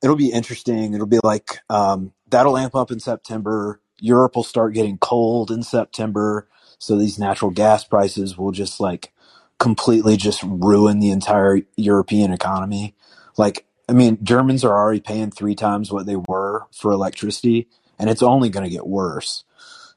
[0.03, 0.95] it'll be interesting.
[0.95, 3.81] It'll be like um, that'll amp up in September.
[4.01, 6.49] Europe will start getting cold in September,
[6.79, 9.13] so these natural gas prices will just like
[9.59, 12.95] completely just ruin the entire European economy.
[13.37, 18.09] Like, I mean, Germans are already paying three times what they were for electricity, and
[18.11, 19.45] it's only going to get worse.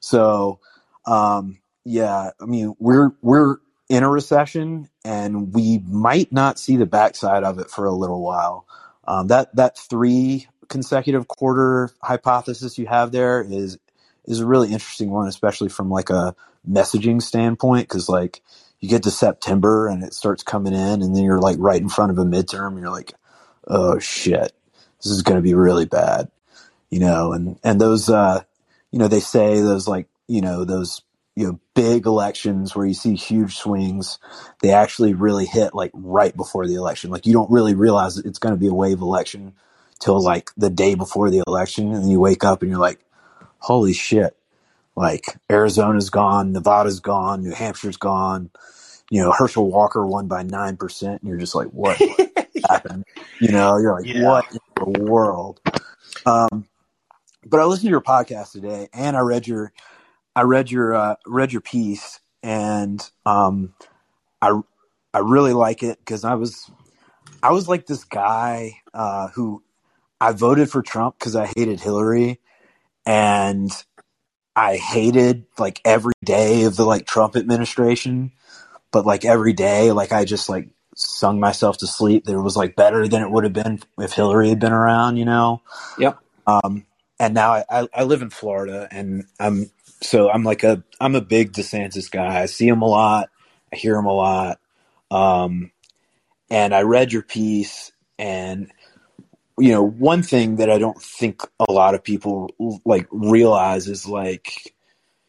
[0.00, 0.60] So,
[1.06, 6.86] um, yeah, I mean, we're we're in a recession, and we might not see the
[6.86, 8.66] backside of it for a little while.
[9.06, 13.78] Um, that that three consecutive quarter hypothesis you have there is
[14.26, 16.36] is a really interesting one, especially from like a
[16.68, 18.42] messaging standpoint, because like
[18.80, 21.90] you get to September and it starts coming in, and then you're like right in
[21.90, 23.14] front of a midterm, and you're like,
[23.68, 24.52] oh shit,
[25.02, 26.30] this is going to be really bad,
[26.90, 28.42] you know, and and those uh,
[28.92, 31.02] you know they say those like you know those
[31.36, 34.18] you know big elections where you see huge swings
[34.60, 37.10] they actually really hit like right before the election.
[37.10, 39.54] Like you don't really realize it's going to be a wave election
[39.98, 43.00] till like the day before the election and you wake up and you're like
[43.58, 44.36] holy shit.
[44.96, 48.50] Like arizona's gone nevada's gone new hampshire's gone.
[49.10, 52.00] You know herschel walker won by 9% and you're just like what
[52.70, 53.04] happened?
[53.40, 54.22] You know you're like Yeah.
[54.22, 55.60] what in the world?
[56.26, 56.66] Um,
[57.46, 59.70] but i listened to your podcast today and i read your
[60.36, 63.74] I read your uh, read your piece, and um,
[64.42, 64.60] I
[65.12, 66.70] I really like it because I was
[67.42, 69.62] I was like this guy uh, who
[70.20, 72.40] I voted for Trump because I hated Hillary,
[73.06, 73.70] and
[74.56, 78.32] I hated like every day of the like Trump administration,
[78.92, 82.56] but like every day, like I just like sung myself to sleep that it was
[82.56, 85.62] like better than it would have been if Hillary had been around, you know.
[85.98, 86.18] Yep.
[86.46, 86.86] Um,
[87.18, 89.70] and now I, I, I live in Florida, and I'm
[90.04, 92.40] so I'm like a I'm a big DeSantis guy.
[92.40, 93.30] I see him a lot,
[93.72, 94.60] I hear him a lot,
[95.10, 95.70] um,
[96.50, 98.70] and I read your piece, and
[99.58, 102.50] you know one thing that I don't think a lot of people
[102.84, 104.74] like realize is like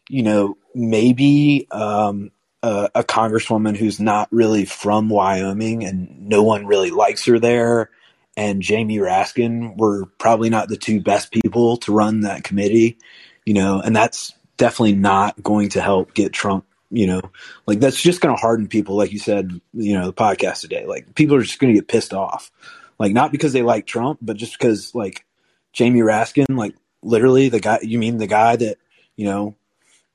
[0.10, 2.32] you know maybe um,
[2.64, 7.90] a, a congresswoman who's not really from Wyoming and no one really likes her there
[8.38, 12.98] and Jamie Raskin were probably not the two best people to run that committee,
[13.46, 17.22] you know, and that's definitely not going to help get Trump, you know,
[17.66, 20.86] like that's just going to harden people, like you said, you know, the podcast today.
[20.86, 22.52] Like people are just going to get pissed off,
[23.00, 25.26] like not because they like Trump, but just because like
[25.74, 28.78] Jamie Raskin, like literally the guy, you mean the guy that,
[29.16, 29.56] you know,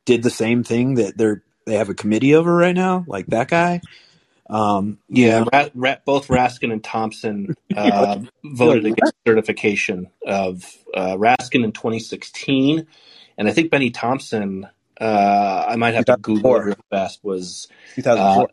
[0.05, 3.49] did the same thing that they're they have a committee over right now, like that
[3.49, 3.81] guy.
[4.49, 11.62] Um, Yeah, Ra- Ra- both Raskin and Thompson uh, voted against certification of uh, Raskin
[11.62, 12.87] in 2016,
[13.41, 14.69] and I think Benny Thompson.
[15.01, 16.65] Uh, I might have to Google it 2004.
[16.67, 17.21] real fast.
[17.25, 18.49] Was 2004.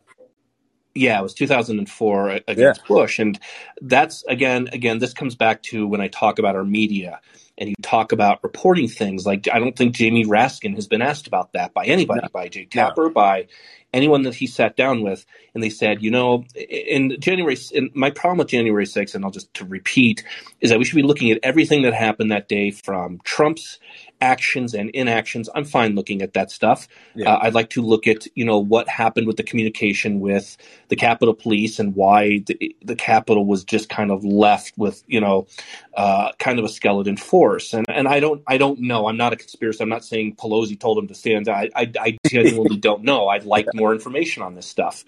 [0.95, 3.37] yeah, it was 2004 yeah, against Bush, and
[3.81, 7.19] that's again, again, this comes back to when I talk about our media
[7.57, 9.25] and you talk about reporting things.
[9.25, 12.47] Like I don't think Jamie Raskin has been asked about that by anybody, no, by
[12.47, 13.47] Jake no, Tapper, by
[13.93, 18.11] anyone that he sat down with, and they said, you know, in January, and my
[18.11, 20.23] problem with January 6th, and I'll just to repeat,
[20.61, 23.79] is that we should be looking at everything that happened that day from Trump's
[24.21, 25.49] actions and inactions.
[25.53, 26.87] I'm fine looking at that stuff.
[27.15, 30.57] yeah, Uh, I'd like to look at, you know, what happened with the communication with
[30.89, 35.21] the Capitol Police and why the, the Capitol was just kind of left with, you
[35.21, 35.47] know,
[35.95, 37.73] uh, kind of a skeleton force.
[37.73, 39.07] And and I don't I don't know.
[39.07, 39.81] I'm not a conspiracy.
[39.81, 41.47] I'm not saying Pelosi told him to stand.
[41.49, 43.27] I I, I genuinely don't know.
[43.27, 45.05] I'd like more information on this stuff.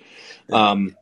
[0.47, 0.95] yeah, Um,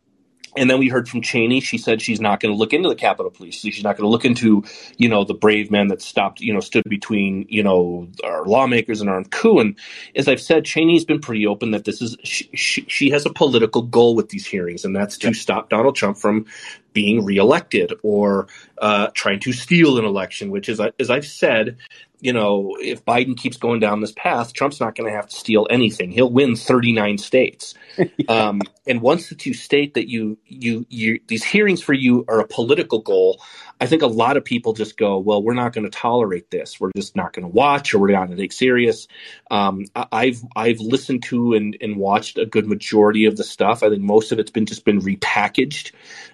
[0.56, 1.60] and then we heard from Cheney.
[1.60, 3.56] She said she's not going to look into the Capitol Police.
[3.56, 4.64] She's not going to look into,
[4.98, 9.02] you know, the brave men that stopped, you know, stood between, you know, our lawmakers
[9.02, 9.60] and our coup.
[9.60, 9.78] And
[10.16, 13.34] as I've said, Cheney's been pretty open that this is she, she, she has a
[13.34, 16.46] political goal with these hearings, and that's to yeah, stop Donald Trump from
[16.94, 18.48] being reelected or
[18.80, 20.50] uh, trying to steal an election.
[20.50, 21.78] Which is, as I've said,
[22.20, 25.36] you know, if Biden keeps going down this path, Trump's not going to have to
[25.36, 26.12] steal anything.
[26.12, 27.74] He'll win 39 states.
[28.30, 32.40] Um, and once that you state that you, you, you, these hearings for you are
[32.40, 33.42] a political goal,
[33.80, 36.80] I think a lot of people just go, well, we're not going to tolerate this.
[36.80, 39.08] We're just not going to watch or we're not going to take serious.
[39.52, 43.84] Um, I've, I've listened to and, and watched a good majority of the stuff.
[43.84, 45.92] I think most of it's been just been repackaged.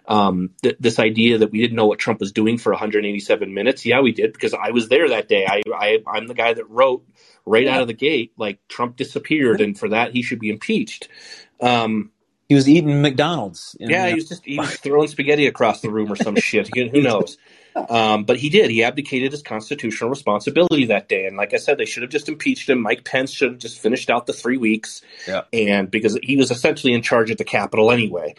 [0.08, 3.86] Um, th- this idea that we didn't know what Trump was doing for 187 minutes.
[3.86, 5.46] Yeah, we did because I was there that day.
[5.46, 7.06] I, I, I'm the guy that wrote
[7.46, 11.10] right out of the gate, like Trump disappeared and for that he should be impeached.
[11.60, 12.12] Um,
[12.54, 15.90] He was eating McDonald's, and yeah, he was just he was throwing spaghetti across the
[15.90, 16.70] room or some shit.
[16.76, 17.40] Who who knows?
[17.76, 18.70] Um, but he did.
[18.70, 21.26] He abdicated his constitutional responsibility that day.
[21.26, 22.80] And like I said, they should have just impeached him.
[22.80, 26.52] Mike Pence should have just finished out the three weeks, yeah, and because he was
[26.52, 28.36] essentially in charge of the Capitol anyway.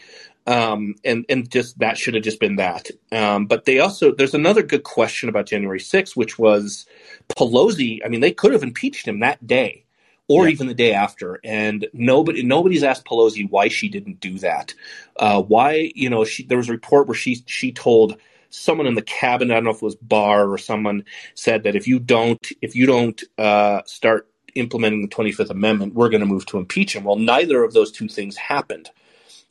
[0.47, 2.93] Um, and and just that should have just been that.
[3.11, 6.86] Um, but they also there's another good question about January 6th, which was
[7.31, 7.99] Pelosi.
[8.05, 9.84] I mean, they could have impeached him that day
[10.28, 11.40] or yeah, even the day after.
[11.44, 14.74] And nobody nobody's asked Pelosi why she didn't do that.
[15.16, 18.16] Uh, why you know she there was a report where she she told
[18.51, 21.76] someone in the cabinet I don't know if it was Barr or someone said that
[21.76, 26.26] if you don't if you don't uh, start implementing the 25th Amendment, we're going to
[26.26, 27.05] move to impeach him.
[27.05, 28.88] Well, neither of those two things happened.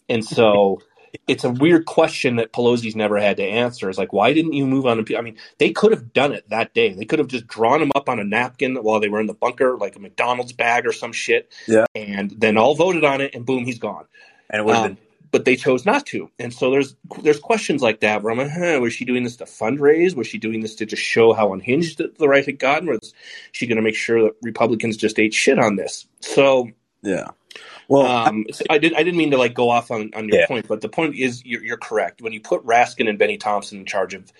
[0.09, 0.81] And so
[1.27, 3.89] it's a weird question that Pelosi's never had to answer.
[3.89, 5.05] It's like, why didn't you move on?
[5.17, 6.93] I mean, they could have done it that day.
[6.93, 9.33] They could have just drawn him up on a napkin while they were in the
[9.33, 13.35] bunker, like a McDonald's bag or some shit, yeah, and then all voted on it,
[13.35, 14.05] and boom, he's gone.
[14.49, 14.97] and it would have Um, been
[15.31, 18.51] but they chose not to, and so there's there's questions like that where I'm like,
[18.51, 20.15] huh, was she doing this to fundraise?
[20.15, 22.87] Was she doing this to just show how unhinged the right had gotten?
[22.87, 23.13] Was
[23.51, 26.05] she going to make sure that Republicans just ate shit on this?
[26.19, 26.69] So
[27.01, 27.29] yeah.
[27.87, 28.93] Well, I, um, so I did.
[28.95, 31.15] I didn't mean to like go off on, on your yeah, point, but the point
[31.15, 32.21] is you're, you're correct.
[32.21, 34.31] When you put Raskin and Benny Thompson in charge of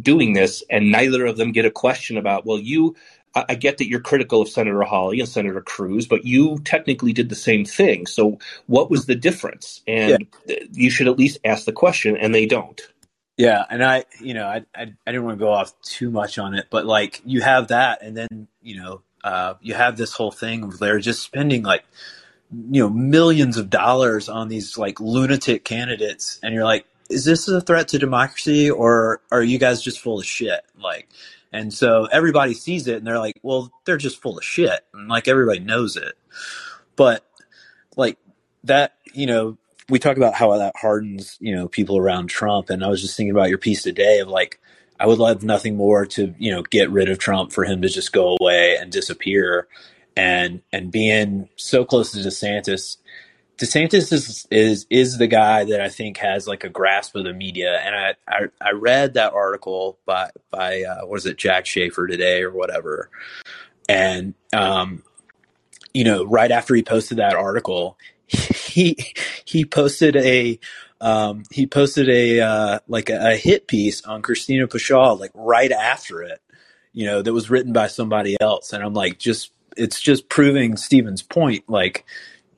[0.00, 2.96] doing this, and neither of them get a question about, well, you.
[3.34, 7.12] I I get that you're critical of Senator Hawley and Senator Cruz, but you technically
[7.14, 8.06] did the same thing.
[8.06, 9.82] So what was the difference?
[10.06, 12.80] yeah, And th- you should at least ask the question, and they don't.
[13.36, 13.64] yeah.
[13.70, 16.54] And I, you know, I, I, I didn't want to go off too much on
[16.54, 20.32] it, but like you have that, and then you know, uh, you have this whole
[20.32, 21.84] thing of they're just spending like
[22.52, 27.48] you know millions of dollars on these like lunatic candidates and you're like is this
[27.48, 30.60] a threat to democracy or are you guys just full of shit?
[30.78, 31.08] Like
[31.52, 35.08] and so everybody sees it and they're like well they're just full of shit and
[35.08, 36.14] like everybody knows it.
[36.96, 37.24] But
[37.96, 38.18] like
[38.64, 39.56] that you know
[39.88, 43.16] we talk about how that hardens you know people around trump and i was just
[43.16, 44.60] thinking about your piece today of like
[44.98, 47.88] i would love nothing more to you know get rid of trump for him to
[47.88, 49.66] just go away and disappear
[50.16, 52.96] and and being so close to desantis.
[53.58, 57.32] DeSantis is is is the guy that I think has like a grasp of the
[57.32, 61.66] media, and I I, I read that article by by uh, what is it Jack
[61.66, 63.10] Schaefer today or whatever,
[63.88, 65.04] and um,
[65.94, 69.14] you know right after he posted that article, he
[69.44, 70.58] he posted a
[71.00, 75.70] um, he posted a uh, like a, a hit piece on Christina Pushaw like right
[75.70, 76.40] after it,
[76.92, 80.76] you know that was written by somebody else, and I'm like just it's just proving
[80.76, 82.04] Steven's point like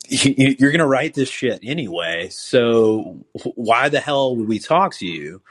[0.09, 2.29] you- you're going to write this shit anyway.
[2.31, 3.25] So
[3.55, 5.43] why the hell would we talk to you?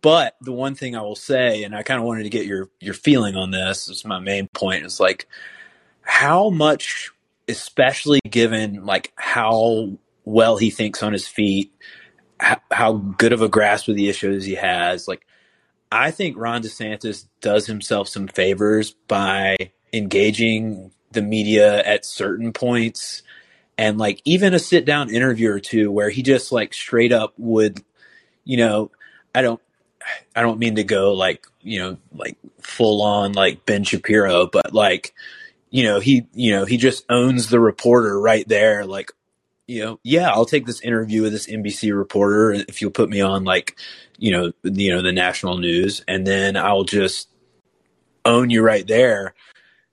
[0.00, 2.68] But the one thing I will say, and I kind of wanted to get your
[2.78, 4.84] your feeling on this, is my main point.
[4.84, 5.26] Is like
[6.02, 7.10] how much
[7.48, 9.90] especially given like how
[10.24, 11.72] well he thinks on his feet,
[12.38, 15.08] how, how good of a grasp of the issues he has.
[15.08, 15.26] Like,
[15.90, 19.56] I think Ron DeSantis does himself some favors by
[19.94, 23.22] engaging the media at certain points
[23.78, 27.32] and like even a sit down interview or two where he just like straight up
[27.38, 27.82] would,
[28.44, 28.90] you know,
[29.34, 29.60] I don't,
[30.36, 34.74] I don't mean to go like, you know, like full on like Ben Shapiro, but
[34.74, 35.14] like,
[35.70, 38.84] you know, he, you know, he just owns the reporter right there.
[38.84, 39.12] Like,
[39.66, 43.20] you know, yeah, I'll take this interview with this NBC reporter if you'll put me
[43.20, 43.78] on like,
[44.18, 47.28] you know, you know, the national news and then I'll just
[48.24, 49.34] own you right there.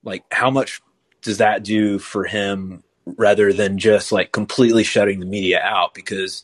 [0.03, 0.81] Like how much
[1.21, 5.93] does that do for him rather than just like completely shutting the media out?
[5.93, 6.43] Because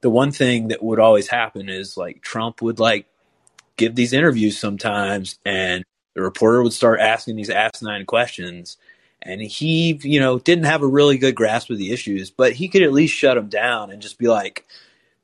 [0.00, 3.06] the one thing that would always happen is like Trump would like
[3.76, 8.76] give these interviews sometimes and the reporter would start asking these asinine questions
[9.22, 12.68] and he you know didn't have a really good grasp of the issues but he
[12.68, 14.66] could at least shut them down and just be like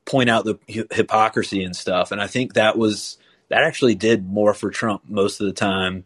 [0.05, 2.11] point out the hypocrisy and stuff.
[2.11, 3.17] And i think that was
[3.49, 6.05] that actually did more for trump most of the time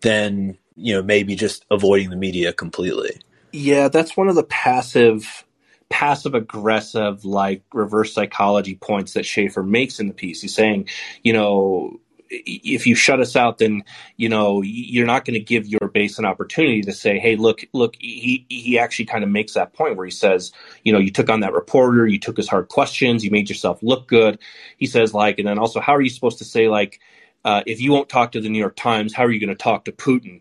[0.00, 3.20] than you know maybe just avoiding the media completely
[3.56, 5.44] yeah, that's one of the passive
[5.88, 10.42] passive aggressive like reverse psychology points that Schaefer makes in the piece.
[10.42, 10.88] He's saying,
[11.22, 13.84] you know, if you shut us out, then
[14.16, 17.64] you know you're not going to give your base an opportunity to say, "Hey, look,
[17.72, 21.10] look." He he actually kind of makes that point where he says, "You know, you
[21.10, 24.38] took on that reporter, you took his hard questions, you made yourself look good."
[24.76, 27.00] He says, like, and then also, how are you supposed to say, like,
[27.46, 29.62] uh, if you won't talk to the New York Times, how are you going to
[29.62, 30.40] talk to Putin?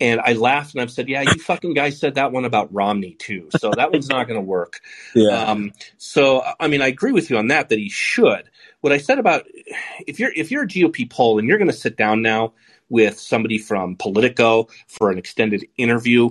[0.00, 3.12] And I laughed and I've said, yeah, you fucking guys said that one about Romney
[3.12, 3.50] too.
[3.58, 4.80] So that one's not going to work.
[5.14, 5.44] Yeah.
[5.44, 8.50] Um, so, I mean, I agree with you on that, that he should.
[8.80, 9.46] What I said about
[10.06, 12.52] if you're, if you're a GOP poll and you're going to sit down now
[12.90, 16.30] with somebody from Politico for an extended interview,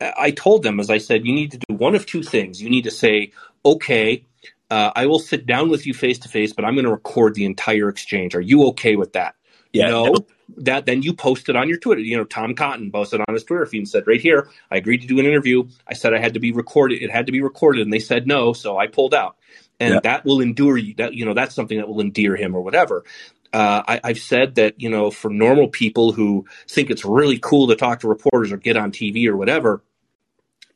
[0.00, 2.60] I told them, as I said, you need to do one of two things.
[2.60, 3.32] You need to say,
[3.64, 4.26] okay,
[4.70, 7.34] uh, I will sit down with you face to face, but I'm going to record
[7.34, 8.34] the entire exchange.
[8.34, 9.35] Are you okay with that?
[9.76, 9.88] Yeah.
[9.90, 10.26] No,
[10.58, 12.00] that then you posted on your Twitter.
[12.00, 15.02] You know, Tom Cotton posted on his Twitter feed and said, right here, I agreed
[15.02, 15.64] to do an interview.
[15.88, 17.02] I said I had to be recorded.
[17.02, 19.36] It had to be recorded, and they said no, so I pulled out.
[19.80, 20.00] And Yeah.
[20.00, 20.94] that will endure you.
[20.94, 23.04] That you know, that's something that will endear him or whatever.
[23.52, 27.68] Uh, I, I've said that you know, for normal people who think it's really cool
[27.68, 29.82] to talk to reporters or get on TV or whatever,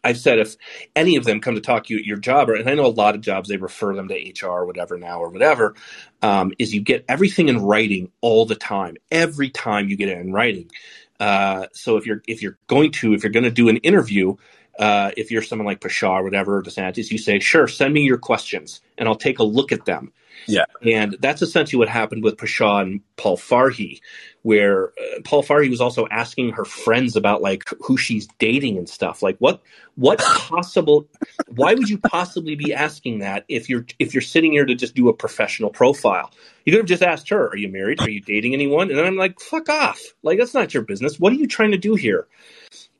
[0.02, 0.56] I've said if
[0.96, 2.86] any of them come to talk to you at your job, or, and I know
[2.86, 5.74] a lot of jobs they refer them to HR or whatever now or whatever,
[6.22, 8.96] um, is you get everything in writing all the time.
[9.10, 10.70] Every time you get it in writing.
[11.18, 14.36] Uh, so if you're if you're going to if you're going to do an interview,
[14.78, 18.02] uh, if you're someone like Pushaw or whatever or DeSantis, you say, sure, send me
[18.02, 20.12] your questions and I'll take a look at them.
[20.46, 20.64] Yeah.
[20.82, 24.00] And that's essentially what happened with Pushaw and Paul Farhi,
[24.42, 28.88] where uh, Paul Farhi was also asking her friends about like who she's dating and
[28.88, 29.22] stuff.
[29.22, 29.60] Like what
[29.96, 31.06] what possible
[31.48, 34.94] why would you possibly be asking that if you're if you're sitting here to just
[34.94, 36.30] do a professional profile?
[36.64, 38.00] You could have just asked her, "Are you married?
[38.00, 40.00] Are you dating anyone?" And I'm like, "Fuck off!
[40.22, 41.20] Like that's not your business.
[41.20, 42.26] What are you trying to do here?"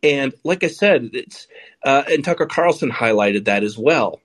[0.03, 1.47] And like I said, it's
[1.85, 4.21] uh, and Tucker Carlson highlighted that as well.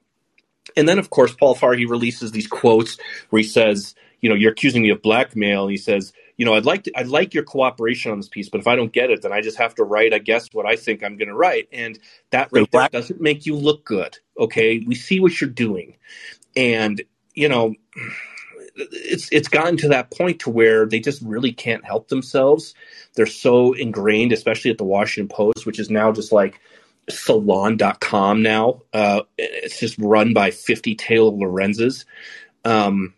[0.76, 2.98] And then, of course, Paul Farhi releases these quotes
[3.30, 6.54] where he says, "You know, you're accusing me of blackmail." And he says, "You know,
[6.54, 9.10] I'd like to, I'd like your cooperation on this piece, but if I don't get
[9.10, 11.36] it, then I just have to write, I guess, what I think I'm going to
[11.36, 12.00] write." And
[12.32, 14.18] that right there doesn't make you look good.
[14.38, 15.98] Okay, we see what you're doing,
[16.56, 17.02] and
[17.34, 17.76] you know,
[18.76, 22.74] it's it's gotten to that point to where they just really can't help themselves.
[23.16, 26.60] They're so ingrained, especially at the Washington Post, which is now just like
[27.10, 28.82] salon.com now.
[28.94, 32.06] Uh, it's just run by 50 Taylor Lorenzes.
[32.64, 33.14] Um,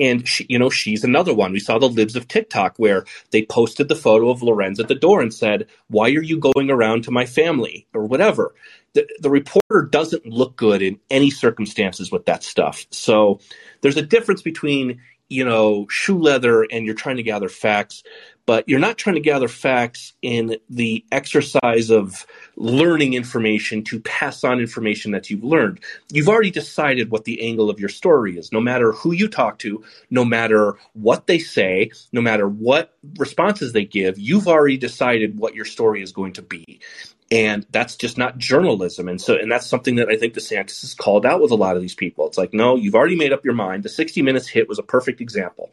[0.00, 1.52] and she, you know, she's another one.
[1.52, 4.94] We saw the libs of TikTok where they posted the photo of Lorenz at the
[4.94, 8.54] door and said, "Why are you going around to my family?" or whatever.
[8.94, 12.86] The, the reporter doesn't look good in any circumstances with that stuff.
[12.90, 13.38] So
[13.82, 18.02] there's a difference between you know shoe leather and you're trying to gather facts
[18.50, 24.42] but you're not trying to gather facts in the exercise of learning information to pass
[24.42, 25.78] on information that you've learned.
[26.10, 29.60] You've already decided what the angle of your story is, no matter who you talk
[29.60, 35.38] to, no matter what they say, no matter what responses they give, you've already decided
[35.38, 36.80] what your story is going to be.
[37.30, 39.08] And that's just not journalism.
[39.08, 41.76] And so, and that's something that I think DeSantis has called out with a lot
[41.76, 42.26] of these people.
[42.26, 43.84] It's like, no, you've already made up your mind.
[43.84, 45.70] The 60 Minutes hit was a perfect example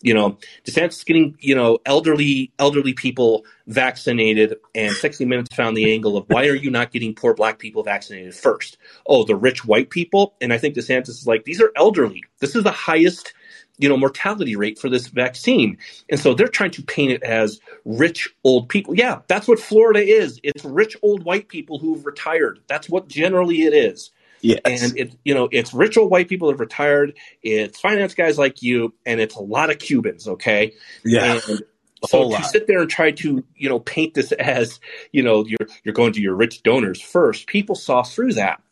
[0.00, 5.92] you know, DeSantis getting, you know, elderly elderly people vaccinated, and 60 Minutes found the
[5.92, 8.78] angle of why are you not getting poor black people vaccinated first?
[9.06, 12.24] Oh, the rich white people, and I think DeSantis is like these are elderly.
[12.38, 13.34] This is the highest
[13.78, 15.78] you know mortality rate for this vaccine.
[16.10, 18.94] And so they're trying to paint it as rich old people.
[18.96, 20.40] Yeah that's what florida is.
[20.42, 22.60] It's rich old white people who've retired.
[22.66, 24.60] That's what generally it is Yes.
[24.64, 27.14] and it you know it's rich old white people that have retired.
[27.42, 30.74] It's finance guys like you and it's a lot of cubans okay?
[31.04, 31.40] Yeah.
[31.48, 31.62] and
[32.06, 34.80] so to sit there and try to you know paint this as
[35.12, 38.62] you know you're you're going to your rich donors first people saw through that.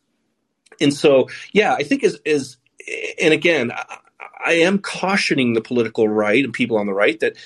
[0.80, 2.58] And so yeah i think is is
[3.20, 3.98] and again I,
[4.44, 7.36] I am cautioning the political right and people on the right that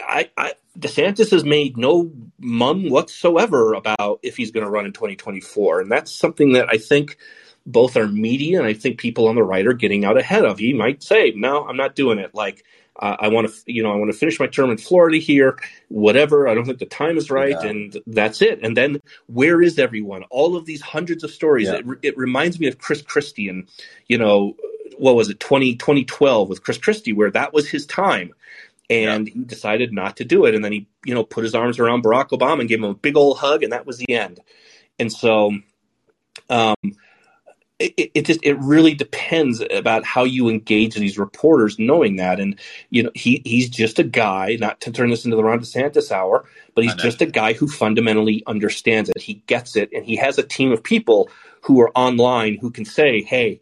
[0.00, 4.92] I, I DeSantis has made no mum whatsoever about if he's going to run in
[4.92, 7.18] 2024, and that's something that I think
[7.66, 10.58] both our media and I think people on the right are getting out ahead of.
[10.58, 12.64] He might say, "No, I'm not doing it." Like
[12.98, 15.58] uh, I want to, you know, I want to finish my term in Florida here,
[15.88, 16.48] whatever.
[16.48, 17.68] I don't think the time is right, Yeah.
[17.70, 18.60] and that's it.
[18.62, 20.24] And then where is everyone?
[20.24, 21.68] All of these hundreds of stories.
[21.68, 21.76] Yeah.
[21.76, 23.68] It, it reminds me of Chris Christie and
[24.08, 24.56] you know
[24.98, 28.32] what was it 20, 2012 with Chris Christie, where that was his time.
[28.90, 30.54] And he decided not to do it.
[30.54, 32.94] And then he, you know, put his arms around Barack Obama and gave him a
[32.94, 34.38] big old hug, and that was the end.
[34.98, 35.52] And so,
[36.50, 36.76] um,
[37.96, 42.40] it, it- just it really depends about how you engage these reporters, knowing that.
[42.40, 42.58] And
[42.90, 44.56] you know, he he's just a guy.
[44.60, 46.44] Not to turn this into the Ron DeSantis hour,
[46.74, 49.20] but he's just a guy who fundamentally understands it.
[49.20, 51.28] He gets it, and he has a team of people
[51.60, 53.60] who are online who can say, "Hey."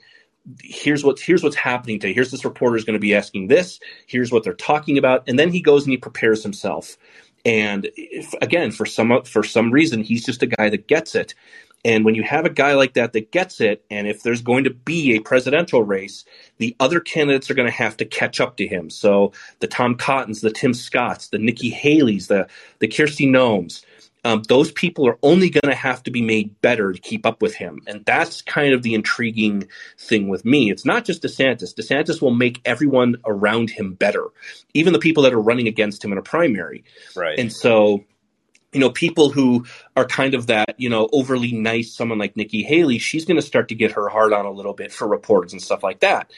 [0.62, 2.12] here's what's here's what's happening today.
[2.14, 3.78] Here's this reporter is going to be asking this.
[4.06, 6.96] Here's what they're talking about, and then he goes and he prepares himself.
[7.44, 11.34] And if, again, for some for some reason, he's just a guy that gets it.
[11.84, 14.64] And when you have a guy like that that gets it, and if there's going
[14.64, 16.24] to be a presidential race,
[16.58, 18.90] the other candidates are going to have to catch up to him.
[18.90, 22.48] So the Tom Cottons, the Tim Scotts, the Nikki Haley's, the
[22.80, 23.82] the Kristi Noems,
[24.24, 27.40] um, those people are only going to have to be made better to keep up
[27.40, 27.80] with him.
[27.86, 30.70] And that's kind of the intriguing thing with me.
[30.70, 31.74] It's not just DeSantis.
[31.74, 34.26] DeSantis will make everyone around him better,
[34.74, 36.84] even the people that are running against him in a primary.
[37.16, 37.38] Right.
[37.38, 38.04] And so,
[38.72, 39.66] you know, people who
[39.96, 43.42] are kind of that, you know, overly nice, someone like Nikki Haley, she's going to
[43.42, 46.30] start to get her heart on a little bit for reports and stuff like that.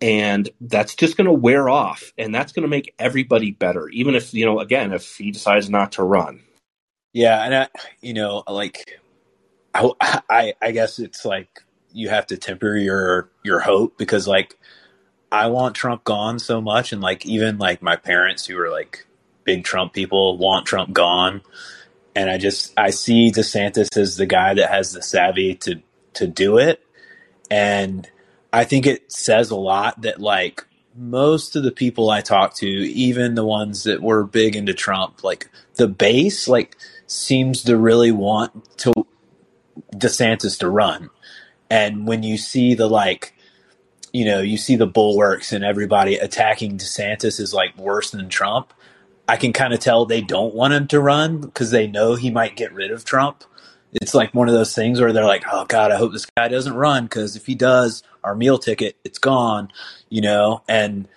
[0.00, 2.12] And that's just going to wear off.
[2.16, 5.68] And that's going to make everybody better, even if, you know, again, if he decides
[5.68, 6.40] not to run.
[7.12, 7.68] Yeah, and I,
[8.00, 9.00] you know, like,
[9.72, 9.90] I,
[10.28, 11.62] I, I guess it's like
[11.92, 14.58] you have to temper your your hope because, like,
[15.30, 19.06] I want Trump gone so much, and like even like my parents who are like
[19.44, 21.42] big Trump people want Trump gone,
[22.14, 25.80] and I just I see DeSantis as the guy that has the savvy to
[26.14, 26.84] to do it,
[27.50, 28.08] and
[28.52, 30.64] I think it says a lot that like
[30.96, 35.24] most of the people I talk to, even the ones that were big into Trump,
[35.24, 36.76] like the base, like
[37.06, 38.92] seems to really want to
[39.94, 41.10] DeSantis to run.
[41.70, 43.34] And when you see the like,
[44.12, 48.72] you know, you see the bulwarks and everybody attacking DeSantis is like worse than Trump.
[49.28, 52.30] I can kind of tell they don't want him to run because they know he
[52.30, 53.44] might get rid of Trump.
[53.92, 56.48] It's like one of those things where they're like, "Oh God, I hope this guy
[56.48, 59.70] doesn't run because if he does, our meal ticket it's gone,"
[60.08, 60.62] you know.
[60.68, 61.08] And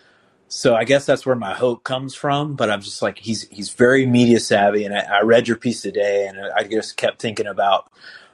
[0.48, 2.56] so I guess that's where my hope comes from.
[2.56, 5.82] But I'm just like, he's he's very media savvy, and I, I read your piece
[5.82, 7.92] today, and I just kept thinking about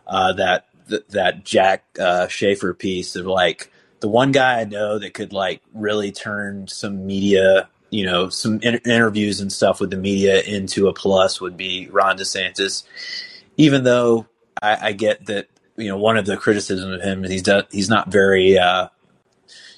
[0.08, 5.00] uh, that th- that Jack uh, Schaefer piece of like the one guy I know
[5.00, 9.92] that could like really turn some media, you know, some in- interviews and stuff with
[9.92, 12.84] the media into a plus would be Ron DeSantis.
[13.56, 14.26] Even though
[14.60, 15.48] I, I get that,
[15.78, 18.88] you know, one of the criticisms of him is he's he's not very, uh,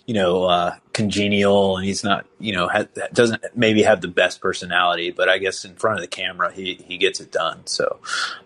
[0.05, 4.39] you know, uh, congenial, and he's not, you know, ha- doesn't maybe have the best
[4.39, 7.67] personality, but I guess in front of the camera he he gets it done.
[7.67, 7.99] So.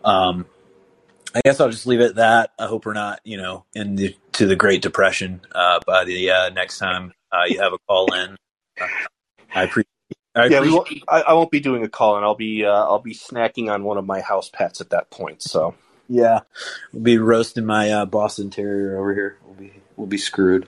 [0.03, 0.47] Um,
[1.35, 2.53] I guess I'll just leave it at that.
[2.57, 6.49] I hope we're not, you know, into to the Great Depression uh, by the uh,
[6.49, 8.35] next time uh, you have a call in.
[9.53, 9.87] I appreciate.
[10.35, 12.65] I yeah, we appreciate won't, I, I won't be doing a call, and I'll be
[12.65, 15.41] uh, I'll be snacking on one of my house pets at that point.
[15.41, 15.75] So
[16.07, 16.41] yeah,
[16.93, 19.37] we'll be roasting my uh, Boston Terrier over here.
[19.45, 20.67] We'll be we'll be screwed.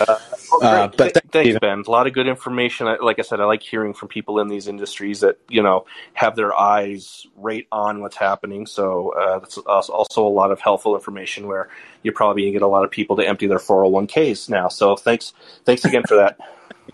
[0.00, 0.18] Uh,
[0.52, 1.58] well, Uh, but Th- thanks, you.
[1.60, 1.84] Ben.
[1.86, 2.86] A lot of good information.
[3.00, 6.36] Like I said, I like hearing from people in these industries that you know have
[6.36, 8.66] their eyes right on what's happening.
[8.66, 11.68] So uh, that's also a lot of helpful information where
[12.02, 14.68] you're probably going to get a lot of people to empty their 401ks now.
[14.68, 15.32] So thanks,
[15.64, 16.38] thanks again for that.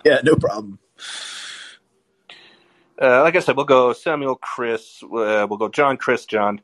[0.04, 0.78] Yeah, no problem.
[3.01, 5.02] Uh, like I said, we'll go Samuel, Chris.
[5.02, 6.60] Uh, we'll go John, Chris, John.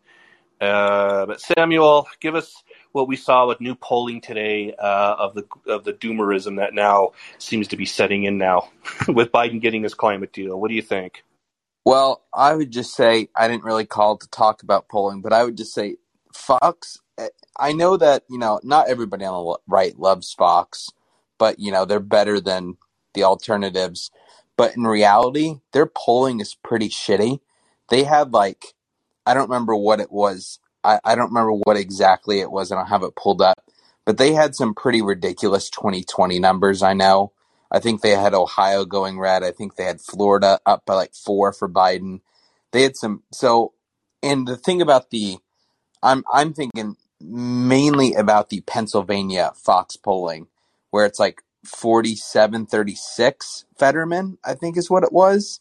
[0.61, 5.45] Uh, but Samuel, give us what we saw with new polling today uh, of the
[5.67, 8.71] of the doomerism that now seems to be setting in now
[9.09, 10.59] with Biden getting his climate deal.
[10.59, 11.23] What do you think?
[11.85, 15.45] Well, I would just say I didn't really call to talk about polling, but I
[15.45, 15.97] would just say
[16.33, 16.99] Fox.
[17.59, 20.91] I know that you know not everybody on the right loves Fox,
[21.39, 22.77] but you know they're better than
[23.15, 24.11] the alternatives.
[24.57, 27.41] But in reality, their polling is pretty shitty.
[27.89, 28.75] They had like,
[29.27, 30.59] I don't remember what it was.
[30.83, 32.73] I, I don't remember what exactly it was.
[32.73, 33.63] I don't have it pulled up.
[34.05, 37.33] But they had some pretty ridiculous 2020 numbers, I know.
[37.71, 39.43] I think they had Ohio going red.
[39.43, 42.21] I think they had Florida up by like four for Biden.
[42.73, 43.25] They had some.
[43.33, 43.73] So,
[44.23, 45.39] and the thing about the,
[46.03, 50.47] I'm I'm thinking mainly about the Pennsylvania Fox polling,
[50.91, 55.61] where it's like 47 36 Fetterman, I think is what it was.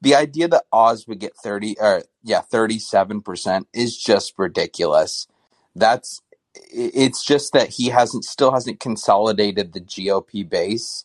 [0.00, 5.28] The idea that Oz would get 30 or yeah, 37% is just ridiculous.
[5.74, 6.22] That's
[6.54, 11.04] it's just that he hasn't still hasn't consolidated the GOP base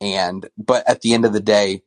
[0.00, 1.82] and but at the end of the day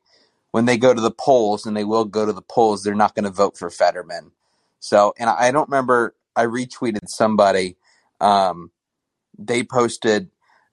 [0.52, 3.16] when they go to the polls and they will go to the polls they're not
[3.16, 4.32] going to vote for Fetterman.
[4.80, 7.78] So and I don't remember I retweeted somebody
[8.22, 8.72] um,
[9.38, 10.30] they posted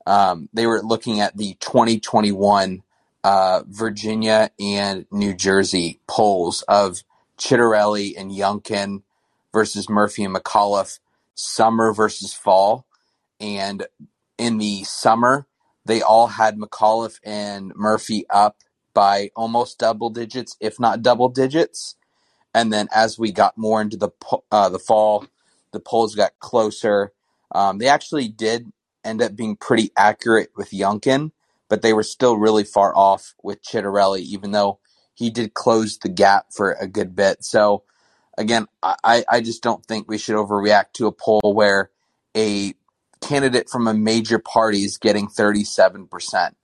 [0.07, 2.83] um, they were looking at the 2021
[3.24, 7.03] uh, Virginia and New Jersey polls of
[7.39, 9.03] Ciattarelli and Youngkin
[9.53, 10.99] versus Murphy and McAuliffe,
[11.35, 12.87] summer versus fall.
[13.41, 13.87] And
[14.39, 15.47] in the summer,
[15.87, 18.59] they all had McAuliffe and Murphy up
[18.95, 21.97] by almost double digits, if not double digits.
[22.55, 24.11] And then as we got more into the
[24.53, 25.27] uh, the fall,
[25.73, 27.12] the polls got closer.
[27.55, 28.73] Um, they actually did
[29.05, 31.33] end up being pretty accurate with Youngkin,
[31.69, 34.79] but they were still really far off with Ciattarelli, even though
[35.15, 37.45] he did close the gap for a good bit.
[37.45, 37.85] So
[38.39, 41.91] again, I, I just don't think we should overreact to a poll where
[42.37, 42.74] a
[43.20, 46.55] candidate from a major party is getting 37%.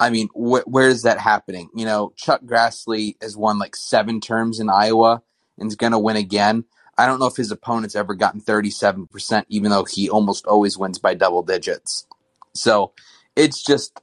[0.00, 1.70] I mean, wh- where is that happening?
[1.74, 5.22] You know, Chuck Grassley has won like seven terms in Iowa
[5.58, 6.64] and is going to win again.
[6.98, 10.98] I don't know if his opponent's ever gotten 37%, even though he almost always wins
[10.98, 12.06] by double digits.
[12.54, 12.92] So
[13.36, 14.00] it's just,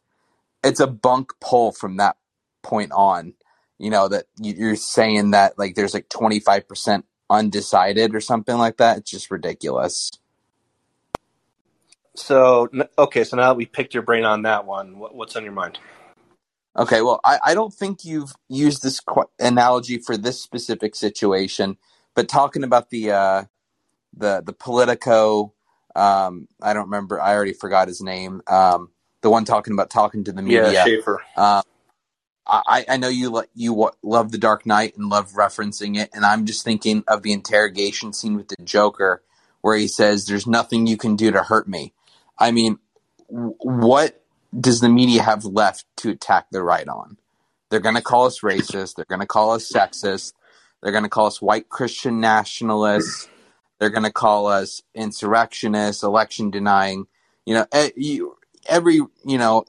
[0.63, 2.17] it's a bunk pull from that
[2.63, 3.33] point on.
[3.79, 8.99] You know, that you're saying that like there's like 25% undecided or something like that.
[8.99, 10.11] It's just ridiculous.
[12.15, 12.69] So,
[12.99, 15.79] okay, so now that we picked your brain on that one, what's on your mind?
[16.77, 21.77] Okay, well, I, I don't think you've used this qu- analogy for this specific situation
[22.15, 23.43] but talking about the uh,
[24.15, 25.53] the the Politico,
[25.95, 27.21] um, I don't remember.
[27.21, 28.41] I already forgot his name.
[28.47, 28.89] Um,
[29.21, 30.71] the one talking about talking to the media.
[30.71, 31.23] Yeah, Schaefer.
[31.37, 31.63] Um,
[32.47, 36.45] I, I know you you love the Dark Knight and love referencing it, and I'm
[36.45, 39.23] just thinking of the interrogation scene with the Joker,
[39.61, 41.93] where he says, "There's nothing you can do to hurt me."
[42.37, 42.79] I mean,
[43.27, 44.23] what
[44.59, 47.17] does the media have left to attack the right on?
[47.69, 48.95] They're going to call us racist.
[48.95, 50.33] They're going to call us sexist.
[50.81, 53.29] They're going to call us white Christian nationalists.
[53.79, 57.07] They're going to call us insurrectionists, election denying.
[57.45, 57.65] You know,
[58.67, 59.65] every you know,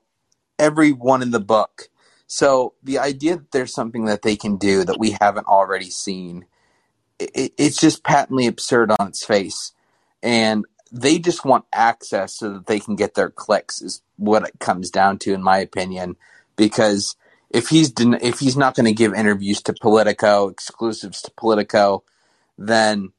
[0.59, 1.89] everyone in the book.
[2.27, 6.47] So the idea that there's something that they can do that we haven't already seen,
[7.19, 9.73] it, it's just patently absurd on its face.
[10.23, 14.59] And they just want access so that they can get their clicks is what it
[14.61, 16.17] comes down to in my opinion
[16.57, 17.17] because
[17.53, 22.03] if he's if he's not going to give interviews to Politico, exclusives to Politico,
[22.59, 23.13] then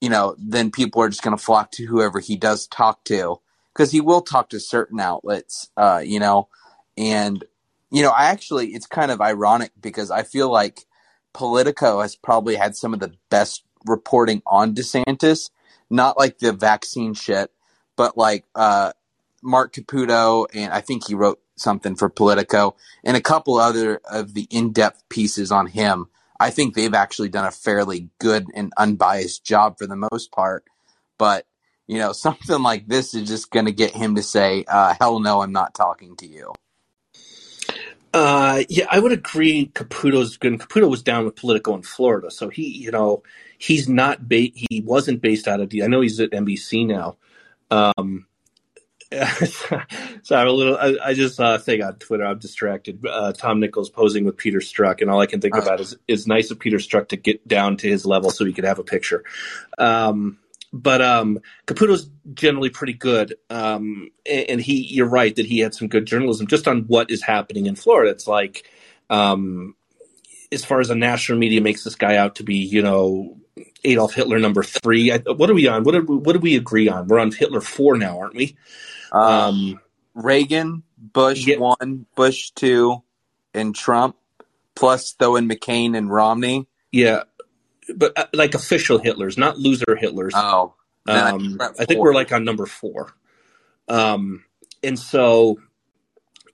[0.00, 3.40] you know, then people are just going to flock to whoever he does talk to
[3.74, 6.48] because he will talk to certain outlets, uh, you know,
[6.96, 7.44] and
[7.90, 10.86] you know, I actually it's kind of ironic because I feel like
[11.32, 15.50] Politico has probably had some of the best reporting on DeSantis,
[15.90, 17.50] not like the vaccine shit,
[17.96, 18.92] but like uh,
[19.42, 24.34] Marc Caputo, and I think he wrote something for Politico, and a couple other of
[24.34, 26.08] the in-depth pieces on him.
[26.38, 30.64] I think they've actually done a fairly good and unbiased job for the most part.
[31.18, 31.46] But
[31.86, 35.20] you know, something like this is just going to get him to say, uh, "Hell
[35.20, 36.52] no, I'm not talking to you."
[38.12, 39.70] Uh, yeah, I would agree.
[39.74, 40.58] Caputo's good.
[40.58, 43.22] Caputo was down with Politico in Florida, so he, you know,
[43.58, 44.28] he's not.
[44.28, 45.72] Ba- he wasn't based out of.
[45.72, 47.16] I know he's at NBC now.
[47.70, 48.26] Um,
[50.22, 50.76] so I'm a little.
[50.76, 52.24] I, I just saw a thing on Twitter.
[52.24, 53.04] I'm distracted.
[53.04, 55.96] Uh, Tom Nichols posing with Peter Strzok, and all I can think uh, about is
[56.06, 58.78] it's nice of Peter Strzok to get down to his level so he could have
[58.78, 59.24] a picture.
[59.78, 60.38] Um,
[60.72, 64.86] but um, Caputo's generally pretty good, um, and, he.
[64.86, 68.12] You're right that he had some good journalism just on what is happening in Florida.
[68.12, 68.70] It's like,
[69.08, 69.74] um,
[70.52, 73.36] as far as the national media makes this guy out to be, you know,
[73.82, 75.10] Adolf Hitler number three.
[75.10, 75.82] I, what are we on?
[75.82, 77.08] What did we, what did we agree on?
[77.08, 78.56] We're on Hitler four now, aren't we?
[79.12, 79.80] Um,
[80.14, 81.58] Reagan, Bush yeah.
[81.58, 83.02] one, Bush two,
[83.54, 84.16] and Trump,
[84.74, 86.66] plus though in McCain and Romney.
[86.92, 87.24] Yeah,
[87.94, 90.32] but uh, like official Hitlers, not loser Hitlers.
[90.34, 90.74] Oh,
[91.06, 93.12] um, I, I think we're like on number four.
[93.88, 94.44] Um,
[94.82, 95.58] and so,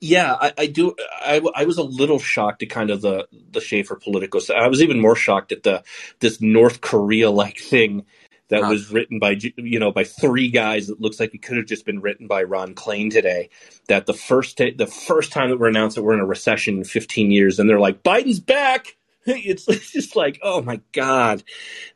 [0.01, 0.95] Yeah, I, I do.
[1.21, 4.41] I, I was a little shocked at kind of the the Schaefer Politico.
[4.55, 5.83] I was even more shocked at the
[6.21, 8.05] this North Korea like thing
[8.51, 8.71] that Huh.
[8.71, 11.87] was written by you know by three guys that looks like it could have just
[11.87, 13.51] been written by Ron Klain today.
[13.89, 16.79] That the first ta- the first time that we're announced that we're in a recession
[16.79, 18.97] in 15 years, and they're like Biden's back.
[19.29, 21.43] It's, it's just like oh my god.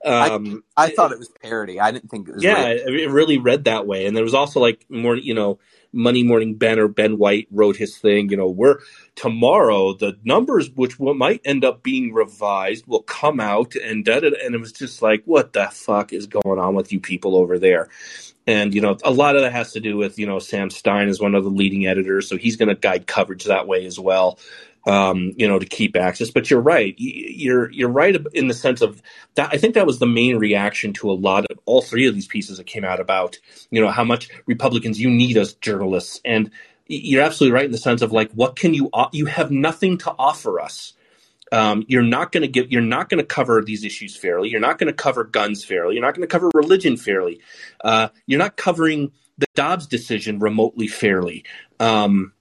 [0.04, 1.80] Um, I thought it was parody.
[1.80, 4.06] I didn't think it was yeah, it really read that way.
[4.06, 5.58] And there was also like more, you know,
[5.92, 8.30] Money Morning Ben or Ben White wrote his thing.
[8.30, 8.78] You know, we're
[9.16, 14.30] tomorrow the numbers which might end up being revised will come out and da, da,
[14.30, 14.36] da.
[14.44, 17.58] and it was just like, what the fuck is going on with you people over
[17.58, 17.88] there?
[18.46, 21.08] And you know, a lot of that has to do with you know Sam Stein
[21.08, 23.98] is one of the leading editors, so he's going to guide coverage that way as
[23.98, 24.38] well.
[24.86, 26.30] Um, you know, to keep access.
[26.30, 26.94] But you're right.
[26.96, 29.02] You're you're right in the sense of
[29.34, 29.50] that.
[29.52, 32.26] I think that was the main reaction to a lot of all three of these
[32.26, 33.38] pieces that came out about
[33.70, 36.50] you know how much Republicans you need as journalists, and
[36.90, 40.14] you're absolutely right in the sense of like what can you you have nothing to
[40.18, 40.94] offer us.
[41.52, 44.48] Um, you're not going to get you're not going to cover these issues fairly.
[44.48, 45.94] You're not going to cover guns fairly.
[45.94, 47.40] You're not going to cover religion fairly.
[47.82, 51.44] Uh, you're not covering the Dobbs decision remotely fairly.
[51.80, 52.32] Um,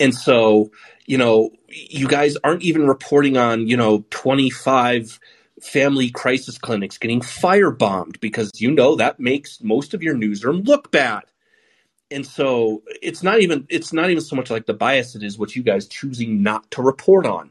[0.00, 0.70] and so
[1.06, 5.18] you know you guys aren't even reporting on you know 25
[5.60, 10.90] family crisis clinics getting firebombed because you know that makes most of your newsroom look
[10.90, 11.22] bad
[12.10, 15.38] and so it's not even it's not even so much like the bias it is
[15.38, 17.50] what you guys choosing not to report on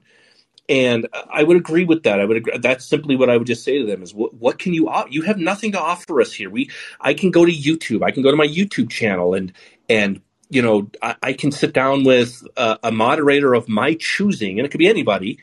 [0.72, 2.22] and I would agree with that.
[2.22, 2.58] I would agree.
[2.58, 5.22] That's simply what I would just say to them is what, what can you, you
[5.24, 6.50] have nothing to offer us here.
[6.50, 6.70] We,
[7.02, 8.04] I can go to YouTube.
[8.04, 9.52] I can go to my YouTube channel and,
[9.90, 14.60] and, you know, I, I can sit down with a, a moderator of my choosing,
[14.60, 15.40] and it could be anybody,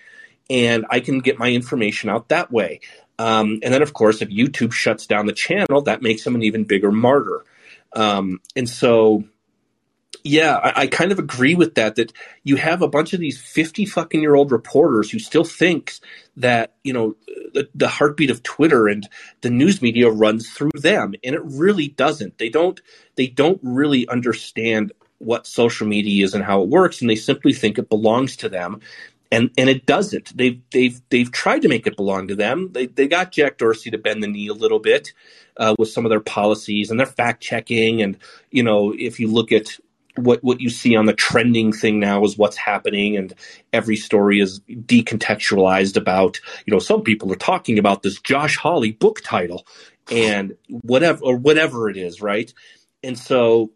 [0.50, 2.80] and I can get my information out that way.
[3.18, 6.42] Um, and then, of course, if YouTube shuts down the channel, that makes them an
[6.42, 7.44] even bigger martyr.
[7.94, 9.24] Um, and so,
[10.24, 11.96] yeah, I, I kind of agree with that.
[11.96, 12.12] That
[12.44, 16.00] you have a bunch of these fifty fucking year old reporters who still thinks
[16.36, 17.16] that you know
[17.54, 19.08] the, the heartbeat of Twitter and
[19.40, 22.38] the news media runs through them, and it really doesn't.
[22.38, 22.80] They don't.
[23.16, 27.52] They don't really understand what social media is and how it works, and they simply
[27.52, 28.80] think it belongs to them.
[29.30, 30.34] And and it doesn't.
[30.36, 32.70] They've they've they've tried to make it belong to them.
[32.72, 35.12] They they got Jack Dorsey to bend the knee a little bit
[35.58, 38.00] uh, with some of their policies and their fact checking.
[38.00, 38.16] And
[38.50, 39.78] you know, if you look at
[40.18, 43.34] what what you see on the trending thing now is what's happening, and
[43.72, 46.40] every story is decontextualized about.
[46.66, 49.66] You know, some people are talking about this Josh Hawley book title,
[50.10, 52.52] and whatever or whatever it is, right?
[53.02, 53.70] And so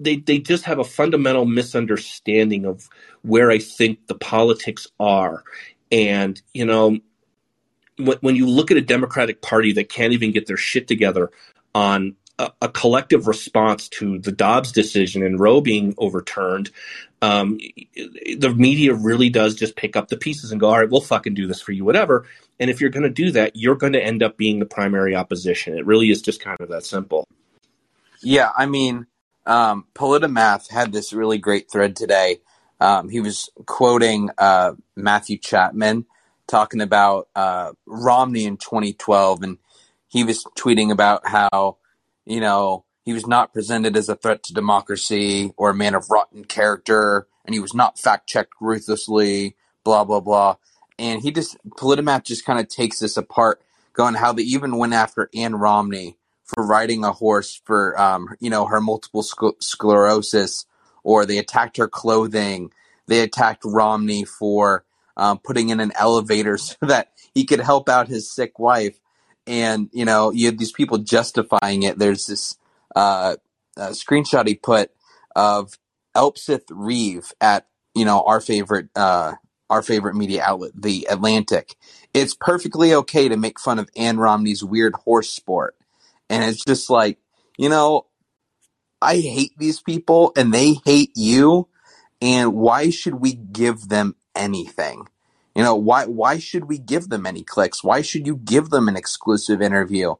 [0.00, 2.88] they they just have a fundamental misunderstanding of
[3.22, 5.44] where I think the politics are,
[5.90, 6.98] and you know.
[7.96, 11.30] When when you look at a Democratic Party that can't even get their shit together
[11.76, 16.70] on a, a collective response to the Dobbs decision and Roe being overturned,
[17.22, 17.58] um,
[17.94, 21.34] the media really does just pick up the pieces and go, all right, we'll fucking
[21.34, 22.26] do this for you, whatever.
[22.60, 25.16] And if you're going to do that, you're going to end up being the primary
[25.16, 25.76] opposition.
[25.76, 27.26] It really is just kind of that simple.
[28.22, 29.06] Yeah, I mean,
[29.46, 32.40] um, Politimath had this really great thread today.
[32.80, 36.06] Um, he was quoting uh, Matthew Chapman
[36.46, 39.58] talking about uh, Romney in 2012, and
[40.08, 41.78] he was tweeting about how,
[42.26, 46.10] you know, he was not presented as a threat to democracy or a man of
[46.10, 50.56] rotten character, and he was not fact checked ruthlessly, blah, blah, blah.
[50.98, 53.60] And he just, Politimath just kind of takes this apart,
[53.92, 58.50] going how they even went after Ann Romney for riding a horse for um, you
[58.50, 60.66] know her multiple sc- sclerosis,
[61.02, 62.70] or they attacked her clothing.
[63.06, 64.84] They attacked Romney for
[65.16, 68.98] um, putting in an elevator so that he could help out his sick wife.
[69.46, 71.98] And you know, you have these people justifying it.
[71.98, 72.56] There's this
[72.96, 73.36] uh,
[73.76, 74.90] uh, screenshot he put
[75.36, 75.78] of
[76.14, 79.34] Elspeth Reeve at you know our favorite uh,
[79.68, 81.74] our favorite media outlet, the Atlantic.
[82.14, 85.76] It's perfectly okay to make fun of Ann Romney's weird horse sport
[86.28, 87.18] and it's just like
[87.56, 88.06] you know
[89.00, 91.68] i hate these people and they hate you
[92.20, 95.06] and why should we give them anything
[95.54, 98.88] you know why why should we give them any clicks why should you give them
[98.88, 100.14] an exclusive interview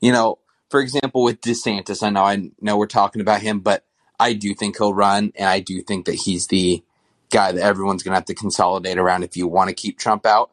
[0.00, 0.38] you know
[0.68, 3.84] for example with desantis i know i know we're talking about him but
[4.18, 6.82] i do think he'll run and i do think that he's the
[7.30, 10.26] guy that everyone's going to have to consolidate around if you want to keep trump
[10.26, 10.50] out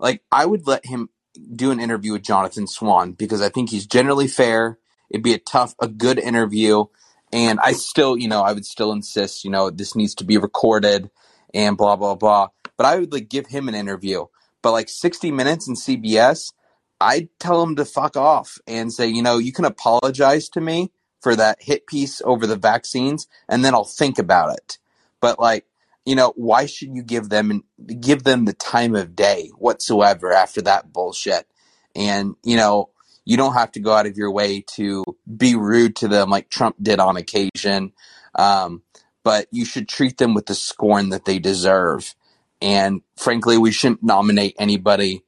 [0.00, 1.10] like I would let him
[1.54, 4.78] do an interview with Jonathan Swan because I think he's generally fair.
[5.10, 6.86] It'd be a tough, a good interview.
[7.32, 10.38] And I still, you know, I would still insist, you know, this needs to be
[10.38, 11.10] recorded
[11.54, 12.48] and blah, blah, blah.
[12.80, 14.24] But I would like give him an interview.
[14.62, 16.54] But like 60 Minutes and CBS,
[16.98, 20.90] I'd tell him to fuck off and say, you know, you can apologize to me
[21.20, 24.78] for that hit piece over the vaccines and then I'll think about it.
[25.20, 25.66] But like,
[26.06, 27.64] you know, why should you give them
[28.00, 31.46] give them the time of day whatsoever after that bullshit?
[31.94, 32.88] And you know,
[33.26, 35.04] you don't have to go out of your way to
[35.36, 37.92] be rude to them like Trump did on occasion.
[38.36, 38.84] Um,
[39.22, 42.14] but you should treat them with the scorn that they deserve.
[42.60, 45.22] And frankly, we shouldn't nominate anybody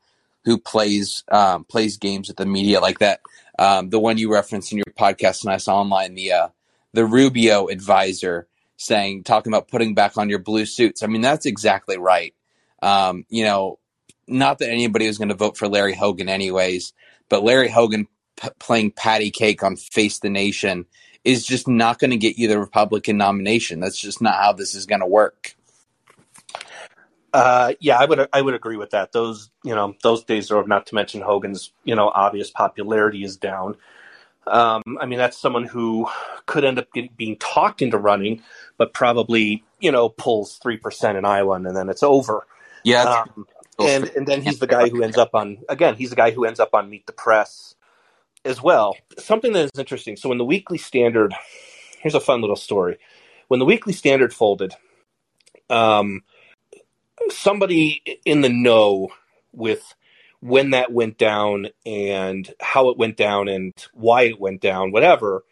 [0.45, 3.21] who plays um, plays games with the media like that.
[3.59, 6.49] Um, the one you referenced in your podcast, and I saw online the uh,
[6.93, 8.47] the Rubio advisor
[8.77, 11.03] saying talking about putting back on your blue suits.
[11.03, 12.35] I mean, that's exactly right.
[12.83, 13.79] Um, you know,
[14.27, 16.93] not that anybody was going to vote for Larry Hogan anyways,
[17.29, 20.87] but Larry Hogan p- playing patty cake on Face the Nation
[21.25, 23.79] is just not going to get you the Republican nomination.
[23.79, 25.55] That's just not how this is going to work.
[27.33, 29.13] Uh, yeah, I would I would agree with that.
[29.13, 33.37] Those you know those days are not to mention Hogan's you know obvious popularity is
[33.37, 33.77] down.
[34.47, 36.09] Um, I mean that's someone who
[36.47, 38.43] could end up getting, being talked into running,
[38.77, 42.47] but probably you know pulls three percent in Iowa and then it's over.
[42.85, 43.47] Yeah, Um,
[43.79, 46.45] and and then he's the guy who ends up on again he's the guy who
[46.45, 47.75] ends up on Meet the Press
[48.45, 48.97] as well.
[49.19, 50.17] Something that is interesting.
[50.17, 51.35] So when the Weekly Standard,
[52.01, 52.99] here's a fun little story.
[53.49, 54.75] When the Weekly Standard folded,
[55.71, 56.23] um,
[57.31, 59.09] somebody in the know
[59.53, 59.95] with
[60.41, 65.45] when that went down and how it went down and why it went down, whatever.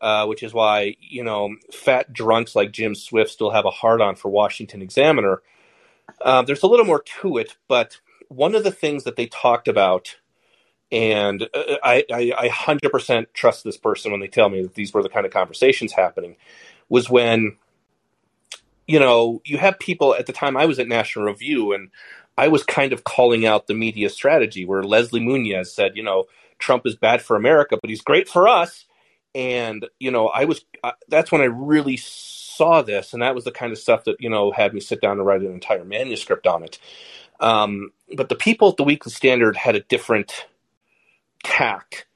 [0.00, 4.02] Uh, which is why you know fat drunks like Jim Swift still have a hard
[4.02, 5.40] on for Washington Examiner.
[6.20, 9.68] Uh, there's a little more to it, but one of the things that they talked
[9.68, 10.16] about,
[10.90, 14.92] and uh, I, I, I 100% trust this person when they tell me that these
[14.92, 16.36] were the kind of conversations happening,
[16.88, 17.56] was when
[18.86, 21.90] you know, you have people at the time I was at National Review and
[22.36, 26.24] I was kind of calling out the media strategy where Les Moonves said, you know,
[26.58, 28.84] Trump is bad for America, but he's great for us.
[29.34, 33.12] And, you know, I was, uh, that's when I really saw this.
[33.12, 35.26] And that was the kind of stuff that, you know, had me sit down and
[35.26, 36.78] write an entire manuscript on it.
[37.40, 40.46] Um, but the people at the Weekly Standard had a different
[41.42, 42.06] tack.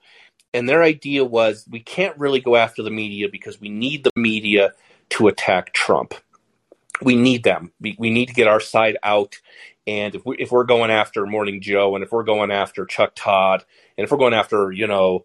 [0.55, 4.12] And their idea was we can't really go after the media because we need the
[4.16, 4.73] media
[5.11, 6.15] to attack Trump
[7.03, 7.73] we need them.
[7.81, 9.37] We, we need to get our side out.
[9.87, 13.12] And if, we, if we're going after Morning Joe and if we're going after Chuck
[13.15, 13.65] Todd
[13.97, 15.25] and if we're going after, you know,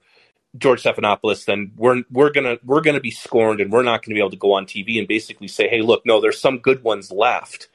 [0.58, 4.20] George Stephanopoulos, then we're we're gonna we're gonna be scorned and we're not gonna be
[4.20, 7.12] able to go on TV and basically say, hey, look, no, there's some good ones
[7.12, 7.70] left.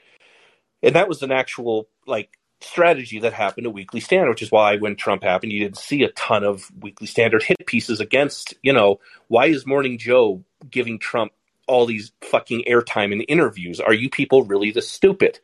[0.82, 4.76] And that was an actual like strategy that happened to Weekly Standard, which is why
[4.76, 8.72] when Trump happened, you didn't see a ton of Weekly Standard hit pieces against, you
[8.72, 11.32] know, why is Morning Joe giving Trump
[11.68, 13.80] all these fucking airtime in interviews?
[13.80, 15.40] Are you people really this stupid?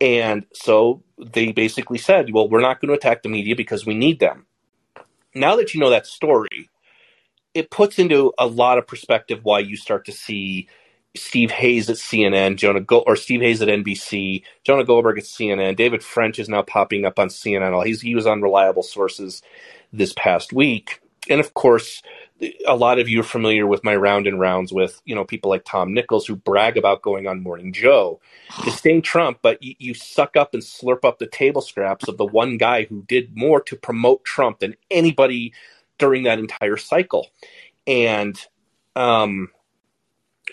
[0.00, 3.94] And so they basically said, well, we're not going to attack the media because we
[3.94, 4.46] need them.
[5.34, 6.70] Now that you know that story,
[7.54, 10.68] it puts into a lot of perspective why you start to see
[11.16, 15.76] Steve Hayes at CNN, Jonah Go- or Steve Hayes at NBC, Jonah Goldberg at CNN,
[15.76, 17.86] David French is now popping up on CNN.
[17.86, 19.42] He's he was on reliable sources
[19.92, 22.02] this past week, and of course,
[22.66, 25.50] a lot of you are familiar with my round and rounds with you know people
[25.50, 28.20] like Tom Nichols who brag about going on Morning Joe,
[28.64, 32.26] disdain Trump, but you, you suck up and slurp up the table scraps of the
[32.26, 35.52] one guy who did more to promote Trump than anybody
[35.98, 37.28] during that entire cycle,
[37.86, 38.38] and
[38.96, 39.48] um,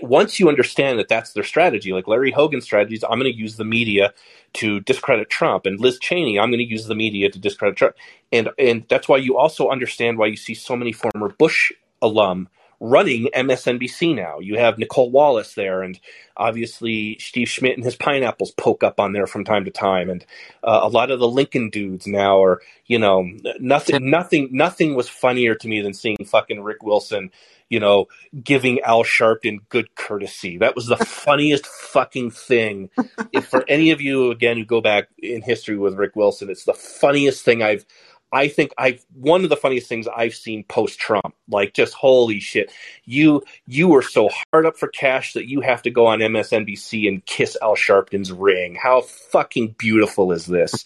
[0.01, 3.37] once you understand that that's their strategy, like Larry Hogan's strategy is, I'm going to
[3.37, 4.13] use the media
[4.53, 7.95] to discredit Trump, and Liz Cheney, I'm going to use the media to discredit Trump,
[8.31, 11.71] and and that's why you also understand why you see so many former Bush
[12.01, 12.49] alum
[12.79, 14.39] running MSNBC now.
[14.39, 15.99] You have Nicolle Wallace there, and
[16.37, 20.25] obviously Steve Schmidt and his pineapples poke up on there from time to time, and
[20.63, 23.29] uh, a lot of the Lincoln dudes now are, you know,
[23.59, 27.31] nothing, nothing, nothing was funnier to me than seeing fucking Rick Wilson,
[27.69, 28.07] you know,
[28.43, 30.57] giving Al Sharpton good courtesy.
[30.57, 32.89] That was the funniest fucking thing.
[33.31, 36.65] if for any of you again who go back in history with Rick Wilson, it's
[36.65, 37.85] the funniest thing I've
[38.31, 41.33] I think I've one of the funniest things I've seen post Trump.
[41.49, 42.71] Like just holy shit.
[43.05, 47.07] You you were so hard up for cash that you have to go on MSNBC
[47.07, 48.75] and kiss Al Sharpton's ring.
[48.75, 50.85] How fucking beautiful is this?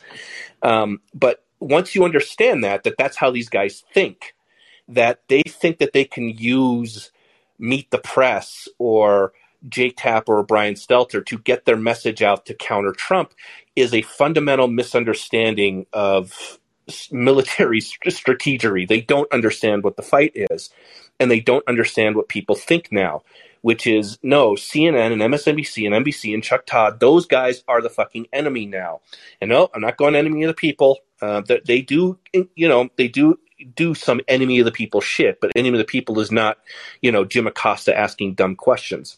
[0.62, 4.36] Um, but once you understand that, that that's how these guys think,
[4.88, 7.12] that they think that they can use
[7.60, 9.34] Meet the Press or
[9.70, 13.34] Jake Tapper or Brian Stelter to get their message out to counter Trump
[13.76, 16.60] is a fundamental misunderstanding of
[17.12, 18.88] military strategery.
[18.88, 20.70] They don't understand what the fight is,
[21.20, 23.24] and they don't understand what people think now,
[23.62, 27.90] which is no, CNN and MSNBC and NBC and Chuck Todd, those guys are the
[27.90, 29.02] fucking enemy now.
[29.40, 31.00] And no, I'm not going enemy of the people.
[31.22, 35.52] Uh, they do, you know, they do do some enemy of the people shit, but
[35.56, 36.58] enemy of the people is not,
[37.02, 39.18] you know, Jim Acosta asking dumb questions.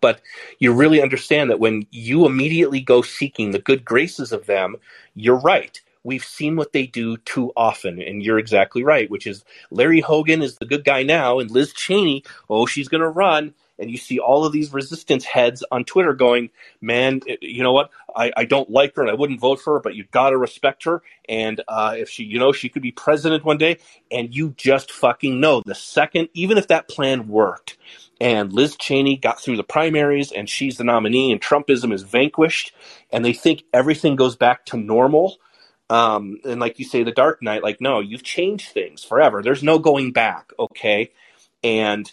[0.00, 0.20] but
[0.58, 4.76] you really understand that when you immediately go seeking the good graces of them,
[5.14, 5.80] you're right.
[6.02, 10.42] We've seen what they do too often, and you're exactly right, which is Larry Hogan
[10.42, 13.54] is the good guy now, and Liz Cheney, oh, she's going to run.
[13.78, 17.90] And you see all of these resistance heads on Twitter going, man, you know what?
[18.14, 20.38] I, I don't like her and I wouldn't vote for her, but you've got to
[20.38, 21.02] respect her.
[21.28, 23.78] And uh, if she, you know, she could be president one day,
[24.10, 27.76] and you just fucking know the second, even if that plan worked,
[28.20, 32.72] and Liz Cheney got through the primaries and she's the nominee and Trumpism is vanquished
[33.10, 35.36] and they think everything goes back to normal.
[35.90, 39.42] Um, and like you say, the Dark Knight, like, no, you've changed things forever.
[39.42, 41.12] There's no going back, okay?
[41.62, 42.10] And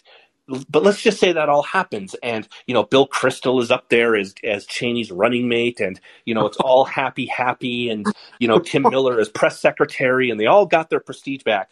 [0.68, 4.16] but let's just say that all happens and you know bill kristol is up there
[4.16, 8.06] as as cheney's running mate and you know it's all happy happy and
[8.40, 11.70] you know tim miller is press secretary and they all got their prestige back.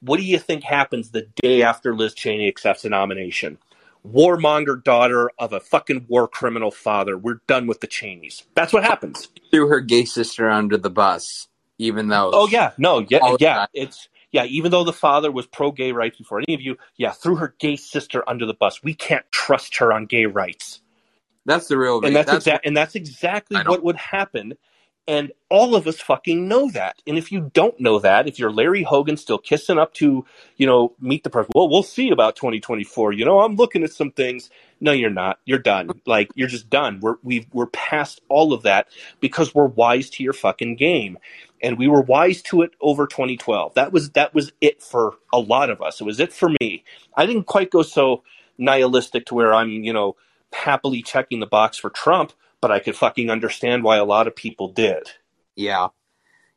[0.00, 3.58] What do you think happens the day after liz cheney accepts a nomination?
[4.06, 7.16] Warmonger daughter of a fucking war criminal father.
[7.16, 8.42] We're done with the cheneys.
[8.54, 9.28] That's what happens.
[9.52, 12.30] Threw her gay sister under the bus, even though.
[12.32, 12.72] oh yeah.
[12.78, 13.66] No yeah yeah.
[13.72, 17.36] it's yeah even though the father was pro-gay rights before any of you yeah threw
[17.36, 18.82] her gay sister under the bus.
[18.82, 20.80] We can't trust her on gay rights.
[21.44, 22.04] That's the real.
[22.04, 24.54] and that's, that's exa- and that's exactly what would happen.
[25.08, 27.02] And all of us fucking know that.
[27.08, 30.24] And if you don't know that if you're larry hogan still kissing up to
[30.56, 33.92] you know meet the president well we'll see about 2024 you know i'm looking at
[33.92, 34.48] some things.
[34.80, 35.40] No you're not.
[35.44, 36.00] You're done.
[36.06, 37.00] Like you're just done.
[37.00, 38.88] We're we've, we're past all of that
[39.20, 41.18] because we're wise to your fucking game
[41.62, 45.38] and we were wise to it over 2012 that was that was it for a
[45.38, 46.84] lot of us it was it for me
[47.16, 48.22] i didn't quite go so
[48.58, 50.16] nihilistic to where i'm you know
[50.52, 54.36] happily checking the box for trump but i could fucking understand why a lot of
[54.36, 55.10] people did
[55.56, 55.88] Yeah.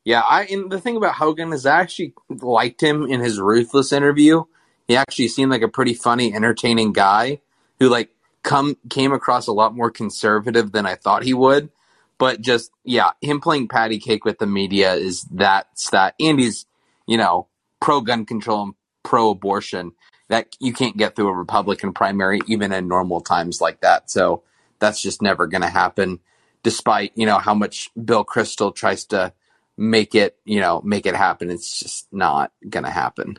[0.03, 3.91] Yeah, I and the thing about Hogan is I actually liked him in his ruthless
[3.91, 4.43] interview.
[4.87, 7.41] He actually seemed like a pretty funny, entertaining guy
[7.79, 8.11] who like
[8.43, 11.71] come came across a lot more conservative than I thought he would.
[12.17, 16.65] But just yeah, him playing patty cake with the media is that's that and he's,
[17.07, 17.47] you know,
[17.81, 18.73] pro gun control and
[19.03, 19.93] pro abortion.
[20.29, 24.09] That you can't get through a Republican primary even in normal times like that.
[24.09, 24.43] So
[24.79, 26.19] that's just never gonna happen
[26.63, 29.33] despite you know how much Bill Kristol tries to
[29.77, 31.49] make it you know make it happen.
[31.51, 33.37] It's just not gonna happen.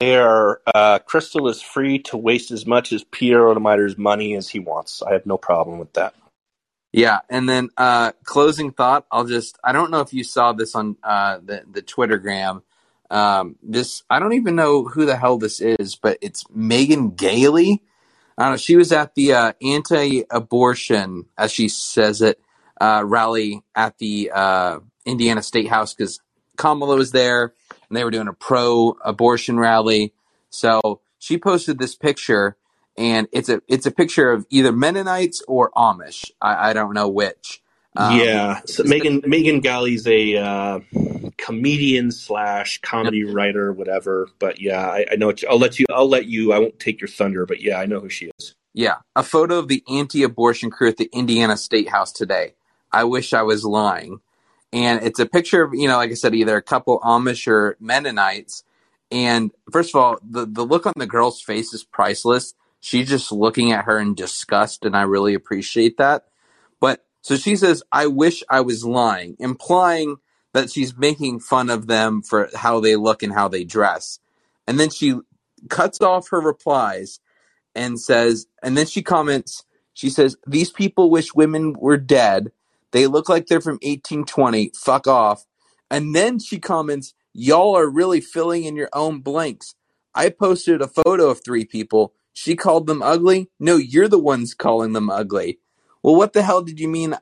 [0.00, 4.58] there uh, Kristol is free to waste as much as pierre Omidyar's money as he
[4.58, 6.14] wants i have no problem with that
[6.92, 9.06] Yeah, and then uh, closing thought.
[9.10, 12.62] I'll just I don't know if you saw this on uh, the the Twittergram.
[13.10, 17.82] Um, this I don't even know who the hell this is, but it's Megan Gailey.
[18.36, 18.56] I don't know.
[18.58, 22.40] She was at the uh, anti-abortion, as she says it,
[22.80, 26.20] uh, rally at the uh, Indiana State House because
[26.56, 27.54] Kamala was there
[27.88, 30.14] and they were doing a pro-abortion rally.
[30.48, 32.56] So she posted this picture,
[32.96, 36.30] and it's a it's a picture of either Mennonites or Amish.
[36.40, 37.62] I, I don't know which.
[37.94, 40.80] Um, yeah so megan megan Gailey's a uh,
[41.36, 46.24] comedian slash comedy writer whatever but yeah I, I know i'll let you i'll let
[46.24, 49.22] you i won't take your thunder but yeah i know who she is Yeah, a
[49.22, 52.54] photo of the anti-abortion crew at the Indiana State House today.
[52.90, 54.20] I wish I was lying.
[54.72, 57.76] And it's a picture of, you know, like I said, either a couple Amish or
[57.80, 58.64] Mennonites.
[59.10, 62.54] And first of all, the, the look on the girl's face is priceless.
[62.84, 66.24] She's just looking at her in disgust, and I really appreciate that.
[66.80, 70.16] But so she says, I wish I was lying, implying
[70.52, 74.18] that she's making fun of them for how they look and how they dress.
[74.66, 75.14] And then she
[75.68, 77.20] cuts off her replies
[77.72, 79.64] and says, and then she comments,
[79.94, 82.50] she says, These people wish women were dead.
[82.90, 84.72] They look like they're from 1820.
[84.74, 85.46] Fuck off.
[85.88, 89.76] And then she comments, Y'all are really filling in your own blanks.
[90.16, 92.12] I posted a photo of three people.
[92.32, 93.50] She called them ugly.
[93.60, 95.58] No, you're the ones calling them ugly.
[96.02, 97.16] Well, what the hell did you mean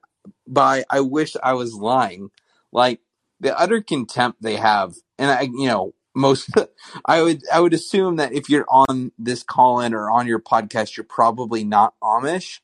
[0.47, 2.31] by I wish I was lying?
[2.73, 3.01] Like
[3.41, 4.95] the utter contempt they have.
[5.19, 6.51] And I, you know, most
[7.05, 10.41] I would I would assume that if you're on this call in or on your
[10.41, 12.61] podcast, you're probably not Amish,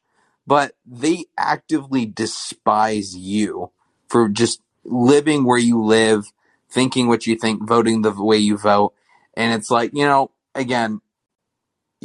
[0.46, 3.70] but they actively despise you
[4.08, 6.32] for just living where you live,
[6.70, 8.94] thinking what you think, voting the way you vote.
[9.34, 11.00] And it's like, you know, again,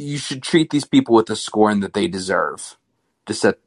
[0.02, 2.76] you should treat these people with the scorn that they deserve.
[3.26, 3.58] To set.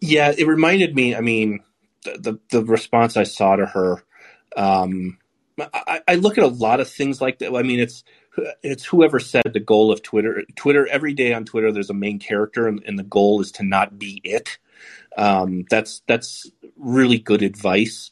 [0.00, 1.60] yeah it reminded me i mean
[2.04, 2.18] the
[2.50, 4.02] the, the response i saw to her
[4.56, 5.18] um
[5.72, 8.02] I, I look at a lot of things like that i mean it's
[8.62, 12.18] it's whoever said the goal of twitter twitter every day on twitter there's a main
[12.18, 14.58] character and, and the goal is to not be it
[15.16, 18.10] um, that's that's really good advice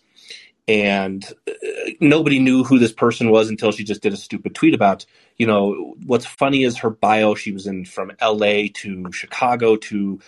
[0.68, 4.74] and uh, nobody knew who this person was until she just did a stupid tweet
[4.74, 5.04] about
[5.40, 7.34] you know, what's funny is her bio.
[7.34, 8.68] She was in from L.A.
[8.68, 10.20] to Chicago to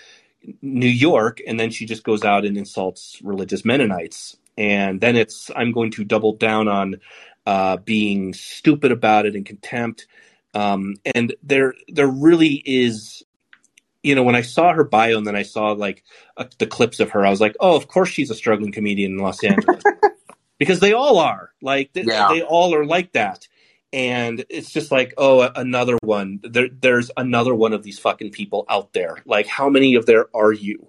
[0.62, 4.38] New York, and then she just goes out and insults religious Mennonites.
[4.56, 6.96] And then it's I'm going to double down on
[7.44, 10.06] uh, being stupid about it and contempt.
[10.54, 13.22] Um, and there there really is
[14.02, 16.04] you know, when I saw her bio and then I saw like
[16.38, 19.12] uh, the clips of her, I was like, oh, of course she's a struggling comedian
[19.12, 19.82] in Los Angeles.
[20.58, 21.50] because they all are.
[21.60, 22.28] Like, they, Yeah.
[22.30, 23.46] they all are like that.
[23.92, 26.40] And it's just like, oh, another one.
[26.42, 29.18] There, there's another one of these fucking people out there.
[29.26, 30.88] Like, how many of there are you?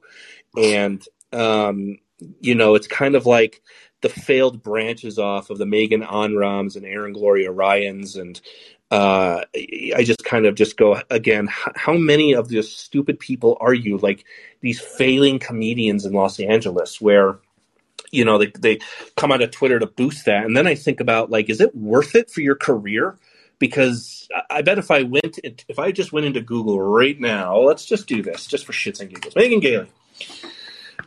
[0.58, 1.98] And, um,
[2.40, 3.62] you know, it's kind of like
[4.02, 8.40] the failed branches off of the Megan Amrams and Erin Gloria Ryans and
[8.94, 11.50] uh, I just kind of just go again.
[11.50, 13.98] How many of these stupid people are you?
[13.98, 14.24] Like
[14.62, 17.40] these failing comedians in Los Angeles, where
[18.12, 18.80] you know they they
[19.16, 21.76] come out of Twitter to boost that, and then I think about like, is it
[21.76, 23.18] worth it for your career?
[23.60, 27.86] Because I bet if I went, if I just went into Google right now, let's
[27.86, 29.36] just do this, just for shits and giggles.
[29.36, 29.88] Megan Gailey.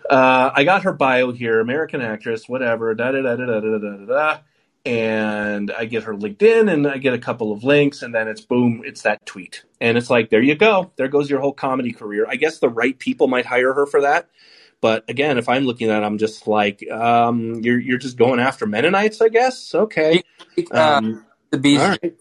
[0.09, 3.78] Uh, I got her bio here, American actress, whatever, da da da da da da
[3.78, 4.06] da.
[4.06, 4.39] da.
[4.85, 8.40] And I get her LinkedIn and I get a couple of links, and then it's
[8.40, 9.64] boom, it's that tweet.
[9.81, 10.93] And it's like, there you go.
[10.94, 12.24] There goes your whole comedy career.
[12.28, 14.28] I guess the right people might hire her for that.
[14.81, 18.40] But again, if I'm looking at it, I'm just like, um, you're, you're just going
[18.40, 19.74] after Mennonites, I guess.
[19.74, 20.23] Okay.
[20.70, 22.15] Uh, Um, the right.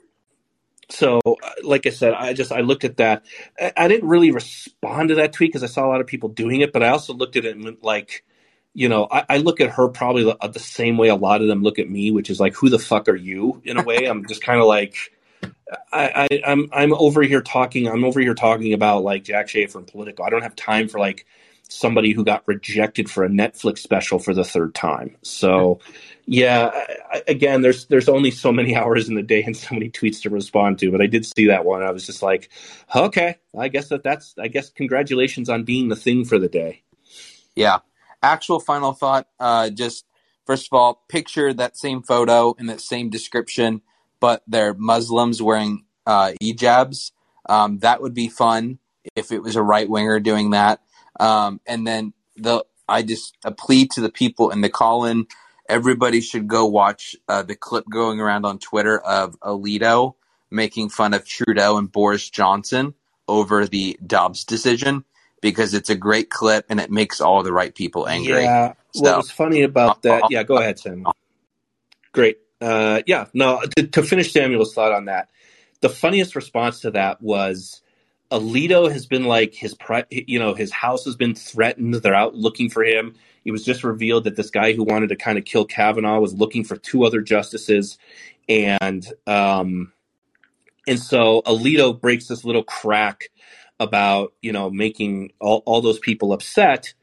[0.90, 3.26] So, uh, like I said, I just I looked at that.
[3.60, 6.30] I, I didn't really respond to that tweet because I saw a lot of people
[6.30, 8.24] doing it, but I also looked at it and like,
[8.74, 11.48] you know, I, I look at her probably the, the same way a lot of
[11.48, 13.62] them look at me, which is like, who the fuck are you?
[13.66, 14.96] In a way, I'm just kind of like,
[15.92, 17.88] I, I, I'm I'm over here talking.
[17.88, 20.24] I'm over here talking about like Jack Shafer and Politico.
[20.24, 21.26] I don't have time for like
[21.70, 25.16] somebody who got rejected for a Netflix special for the third time.
[25.22, 25.80] So,
[26.26, 26.72] yeah,
[27.28, 30.30] again, there's there's only so many hours in the day and so many tweets to
[30.30, 30.92] respond to.
[30.92, 31.84] But I did see that one.
[31.84, 32.50] I was just like,
[32.96, 36.84] okay, I guess that that's I guess congratulations on being the thing for the day.
[37.56, 37.80] Yeah.
[38.22, 39.28] Actual final thought.
[39.40, 40.06] Uh, just
[40.46, 43.82] first of all, picture that same photo and that same description,
[44.20, 47.12] but they're Muslims wearing uh, hijabs.
[47.48, 48.80] Um, that would be fun
[49.16, 50.82] if it was a right winger doing that.
[51.20, 55.28] Um, and then the I just a plea to the people in the call in.
[55.68, 60.14] Everybody should go watch uh, the clip going around on Twitter of Alito
[60.52, 62.94] making fun of Trudeau and Boris Johnson
[63.28, 65.04] over the Dobbs decision
[65.42, 68.44] because it's a great clip and it makes all the right people angry.
[68.44, 68.74] Yeah.
[68.94, 70.26] So- What was funny about that?
[70.30, 71.06] Yeah, go ahead, Sam.
[72.12, 72.38] Great.
[72.62, 73.26] Uh, yeah.
[73.34, 73.62] No.
[73.76, 75.30] To, to finish Samuel's thought on that,
[75.82, 77.82] the funniest response to that was
[78.32, 81.94] Alito has been like his, pri- you know, his house has been threatened.
[81.96, 83.16] They're out looking for him.
[83.44, 86.34] It was just revealed that this guy who wanted to kind of kill Kavanaugh was
[86.34, 88.00] looking for two other justices,
[88.50, 89.94] and um,
[90.88, 93.30] and so Alito breaks this little crack
[93.80, 96.94] about you know making all, all those people upset.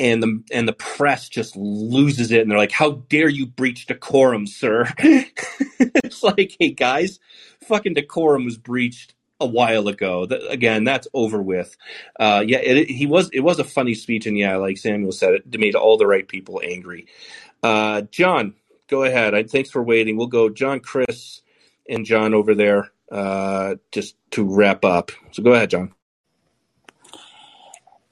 [0.00, 2.40] And the and the press just loses it.
[2.40, 4.88] And they're like how dare you breach decorum sir?
[6.04, 7.18] It's like hey guys
[7.64, 10.24] fucking decorum was breached a while ago.
[10.50, 11.76] Again that's over with.
[12.20, 15.12] Uh yeah it, it- he was it was a funny speech and yeah like samuel
[15.12, 17.06] said it made all the right people angry.
[17.62, 18.54] Uh john
[18.88, 19.34] go ahead.
[19.34, 20.16] I, thanks for waiting.
[20.16, 21.42] We'll go john chris
[21.88, 25.12] and john over there uh just to wrap up.
[25.32, 25.92] So go ahead john.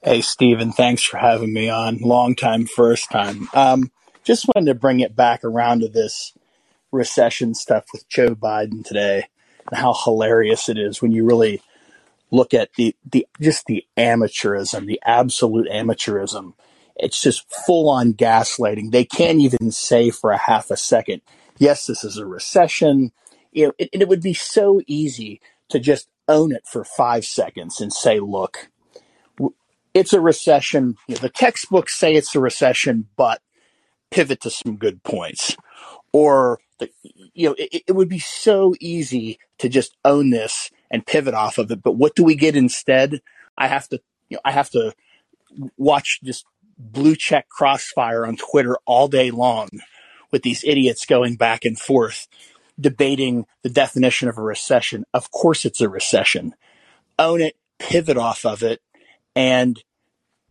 [0.03, 1.99] Hey, Stephen, thanks for having me on.
[1.99, 3.49] Long time, first time.
[3.55, 3.93] Um,
[4.24, 6.32] just wanted to bring it back around to this
[6.93, 9.27] recession stuff with Joe Biden today
[9.70, 11.62] and how hilarious it is when you really
[12.30, 16.55] look at the, the just the amateurism, the absolute amateurism.
[16.97, 18.90] It's just full on gaslighting.
[18.90, 21.22] They can't even say for a half a second,
[21.59, 23.12] yes, this is a recession.
[23.51, 27.80] You know, it, it would be so easy to just own it for five seconds
[27.80, 28.68] and say, look,
[29.94, 30.97] it's a recession.
[31.09, 33.43] You know, the textbooks say it's a recession, but
[34.10, 35.56] pivot to some good points.
[36.12, 36.60] Or,
[37.35, 41.59] you know, it, it would be so easy to just own this and pivot off
[41.59, 41.83] of it.
[41.83, 43.21] But what do we get instead?
[43.57, 44.93] I have to, you know, I have to
[45.77, 46.45] watch just
[46.79, 49.69] blue check crossfire on Twitter all day long
[50.31, 52.27] with these idiots going back and forth
[52.81, 55.05] debating the definition of a recession.
[55.13, 56.55] Of course, it's a recession.
[57.19, 58.81] Own it, pivot off of it,
[59.37, 59.83] and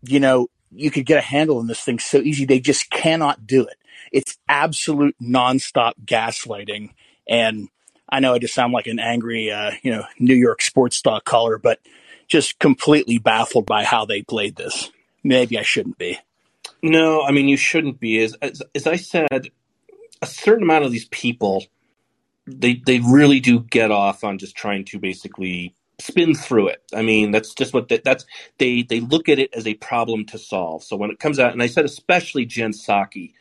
[0.04, 2.46] you know, you could get a handle on this thing so easy.
[2.46, 3.78] They just cannot do it.
[4.12, 6.92] It's absolute nonstop gaslighting.
[7.28, 7.70] And
[8.10, 11.24] I know I just sound like an angry, uh, you know, New York sports talk
[11.24, 11.80] caller, but
[12.28, 14.92] just completely baffled by how they played this.
[15.24, 16.20] Maybe I shouldn't be.
[16.82, 18.20] No, I mean you shouldn't be.
[18.20, 19.50] As, as as I said,
[20.22, 21.66] a certain amount of these people
[22.48, 26.82] they they really do get off on just trying to basically spin through it.
[26.94, 28.26] I mean, that's just what that, that's
[28.58, 30.84] they they look at it as a problem to solve.
[30.84, 33.34] So when it comes out, and I said especially Jen Psaki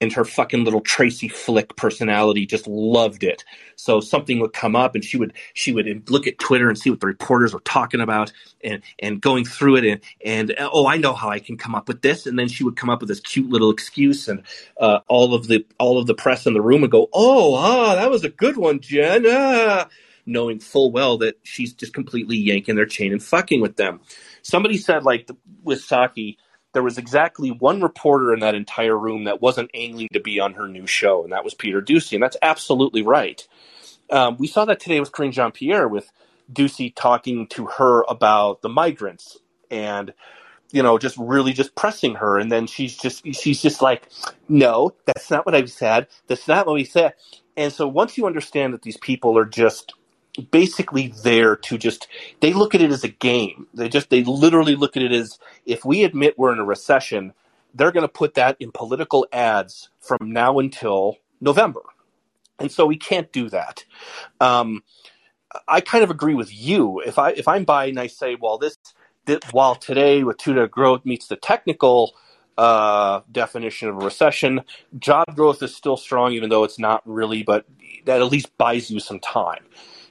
[0.00, 3.44] and her fucking little Tracy Flick personality just loved it.
[3.76, 6.90] So something would come up and she would she would look at Twitter and see
[6.90, 8.32] what the reporters were talking about
[8.62, 11.88] and and going through it and and oh I know how I can come up
[11.88, 14.42] with this and then she would come up with this cute little excuse and
[14.80, 17.94] uh, all of the all of the press in the room would go oh ah
[17.94, 19.88] that was a good one Jen ah
[20.26, 24.00] knowing full well that she's just completely yanking their chain and fucking with them.
[24.42, 25.30] Somebody said like
[25.62, 26.36] with Psaki
[26.76, 30.54] there was exactly one reporter in that entire room that wasn't angling to be on
[30.54, 33.48] her new show, and that was Peter Doocy, and that's absolutely right.
[34.10, 36.12] Um, we saw that today with Karine Jean Pierre with
[36.52, 39.38] Doocy talking to her about the migrants
[39.70, 40.12] and
[40.72, 44.08] you know just really just pressing her and then she's just she's just like
[44.48, 47.14] no that's not what i said that's not what we said
[47.56, 49.94] and so once you understand that these people are just
[50.36, 52.08] basically there to just
[52.40, 53.66] they look at it as a game.
[53.74, 57.32] They just they literally look at it as if we admit we're in a recession,
[57.74, 61.80] they're going to put that in political ads from now until November.
[62.58, 63.84] And so we can't do that.
[64.40, 64.82] Um,
[65.68, 67.00] I kind of agree with you.
[67.00, 68.76] If I if I'm buying, I say, well, this,
[69.26, 72.14] this while today with two growth meets the technical
[72.58, 74.62] uh, definition of a recession,
[74.98, 77.66] job growth is still strong, even though it's not really, but
[78.06, 79.64] that at least buys you some time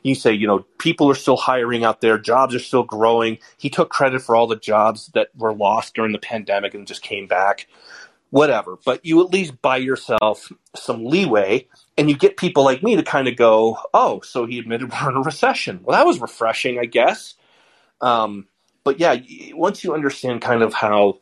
[0.05, 3.39] you say, you know, people are still hiring out there, jobs are still growing.
[3.57, 7.01] He took credit for all the jobs that were lost during the pandemic and just
[7.01, 7.67] came back.
[8.29, 8.77] Whatever.
[8.85, 11.67] But you at least buy yourself some leeway
[11.97, 15.09] and you get people like me to kind of go, oh, so he admitted we're
[15.09, 15.79] in a recession.
[15.83, 17.33] Well, that was refreshing, I guess.
[17.99, 18.47] Um,
[18.83, 19.15] but yeah,
[19.53, 21.17] once you understand kind of how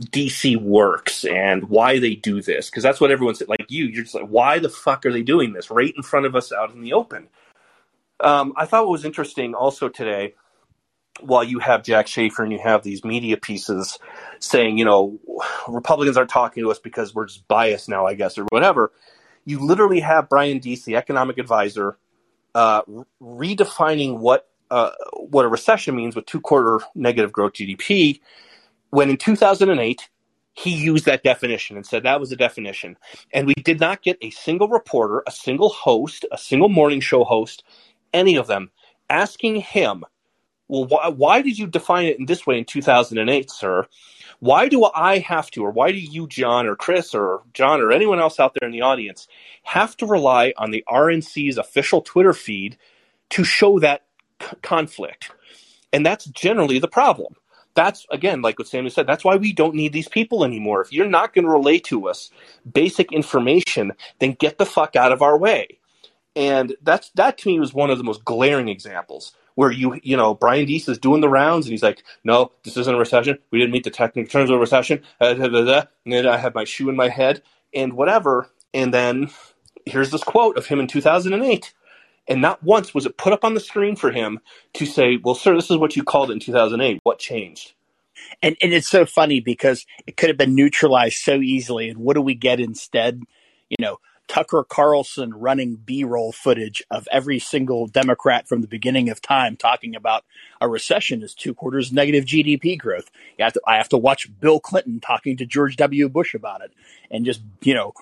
[0.00, 4.14] DC works and why they do this, because that's what everyone's like you, you're just
[4.14, 6.82] like, why the fuck are they doing this right in front of us out in
[6.82, 7.28] the open?
[8.20, 10.34] Um, I thought what was interesting also today,
[11.20, 13.98] while you have Jack Shafer and you have these media pieces
[14.38, 15.18] saying, you know,
[15.68, 18.92] Republicans aren't talking to us because we're just biased now, I guess, or whatever,
[19.44, 21.96] you literally have Brian Deese, the economic advisor,
[22.54, 22.82] uh,
[23.22, 28.20] redefining what uh, what a recession means with two quarter negative growth GDP.
[28.90, 30.08] When in 2008
[30.52, 32.98] he used that definition and said that was the definition,
[33.32, 37.24] and we did not get a single reporter, a single host, a single morning show
[37.24, 37.64] host
[38.12, 38.70] any of them
[39.10, 40.04] asking him,
[40.68, 43.86] well, why, why did you define it in this way in 2008, sir?
[44.40, 47.90] Why do I have to, or why do you, John, or Chris, or John, or
[47.90, 49.26] anyone else out there in the audience,
[49.64, 52.76] have to rely on the RNC's official Twitter feed
[53.30, 54.04] to show that
[54.40, 55.32] c- conflict?
[55.92, 57.34] And that's generally the problem.
[57.74, 60.82] That's, again, like what Samuel said, that's why we don't need these people anymore.
[60.82, 62.30] If you're not going to relay to us
[62.70, 65.78] basic information, then get the fuck out of our way.
[66.38, 70.16] And that's that to me was one of the most glaring examples where you you
[70.16, 73.38] know Brian Deese is doing the rounds and he's like, no, this isn't a recession.
[73.50, 75.02] We didn't meet the technical terms of a recession.
[75.20, 77.42] Uh, and then I have my shoe in my head
[77.74, 78.48] and whatever.
[78.72, 79.30] And then
[79.84, 81.74] here's this quote of him in 2008.
[82.28, 84.38] And not once was it put up on the screen for him
[84.74, 87.00] to say, well, sir, this is what you called it in 2008.
[87.02, 87.72] What changed?
[88.42, 91.88] And, and it's so funny because it could have been neutralized so easily.
[91.88, 93.22] And what do we get instead?
[93.70, 93.98] You know,
[94.28, 99.56] Tucker Carlson running B roll footage of every single Democrat from the beginning of time
[99.56, 100.24] talking about
[100.60, 103.10] a recession is two quarters negative GDP growth.
[103.40, 106.08] Have to, I have to watch Bill Clinton talking to George W.
[106.08, 106.72] Bush about it
[107.10, 107.94] and just, you know,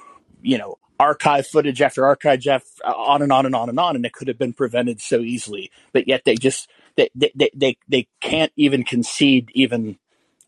[0.42, 3.96] you know, archive footage after archive Jeff uh, on and on and on and on.
[3.96, 7.78] And it could have been prevented so easily, but yet they just, they, they, they,
[7.88, 9.98] they can't even concede even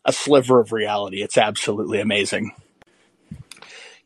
[0.03, 1.21] a sliver of reality.
[1.21, 2.51] It's absolutely amazing.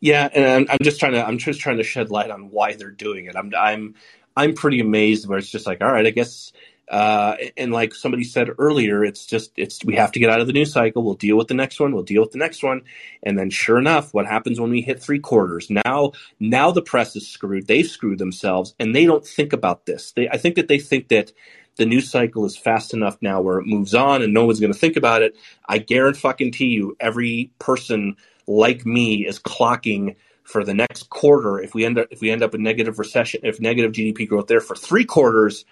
[0.04, 2.74] Yeah, and I'm, I'm just trying to I'm just trying to shed light on why
[2.74, 3.38] they're doing it.
[3.38, 3.96] I'm I'm
[4.36, 6.52] I'm pretty amazed where it's just like, all right, I guess
[6.90, 10.48] uh, and like somebody said earlier, it's just it's we have to get out of
[10.48, 11.04] the news cycle.
[11.04, 11.94] We'll deal with the next one.
[11.94, 12.82] We'll deal with the next one,
[13.24, 15.70] and then sure enough, what happens when we hit three quarters?
[15.70, 17.68] Now, now the press is screwed.
[17.68, 20.12] They've screwed themselves, and they don't think about this.
[20.12, 21.32] They, I think that they think that
[21.78, 24.74] the news cycle is fast enough now where it moves on, and no one's going
[24.74, 25.38] to think about it.
[25.66, 28.18] I guarantee you, every person
[28.48, 31.60] like me is clocking for the next quarter.
[31.60, 34.48] If we end up if we end up in negative recession if negative GDP growth
[34.48, 35.66] there for three quarters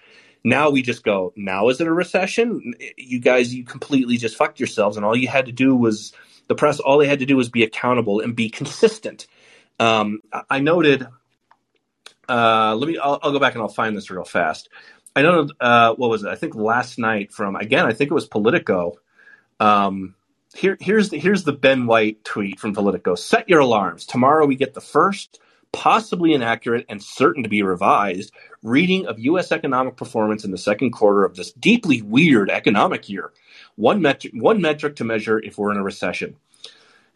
[0.44, 2.74] now we just go now is it a recession?
[2.96, 6.12] You guys you completely just fucked yourselves and all you had to do was
[6.48, 9.26] the press all they had to do was be accountable and be consistent.
[9.78, 10.20] Um,
[10.50, 11.06] I noted
[12.28, 14.68] uh, let me I'll, I'll, go back and I'll find this real fast.
[15.14, 16.28] I know uh, what was it?
[16.28, 18.94] I think last night from again I think it was Politico
[19.60, 20.14] um,
[20.54, 23.14] here, here's the here's the Ben White tweet from Politico.
[23.14, 24.06] Set your alarms.
[24.06, 25.40] Tomorrow we get the first
[25.72, 28.30] possibly inaccurate and certain to be revised,
[28.62, 29.50] reading of U.S.
[29.52, 33.32] economic performance in the second quarter of this deeply weird economic year.
[33.76, 36.36] One metric, one metric to measure if we're in a recession.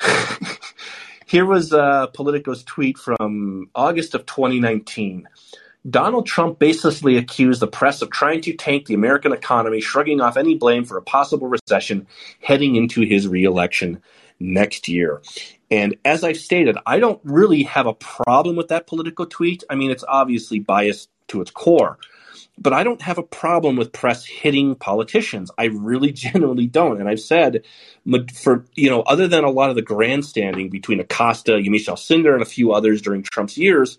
[1.27, 5.29] Here was uh, Politico's tweet from August of 2019.
[5.89, 10.37] Donald Trump baselessly accused the press of trying to tank the American economy, shrugging off
[10.37, 12.07] any blame for a possible recession
[12.41, 14.03] heading into his reelection
[14.41, 15.23] next year.
[15.71, 19.65] And as I've stated, I don't really have a problem with that political tweet.
[19.71, 21.99] I mean, it's obviously biased to its core,
[22.59, 25.51] but I don't have a problem with press hitting politicians.
[25.59, 27.01] I really genuinely don't.
[27.01, 27.65] And I've said,
[28.35, 32.43] for you know, other than a lot of the grandstanding between Acosta, Yamiche Alcindor, and
[32.43, 33.99] a few others during Trump's years,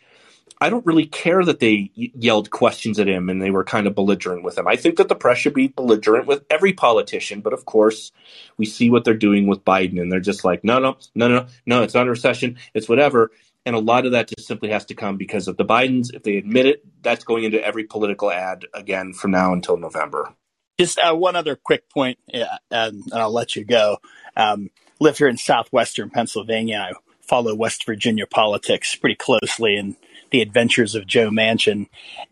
[0.59, 3.93] I don't really care that they yelled questions at him and they were kind of
[3.93, 4.67] belligerent with him.
[4.67, 8.11] I think that the press should be belligerent with every politician, but of course,
[8.57, 11.45] we see what they're doing with Biden, and they're just like, no, no, no, no,
[11.65, 13.31] no, it's not a recession, it's whatever.
[13.65, 16.13] And a lot of that just simply has to come because of the Bidens.
[16.13, 20.33] If they admit it, that's going into every political ad again from now until November.
[20.79, 23.97] Just uh, one other quick point, yeah, and, I'll let you go.
[24.35, 24.69] Um,
[24.99, 26.87] live here in southwestern Pennsylvania.
[26.89, 26.93] I
[27.27, 29.95] follow West Virginia politics pretty closely, and
[30.31, 31.87] the Adventures of Joe Manchin.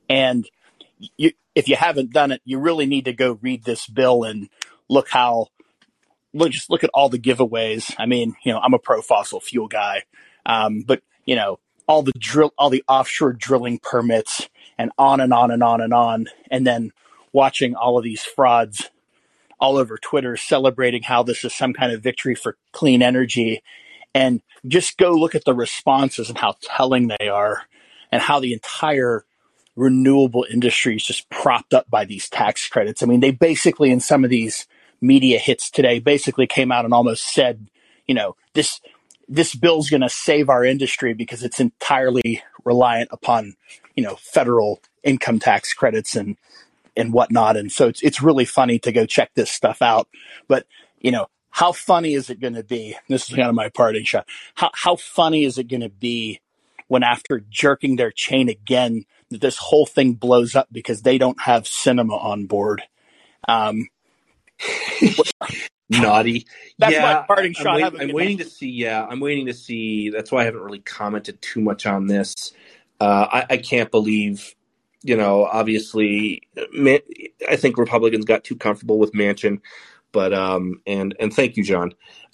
[0.10, 0.50] And
[1.18, 4.50] you, if you haven't done it, you really need to go read this bill and
[4.90, 5.48] look how
[6.34, 7.94] look just look at all the giveaways.
[7.98, 10.04] I mean, you know, I'm a pro fossil fuel guy,
[10.46, 15.34] um, but you know, all the drill, all the offshore drilling permits, and on and
[15.34, 16.92] on and on and on, and then
[17.32, 18.90] watching all of these frauds
[19.60, 23.62] all over Twitter celebrating how this is some kind of victory for clean energy.
[24.16, 27.64] And just go look at the responses and how telling they are
[28.12, 29.26] and how the entire
[29.76, 33.04] renewable industry is just propped up by these tax credits.
[33.04, 34.68] I mean, they basically, in some of these
[35.02, 37.68] media hits today, basically came out and almost said,
[38.08, 38.80] you know, this
[39.28, 43.56] this bill's going to save our industry because it's entirely reliant upon,
[43.96, 46.38] you know, federal income tax credits and
[46.96, 47.58] and whatnot.
[47.58, 50.08] And so it's it's really funny to go check this stuff out.
[50.48, 50.66] But
[51.02, 52.98] you know, how funny is it going to be?
[53.08, 54.28] This is kind of my parting shot.
[54.56, 56.42] How how funny is it going to be
[56.90, 61.64] when after jerking their chain again, this whole thing blows up because they don't have
[61.64, 62.84] Sinema on board.
[63.48, 63.88] Um,
[65.90, 66.46] Naughty.
[66.78, 67.76] That's yeah, my parting I'm, shot.
[67.78, 68.72] wait- I'm waiting to see.
[68.72, 70.10] Yeah, I'm waiting to see.
[70.10, 72.52] That's why I haven't really commented too much on this.
[73.00, 74.54] Uh, I, I can't believe,
[75.04, 76.42] you know, obviously,
[76.74, 77.00] Man-
[77.50, 79.62] I think Republicans got too comfortable with Manchin,
[80.16, 81.92] but um, and and thank you, John.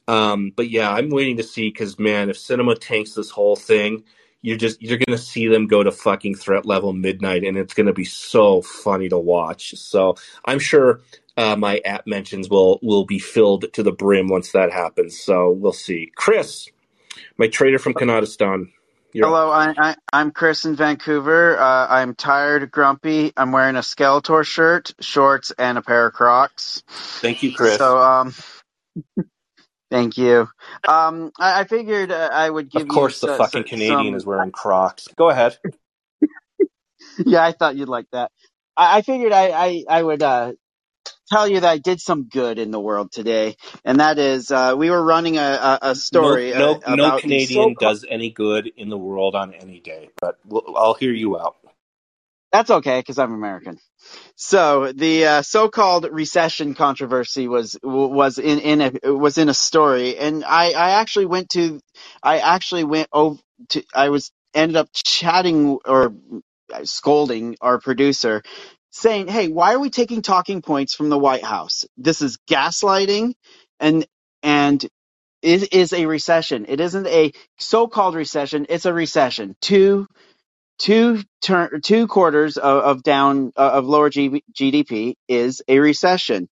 [0.07, 4.03] Um, but yeah, I'm waiting to see because man, if Sinema tanks this whole thing,
[4.43, 7.91] you're just you're gonna see them go to fucking threat level midnight, and it's gonna
[7.91, 9.75] be so funny to watch.
[9.79, 11.01] So I'm sure
[11.37, 15.19] uh, my app mentions will will be filled to the brim once that happens.
[15.19, 16.11] So we'll see.
[16.15, 16.69] Chris,
[17.37, 18.71] my trader from Kanadistan.
[19.13, 19.27] You're.
[19.27, 21.59] Hello, I, I, I'm Chris in Vancouver.
[21.59, 23.33] Uh, I'm tired, grumpy.
[23.35, 26.81] I'm wearing a Skeletor shirt, shorts, and a pair of Crocs.
[26.87, 27.77] Thank you, Chris.
[27.77, 28.33] So, um,
[29.91, 30.47] thank you.
[30.87, 33.69] Um, I, I figured uh, I would give you of course, the so- fucking so-
[33.69, 35.07] Canadian some- is wearing Crocs.
[35.17, 35.57] Go ahead.
[37.25, 38.31] yeah, I thought you'd like that.
[38.77, 40.53] I, I figured I, I, I would uh,
[41.31, 43.55] tell you that I did some good in the world today,
[43.85, 46.53] and that is uh, we were running a, a, a story.
[46.53, 49.53] no, uh, no, no about the Canadian so-called- does any good in the world on
[49.53, 50.09] any day.
[50.21, 51.57] But we'll, I'll hear you out.
[52.51, 53.79] That's okay because I'm American.
[54.35, 60.17] So the uh, so-called recession controversy was was in in a was in a story,
[60.17, 61.81] and I I actually went to
[62.23, 63.39] I actually went over
[63.69, 66.13] to I was ended up chatting or
[66.83, 68.43] scolding our producer,
[68.91, 71.85] saying, "Hey, why are we taking talking points from the White House?
[71.97, 73.33] This is gaslighting,
[73.79, 74.05] and
[74.43, 74.85] and."
[75.41, 76.65] It is a recession.
[76.67, 78.65] It isn't a so-called recession.
[78.69, 79.55] It's a recession.
[79.61, 80.07] Two
[80.79, 81.23] two
[81.83, 86.47] two quarters of, of down uh, of lower G- GDP is a recession.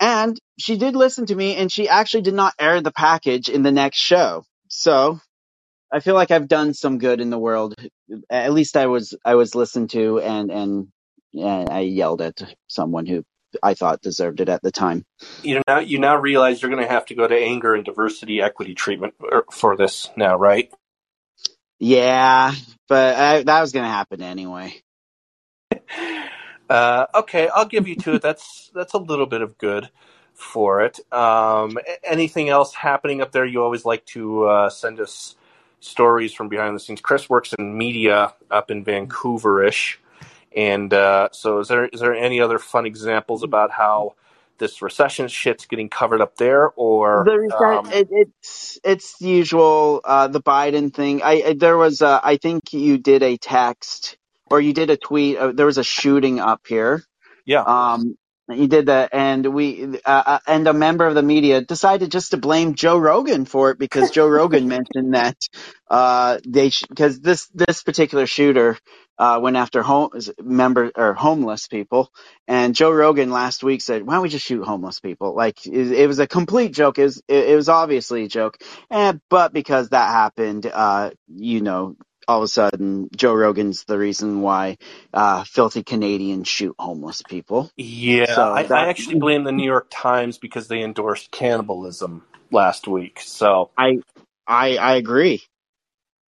[0.00, 3.62] And she did listen to me, and she actually did not air the package in
[3.62, 4.44] the next show.
[4.68, 5.20] So
[5.92, 7.74] I feel like I've done some good in the world.
[8.30, 10.88] At least I was I was listened to, and and,
[11.34, 13.24] and I yelled at someone who
[13.62, 15.04] I thought deserved it at the time.
[15.42, 17.84] You know, now you now realize you're going to have to go to anger and
[17.84, 20.72] diversity equity treatment er, for this now, right?
[21.78, 22.52] Yeah,
[22.88, 24.80] but I, that was going to happen anyway.
[26.68, 28.18] Uh, okay, I'll give you two.
[28.22, 29.90] That's that's a little bit of good
[30.32, 30.98] for it.
[31.12, 33.44] Um, anything else happening up there?
[33.44, 35.36] You always like to uh, send us
[35.80, 37.00] stories from behind the scenes.
[37.00, 39.96] Chris works in media up in Vancouverish,
[40.56, 44.16] and uh, so is there is there any other fun examples about how
[44.58, 50.00] this recession shit's getting covered up there, or The um, it, it's it's the usual
[50.04, 51.22] uh, the Biden thing.
[51.22, 54.16] I, I there was uh, I think you did a text
[54.50, 55.38] or you did a tweet.
[55.38, 57.04] Uh, there was a shooting up here.
[57.46, 58.16] yeah, Um,
[58.52, 62.32] he did that, and we uh, uh, and a member of the media decided just
[62.32, 65.36] to blame Joe Rogan for it because Joe Rogan mentioned that
[65.90, 68.78] uh, they because this this particular shooter
[69.18, 70.10] uh, went after home
[70.42, 72.10] member or homeless people,
[72.48, 75.92] and Joe Rogan last week said, "Why don't we just shoot homeless people?" Like it,
[75.92, 76.98] it was a complete joke.
[76.98, 78.58] It was it, it was obviously a joke,
[78.90, 81.96] and but because that happened, uh, you know.
[82.26, 84.78] All of a sudden, Joe Rogan's the reason why
[85.12, 87.70] uh, filthy Canadians shoot homeless people.
[87.76, 88.34] yeah.
[88.34, 93.20] So I, I actually blame the New York Times because they endorsed cannibalism last week.
[93.20, 93.98] So I
[94.46, 95.42] I I agree.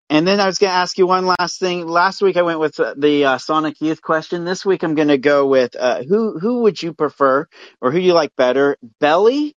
[0.10, 1.88] And then I was going to ask you one last thing.
[1.88, 4.46] Last week I went with uh, the uh, Sonic Youth question.
[4.46, 7.48] This week I'm going to go with uh, who who would you prefer
[7.82, 9.56] or who do you like better, Belly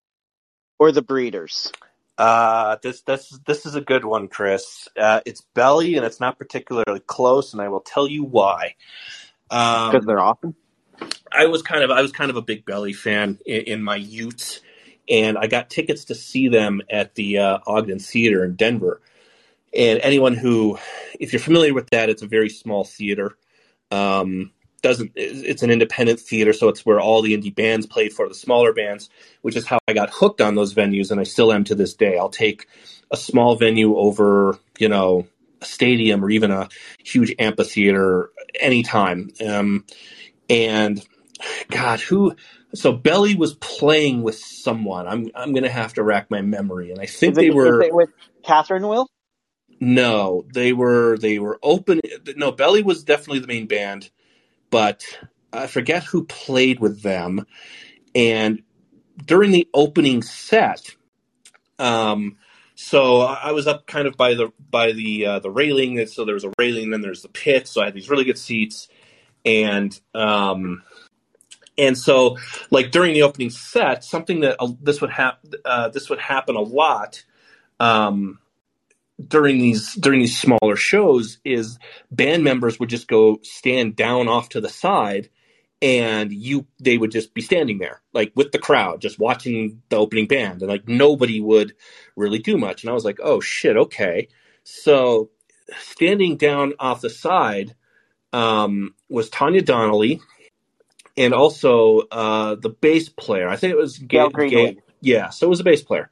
[0.78, 1.70] or the Breeders?
[2.18, 4.88] Uh, this this this is a good one, Chris.
[4.98, 8.74] Uh, it's Belly, and it's not particularly close, and I will tell you why.
[9.48, 10.54] Because Um, they're awesome.
[11.30, 13.96] I was kind of I was kind of a big Belly fan in, in my
[13.96, 14.60] youth,
[15.08, 19.00] and I got tickets to see them at the uh, Ogden Theater in Denver.
[19.76, 20.78] And anyone who,
[21.20, 23.36] if you're familiar with that, it's a very small theater.
[23.90, 28.28] Um, doesn't it's an independent theater, so it's where all the indie bands played for
[28.28, 29.10] the smaller bands,
[29.42, 31.94] which is how I got hooked on those venues, and I still am to this
[31.94, 32.18] day.
[32.18, 32.66] I'll take
[33.10, 35.26] a small venue over, you know,
[35.60, 36.68] a stadium or even a
[37.02, 38.30] huge amphitheater
[38.60, 39.30] anytime.
[39.46, 39.84] Um,
[40.48, 41.04] and
[41.70, 42.36] God, who?
[42.74, 45.06] So Belly was playing with someone.
[45.06, 47.94] I'm I'm gonna have to rack my memory, and I think it, they were it
[47.94, 48.10] with
[48.44, 49.08] Catherine Wheel?
[49.80, 52.00] no, they were they were open.
[52.36, 54.10] No, Belly was definitely the main band,
[54.70, 55.04] but
[55.52, 57.46] I forget who played with them.
[58.14, 58.62] And
[59.24, 60.94] during the opening set,
[61.78, 62.36] um,
[62.74, 66.04] so I was up kind of by the by the uh, the railing.
[66.06, 67.66] So there was a railing, and then there's the pit.
[67.66, 68.88] So I had these really good seats,
[69.44, 70.82] and um,
[71.76, 72.38] and so
[72.70, 76.56] like during the opening set, something that uh, this would happen uh, this would happen
[76.56, 77.24] a lot.
[77.80, 78.38] Um,
[79.26, 81.78] during these during these smaller shows is
[82.10, 85.28] band members would just go stand down off to the side
[85.82, 89.96] and you they would just be standing there like with the crowd just watching the
[89.96, 91.74] opening band and like nobody would
[92.16, 92.82] really do much.
[92.82, 94.28] And i was like oh shit okay.
[94.64, 95.30] So
[95.80, 97.74] standing down off the side
[98.32, 100.20] um, was tanya donnelly
[101.16, 103.48] and also uh, the bass player.
[103.48, 104.82] I think it was Gail Ga- Ga- Greenwood.
[105.00, 106.10] yeah so it was a bass player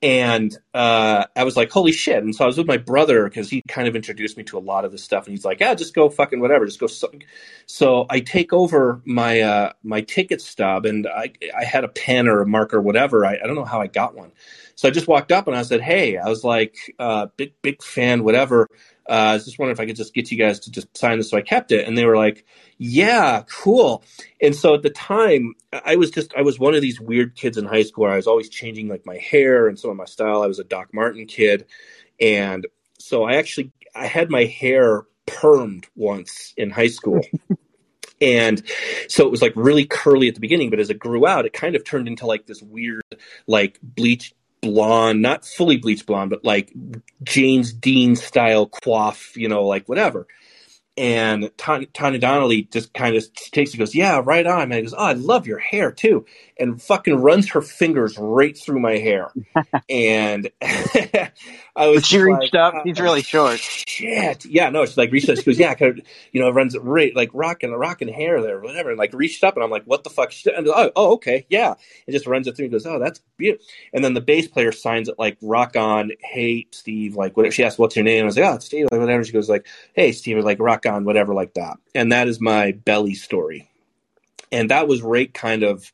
[0.00, 3.50] and uh, I was like, "Holy shit!" And so I was with my brother because
[3.50, 5.74] he kind of introduced me to a lot of this stuff, and he's like, "Yeah,
[5.74, 7.10] just go fucking whatever, just go." So,
[7.66, 12.28] so I take over my uh, my ticket stub, and I I had a pen
[12.28, 13.26] or a marker, whatever.
[13.26, 14.30] I, I don't know how I got one,
[14.76, 17.82] so I just walked up and I said, "Hey," I was like, uh, "Big big
[17.82, 18.68] fan, whatever."
[19.08, 21.18] Uh, I was just wondering if I could just get you guys to just sign
[21.18, 22.44] this, so I kept it, and they were like,
[22.76, 24.04] "Yeah, cool."
[24.42, 27.56] And so at the time, I was just I was one of these weird kids
[27.56, 30.04] in high school where I was always changing like my hair and some of my
[30.04, 30.42] style.
[30.42, 31.66] I was a Doc Martin kid,
[32.20, 32.66] and
[32.98, 37.20] so I actually I had my hair permed once in high school.
[38.20, 38.62] And
[39.08, 41.52] so it was like really curly at the beginning, but as it grew out, it
[41.52, 43.04] kind of turned into like this weird,
[43.46, 46.72] like bleached blonde, not fully bleached blonde, but like
[47.22, 50.26] James Dean style coif, you know, like whatever.
[50.98, 54.80] And Tanya, Tanya Donnelly just kind of takes it, goes, "Yeah, right on." And I
[54.82, 56.26] goes, "Oh, I love your hair too,"
[56.58, 59.30] and fucking runs her fingers right through my hair.
[59.88, 62.74] and I was But she reached like, up.
[62.84, 63.60] He's "Oh, really short.
[63.60, 64.44] shit.
[64.44, 65.36] Yeah, no, she's like reached up.
[65.36, 68.60] She goes, yeah, kind of, you know, runs right like rocking, the rocking hair there,
[68.60, 68.90] whatever.
[68.90, 70.32] And like reached up, and I'm like, what the fuck?
[70.56, 71.74] And, oh, oh, okay, yeah.
[72.06, 73.64] And just runs it through and goes, oh, that's beautiful.
[73.92, 77.52] And then the bass player signs it like, rock on, hey Steve, like whatever.
[77.52, 78.24] She asks, what's your name?
[78.24, 79.22] I was like, oh, it's Steve, like whatever.
[79.24, 81.78] She goes like, hey Steve, like rock on, whatever, like that.
[81.94, 83.70] And that is my belly story.
[84.52, 85.92] And that was right kind of.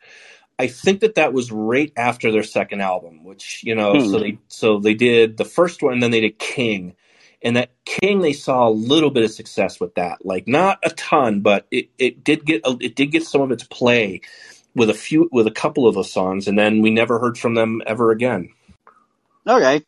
[0.58, 4.00] I think that that was right after their second album, which you know, Hmm.
[4.00, 6.96] so they so they did the first one, and then they did King,
[7.42, 10.90] and that King they saw a little bit of success with that, like not a
[10.92, 14.22] ton, but it, it did get a- it did get some of its play
[14.74, 17.54] with a few with a couple of those songs, and then we never heard from
[17.54, 18.50] them ever again.
[19.48, 19.84] Okay.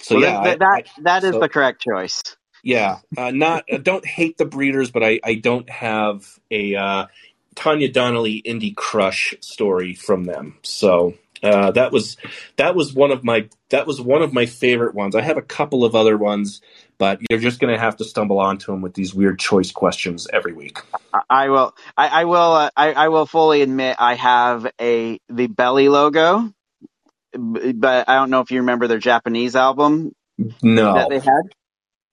[0.00, 2.22] So well, yeah, that, I, that I, that is so the correct choice.
[2.62, 7.06] Yeah, uh, not I don't hate the Breeders, but I I don't have a uh,
[7.54, 10.58] Tanya Donnelly indie crush story from them.
[10.62, 12.16] So Uh, that was
[12.56, 15.16] that was one of my that was one of my favorite ones.
[15.16, 16.60] I have a couple of other ones,
[16.98, 20.28] but you're just going to have to stumble onto them with these weird choice questions
[20.32, 20.78] every week.
[21.14, 21.74] I, I will.
[21.96, 22.52] I, I will.
[22.52, 26.52] Uh, I, I will fully admit I have a the belly logo,
[27.32, 30.12] but I don't know if you remember their Japanese album
[30.62, 31.42] No, that they had.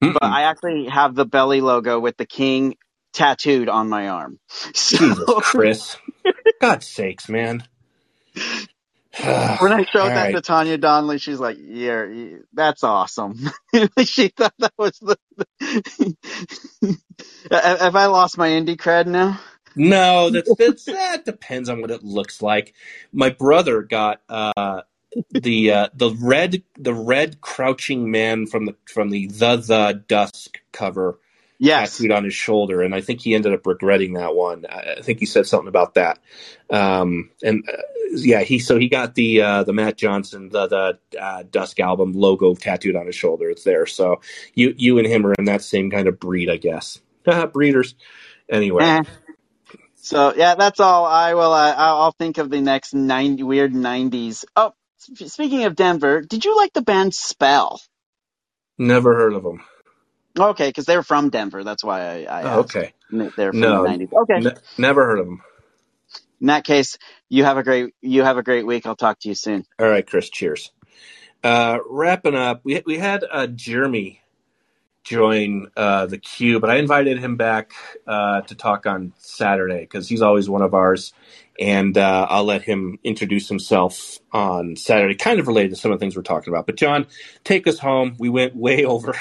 [0.01, 0.31] But Mm-mm.
[0.31, 2.75] I actually have the belly logo with the king
[3.13, 4.39] tattooed on my arm.
[4.75, 5.97] So Jesus, Chris,
[6.61, 7.63] God's sakes, man.
[9.59, 10.33] when I showed All that right.
[10.33, 13.39] to Tanya Donnelly, she's like, "Yeah, yeah, that's awesome."
[14.05, 15.17] she thought that was the.
[17.51, 19.39] Have I lost my indie cred now?
[19.75, 22.75] No, that's that's that depends on what it looks like.
[23.13, 24.83] My brother got uh
[25.31, 30.59] the uh the red the red crouching man from the from the the the dusk
[30.71, 31.19] cover
[31.59, 31.97] Yes.
[31.97, 34.67] tattooed on his shoulder, and I think he ended up regretting that one.
[34.67, 36.19] I think he said something about that.
[36.69, 37.77] Um, and uh,
[38.11, 42.13] yeah, he so he got the uh, the Matt Johnson the the uh, Dusk album
[42.13, 43.49] logo tattooed on his shoulder.
[43.49, 43.87] It's there.
[43.87, 44.21] So
[44.53, 46.99] you you and him are in that same kind of breed, I guess.
[47.53, 47.95] Breeders.
[48.47, 49.03] Anyway, Eh.
[49.95, 51.05] So yeah, that's all.
[51.05, 51.51] I will.
[51.53, 54.45] Uh, I'll think of the next ninety weird nineties.
[54.55, 57.81] Oh, sp- speaking of Denver, did you like the band Spell?
[58.77, 59.63] never heard of them.
[60.39, 61.63] Okay, because they're from Denver.
[61.63, 62.93] That's why I, I Oh, okay.
[63.37, 64.09] They're from No, the nineties.
[64.13, 64.35] Okay.
[64.35, 65.41] ne- never heard of them.
[66.41, 66.97] In that case,
[67.29, 68.85] you have a great you have a great week.
[68.87, 69.65] I'll talk to you soon.
[69.79, 70.29] All right, Chris.
[70.29, 70.71] Cheers.
[71.43, 74.21] Uh, wrapping up, we we had uh, Jeremy
[75.03, 77.73] join uh, the queue, but I invited him back
[78.07, 81.13] uh, to talk on Saturday because he's always one of ours,
[81.59, 85.99] and uh, I'll let him introduce himself on Saturday, kind of related to some of
[85.99, 86.65] the things we're talking about.
[86.65, 87.07] But John,
[87.43, 88.15] take us home.
[88.19, 89.15] We went way over.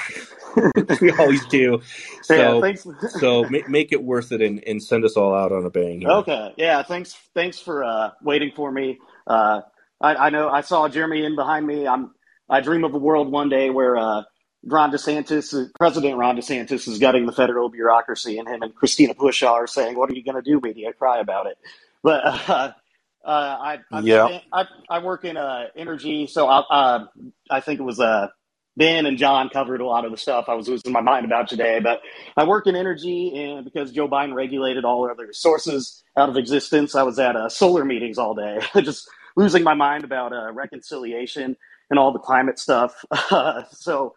[1.01, 1.81] we always do.
[2.21, 2.87] So yeah, thanks.
[3.19, 6.01] so ma- make it worth it and, and send us all out on a bang.
[6.01, 6.09] Here.
[6.09, 7.15] Okay, yeah, thanks.
[7.33, 8.99] Thanks for uh, waiting for me.
[9.25, 9.61] Uh,
[10.01, 11.87] I, I know I saw Jeremy in behind me.
[11.87, 12.11] I'm.
[12.49, 14.23] I dream of a world one day where uh,
[14.63, 19.51] Ron DeSantis, President Ron DeSantis, is gutting the federal bureaucracy, and him and Christina Pushaw
[19.53, 20.93] are saying, "What are you going to do, media?
[20.93, 21.57] Cry about it."
[22.07, 22.73] But uh,
[23.25, 24.29] uh, I, I'm Yeah.
[24.53, 27.05] I, I work in uh, energy, so I, uh,
[27.51, 28.29] I think it was uh,
[28.77, 31.49] Ben and John covered a lot of the stuff I was losing my mind about
[31.49, 31.81] today.
[31.81, 32.01] But
[32.37, 36.95] I work in energy, and because Joe Biden regulated all other sources out of existence,
[36.95, 41.57] I was at uh, solar meetings all day, just losing my mind about uh, reconciliation
[41.91, 43.05] and all the climate stuff.
[43.71, 44.15] so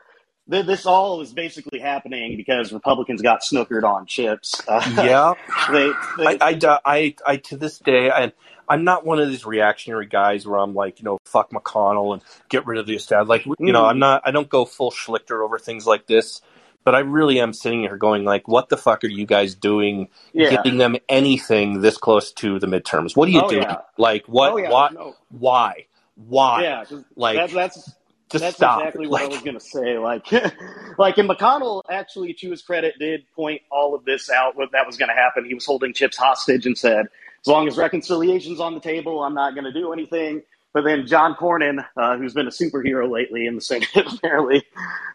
[0.50, 4.60] this all is basically happening because Republicans got snookered on chips.
[4.66, 5.34] Uh, Yeah.
[5.72, 8.32] they, they, I, I, I, I, to this day, I,
[8.68, 12.22] I'm not one of these reactionary guys where I'm like, you know, fuck McConnell and
[12.48, 13.46] get rid of the establishment.
[13.48, 13.90] Like, you know, Mm.
[13.90, 16.40] I'm not, I don't go full Schlichter over things like this.
[16.82, 20.08] But I really am sitting here going, like, what the fuck are you guys doing,
[20.32, 20.50] yeah.
[20.62, 23.14] giving them anything this close to the midterms?
[23.14, 23.62] What are you Oh, doing?
[23.64, 23.76] yeah.
[23.98, 24.70] Like, what, Oh, yeah.
[24.70, 25.14] what, No.
[25.28, 26.62] why, why?
[26.62, 26.84] Yeah,
[27.16, 27.92] Like, that, that's
[28.30, 28.80] just That's stop.
[28.80, 29.98] exactly what Like, I was going to say.
[29.98, 30.32] Like,
[30.98, 34.56] like, and McConnell actually, to his credit, did point all of this out.
[34.56, 35.44] What that was going to happen.
[35.46, 37.06] He was holding chips hostage and said,
[37.42, 40.42] "As long as reconciliation's on the table, I'm not going to do anything."
[40.74, 44.64] But then John Cornyn, uh, who's been a superhero lately in the Senate, apparently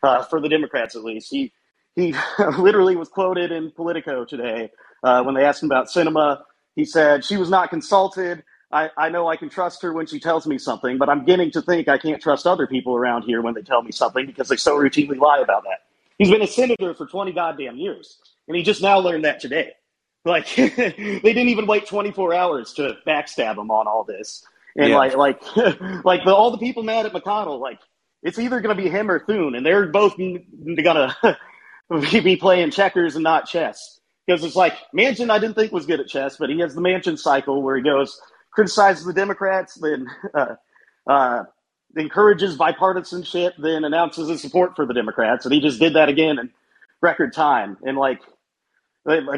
[0.03, 1.53] uh, for the Democrats at least, he
[1.95, 2.15] he
[2.59, 4.71] literally was quoted in Politico today
[5.03, 6.41] uh, when they asked him about Sinema.
[6.75, 8.43] He said she was not consulted.
[8.75, 11.51] I, I know I can trust her when she tells me something, but I'm beginning
[11.53, 14.49] to think I can't trust other people around here when they tell me something because
[14.49, 15.83] they so routinely lie about that.
[16.19, 18.19] He's been a senator for 20 goddamn years,
[18.49, 19.73] and he just now learned that today.
[20.25, 20.71] Like, they
[21.23, 24.45] didn't even wait 24 hours to backstab him on all this.
[24.77, 24.97] And Yeah.
[24.97, 25.41] like, like,
[26.05, 27.79] like the, all the people mad at McConnell, like,
[28.23, 30.45] it's either going to be him or Thune, and they're both going
[31.91, 33.99] to be playing checkers and not chess.
[34.27, 36.81] Because it's like, Manchin, I didn't think was good at chess, but he has the
[36.81, 38.21] Manchin cycle where he goes,
[38.55, 40.55] criticizes the Democrats, then uh,
[41.07, 41.43] uh,
[41.95, 45.45] encourages bipartisanship, then announces his support for the Democrats.
[45.45, 46.49] And he just did that again in
[47.01, 47.77] record time.
[47.83, 48.21] And like,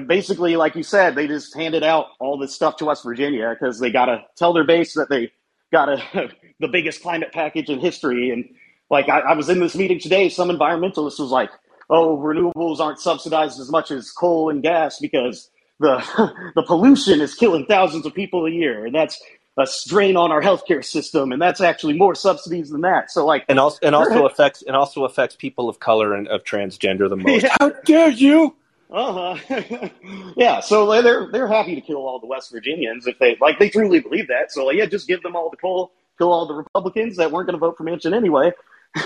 [0.08, 3.80] basically, like you said, they just handed out all this stuff to West Virginia because
[3.80, 5.32] they got to tell their base that they
[5.72, 6.30] got a,
[6.60, 8.30] the biggest climate package in history.
[8.30, 8.46] And
[8.90, 11.50] like, I, I was in this meeting today, some environmentalist was like,
[11.90, 15.50] oh, renewables aren't subsidized as much as coal and gas because
[15.80, 19.22] the the pollution is killing thousands of people a year, and that's
[19.58, 23.12] a strain on our healthcare system, and that's actually more subsidies than that.
[23.12, 26.44] So, like, and also, and also affects, and also affects people of color and of
[26.44, 27.44] transgender the most.
[27.44, 27.56] Yeah.
[27.60, 28.56] How dare you?
[28.90, 29.90] uh huh,
[30.38, 30.62] yeah.
[30.62, 34.00] So they're they're happy to kill all the West Virginians if they like they truly
[34.00, 34.52] believe that.
[34.52, 37.48] So, like, yeah, just give them all the coal, kill all the Republicans that weren't
[37.48, 38.52] going to vote for Manchin anyway.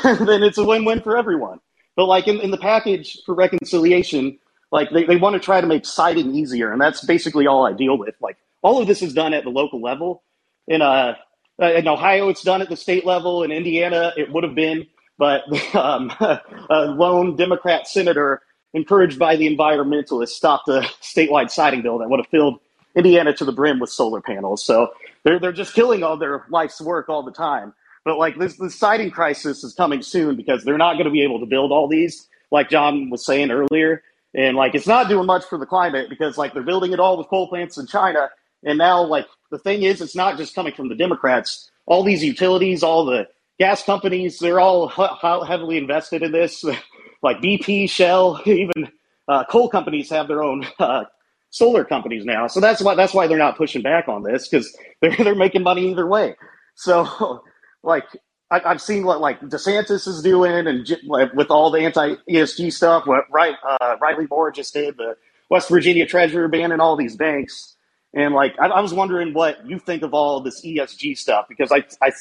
[0.04, 1.60] then it's a win-win for everyone.
[1.96, 4.38] But like in, in the package for reconciliation,
[4.72, 7.74] like they, they want to try to make siting easier, and that's basically all I
[7.74, 8.16] deal with.
[8.22, 10.24] Like all of this is done at the local level.
[10.70, 11.16] And uh,
[11.62, 13.44] uh, in Ohio, it's done at the state level.
[13.44, 14.88] In Indiana, it would have been,
[15.18, 15.44] but
[15.76, 18.42] um, a lone Democrat senator,
[18.74, 22.60] encouraged by the environmentalists, stopped a statewide siting bill that would have filled
[22.96, 24.64] Indiana to the brim with solar panels.
[24.66, 24.90] So
[25.24, 27.74] they're they're just killing all their life's work all the time.
[28.06, 31.24] But like this, the siting crisis is coming soon because they're not going to be
[31.24, 34.04] able to build all these, like John was saying earlier.
[34.34, 37.18] And like it's not doing much for the climate because like they're building it all
[37.18, 38.30] with coal plants in China.
[38.64, 41.70] And now like the thing is, it's not just coming from the Democrats.
[41.86, 43.28] All these utilities, all the
[43.60, 46.64] gas companies, they're all he- heavily invested in this.
[47.24, 48.90] like BP, Shell, even
[49.28, 51.06] uh, coal companies have their own uh,
[51.50, 52.48] solar companies now.
[52.48, 55.64] So that's why that's why they're not pushing back on this because they're they're making
[55.64, 56.36] money either way.
[56.76, 57.44] So
[57.84, 58.06] like
[58.52, 60.88] I, have seen what like DeSantis is doing, and
[61.34, 65.16] with all the anti ESG stuff, what right uh, Riley Moore just did, the
[65.50, 67.78] West Virginia Treasurer banning all these banks,
[68.14, 71.72] and like I, I was wondering what you think of all this ESG stuff because
[71.72, 72.12] I I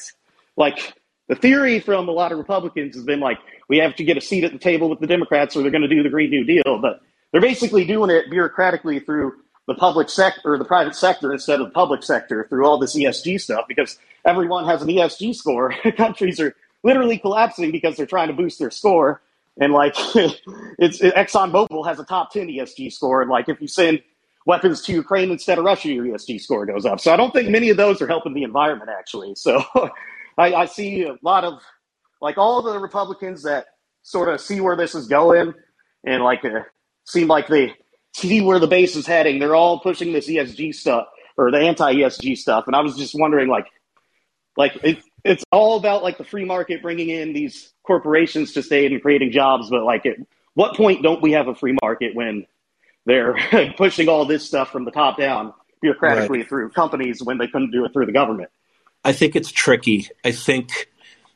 [0.55, 0.93] like
[1.27, 4.21] the theory from a lot of Republicans has been like we have to get a
[4.21, 6.45] seat at the table with the Democrats or they're going to do the Green New
[6.45, 7.01] Deal, but
[7.31, 9.33] they're basically doing it bureaucratically through
[9.71, 12.93] the public sector or the private sector instead of the public sector through all this
[12.93, 15.73] ESG stuff because everyone has an ESG score.
[15.97, 16.53] Countries are
[16.83, 19.21] literally collapsing because they're trying to boost their score.
[19.61, 19.93] And like,
[20.77, 23.21] it's it, ExxonMobil has a top 10 ESG score.
[23.21, 24.01] And like, if you send
[24.45, 26.99] weapons to Ukraine instead of Russia, your ESG score goes up.
[26.99, 29.35] So I don't think many of those are helping the environment actually.
[29.35, 29.63] So
[30.37, 31.61] I, I see a lot of
[32.19, 33.67] like all the Republicans that
[34.01, 35.53] sort of see where this is going
[36.05, 36.61] and like uh,
[37.05, 37.75] seem like they
[38.13, 39.39] see where the base is heading.
[39.39, 41.07] They're all pushing this ESG stuff
[41.37, 42.67] or the anti ESG stuff.
[42.67, 43.67] And I was just wondering, like,
[44.57, 48.85] like it, it's all about like the free market bringing in these corporations to stay
[48.85, 49.69] and creating jobs.
[49.69, 50.17] But like, at
[50.53, 52.45] what point don't we have a free market when
[53.05, 53.35] they're
[53.77, 56.47] pushing all this stuff from the top down bureaucratically right.
[56.47, 58.49] through companies when they couldn't do it through the government?
[59.03, 60.09] I think it's tricky.
[60.23, 60.89] I think,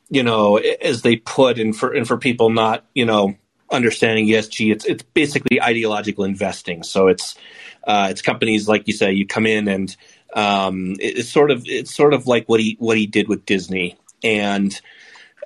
[0.09, 3.35] you know, as they put, and for and for people not, you know,
[3.75, 6.83] understanding ESG, it's it's basically ideological investing.
[6.83, 7.35] So it's
[7.83, 9.95] uh, it's companies like you say, you come in and
[10.33, 13.97] um, it's sort of it's sort of like what he what he did with Disney,
[14.23, 14.79] and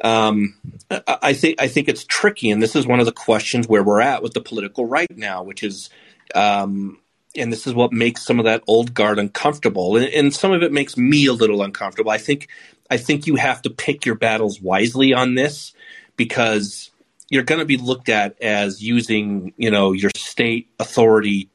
[0.01, 0.56] um,
[1.07, 4.01] I think I think it's tricky, and this is one of the questions where we're
[4.01, 5.89] at with the political right now, which is.
[6.35, 6.99] Um,
[7.35, 10.64] and this is what makes some of that old guard uncomfortable, and, and some of
[10.64, 12.10] it makes me a little uncomfortable.
[12.10, 12.47] I think
[12.89, 15.73] I think you have to pick your battles wisely on this
[16.15, 16.89] because
[17.30, 21.49] you're going to be looked at as using, you know, your state authority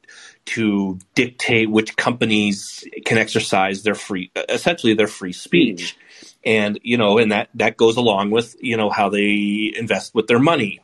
[0.45, 5.97] to dictate which companies can exercise their free, essentially their free speech.
[5.97, 6.29] Mm.
[6.45, 10.27] And, you know, and that, that goes along with, you know, how they invest with
[10.27, 10.81] their money.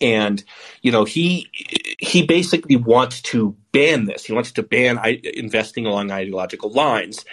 [0.00, 0.44] And,
[0.80, 1.50] you know, he,
[1.98, 4.24] he basically wants to ban this.
[4.24, 7.24] He wants to ban investing along ideological lines.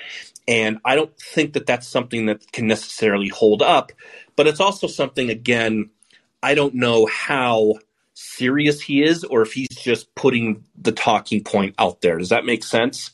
[0.47, 3.91] And I don't think that that's something that can necessarily hold up,
[4.35, 5.89] but it's also something, again,
[6.45, 7.73] I don't know how
[8.13, 12.19] serious he is or if he's just putting the talking point out there.
[12.19, 13.09] Does that make sense?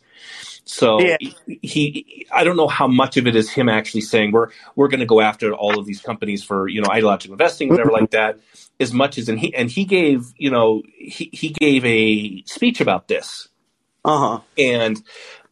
[0.65, 1.15] So yeah.
[1.19, 4.89] he, he, I don't know how much of it is him actually saying we're we're
[4.89, 8.11] going to go after all of these companies for you know ideological investing, whatever like
[8.11, 8.37] that.
[8.81, 12.81] As much as and he and he gave you know he he gave a speech
[12.81, 13.47] about this,
[14.03, 15.01] uh huh, and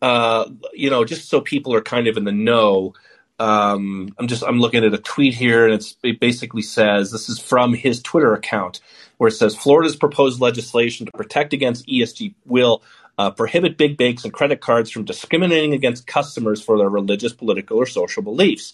[0.02, 2.94] uh, you know just so people are kind of in the know
[3.40, 7.40] um, I'm just I'm looking at a tweet here, and it basically says this is
[7.40, 8.82] from his Twitter account,
[9.18, 12.84] where it says Florida's proposed legislation to protect against ESG will
[13.18, 17.78] uh, prohibit big banks and credit cards from discriminating against customers for their religious, political,
[17.78, 18.74] or social beliefs.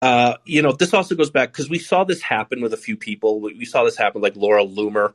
[0.00, 2.96] Uh, you know, this also goes back because we saw this happen with a few
[2.96, 3.40] people.
[3.40, 5.12] We saw this happen, like Laura Loomer,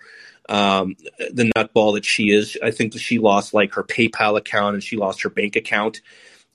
[0.50, 0.96] um,
[1.32, 2.58] the nutball that she is.
[2.62, 6.02] I think she lost like her PayPal account and she lost her bank account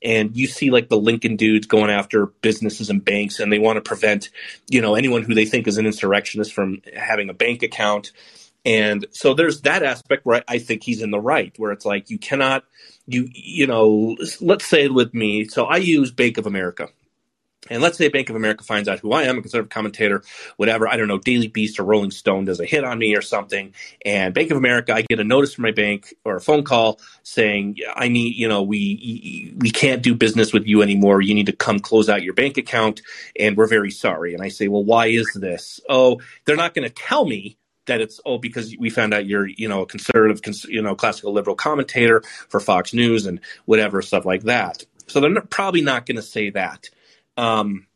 [0.02, 3.76] and you see like the Lincoln dudes going after businesses and banks, and they want
[3.76, 4.30] to prevent,
[4.70, 8.12] you know, anyone who they think is an insurrectionist from having a bank account.
[8.64, 12.10] And so there's that aspect where I think he's in the right, where it's like
[12.10, 12.64] you cannot,
[13.06, 15.46] you you know, let's say with me.
[15.46, 16.88] So I use Bank of America
[17.70, 20.22] and let's say Bank of America finds out who I am, a conservative commentator,
[20.56, 23.20] whatever, I don't know, Daily Beast or Rolling Stone does a hit on me or
[23.20, 23.74] something.
[24.04, 27.00] And Bank of America, I get a notice from my bank or a phone call
[27.24, 31.20] saying, I need, you know, we, we can't do business with you anymore.
[31.20, 33.02] You need to come close out your bank account.
[33.38, 34.34] And we're very sorry.
[34.34, 35.80] And I say, well, why is this?
[35.88, 37.56] Oh, they're not going to tell me
[37.86, 41.32] that it's oh because we found out you're you know a conservative you know classical
[41.32, 44.84] liberal commentator for Fox News and whatever stuff like that.
[45.06, 46.90] So they're probably not going to say that.
[47.38, 47.86] Um,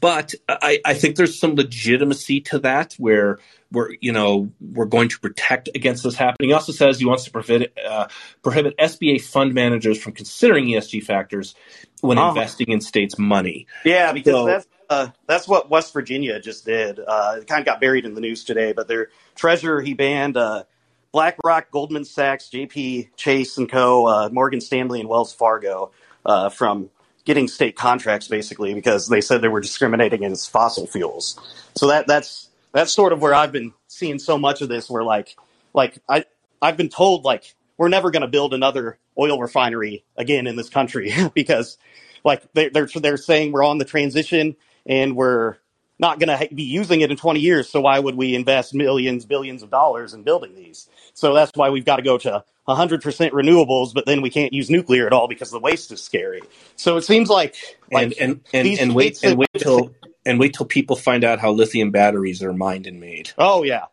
[0.00, 3.38] but I, I think there's some legitimacy to that where
[3.70, 6.50] we're you know we're going to protect against this happening.
[6.50, 8.08] He also says he wants to prohibit uh,
[8.42, 11.54] prohibit SBA fund managers from considering ESG factors
[12.00, 12.30] when Oh.
[12.30, 13.66] investing in states' money.
[13.84, 16.98] Yeah, because So- that's uh, that's what West Virginia just did.
[16.98, 20.36] Uh, it kind of got buried in the news today, but their treasurer he banned
[20.38, 20.64] uh,
[21.12, 23.10] BlackRock, Goldman Sachs, J.P.
[23.14, 25.92] Chase and Co., uh, Morgan Stanley, and Wells Fargo
[26.26, 26.88] uh, from
[27.28, 31.38] getting state contracts, basically because they said they were discriminating against fossil fuels.
[31.76, 34.88] So that that's that's sort of where I've been seeing so much of this.
[34.88, 35.36] Where like
[35.74, 36.24] like I
[36.62, 40.70] I've been told like we're never going to build another oil refinery again in this
[40.70, 41.76] country because
[42.24, 44.56] like they, they're they're saying we're on the transition
[44.86, 45.58] and we're
[45.98, 47.68] not going to be using it in 20 years.
[47.68, 50.88] So why would we invest millions, billions of dollars in building these?
[51.18, 54.70] So that's why we've got to go to 100% renewables, but then we can't use
[54.70, 56.42] nuclear at all because the waste is scary.
[56.76, 57.56] So it seems like
[57.90, 61.24] And like and and, these and wait and wait till and wait till people find
[61.24, 63.32] out how lithium batteries are mined and made.
[63.36, 63.86] Oh yeah,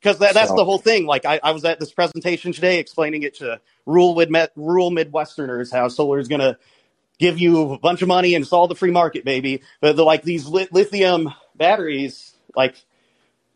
[0.00, 1.04] because that, that's So- the whole thing.
[1.04, 5.70] Like I, I was at this presentation today explaining it to rural mid rural Midwesterners
[5.70, 6.56] how solar is going to
[7.18, 9.62] give you a bunch of money and it's all the free market, baby.
[9.82, 12.76] But the, like these li- lithium batteries, like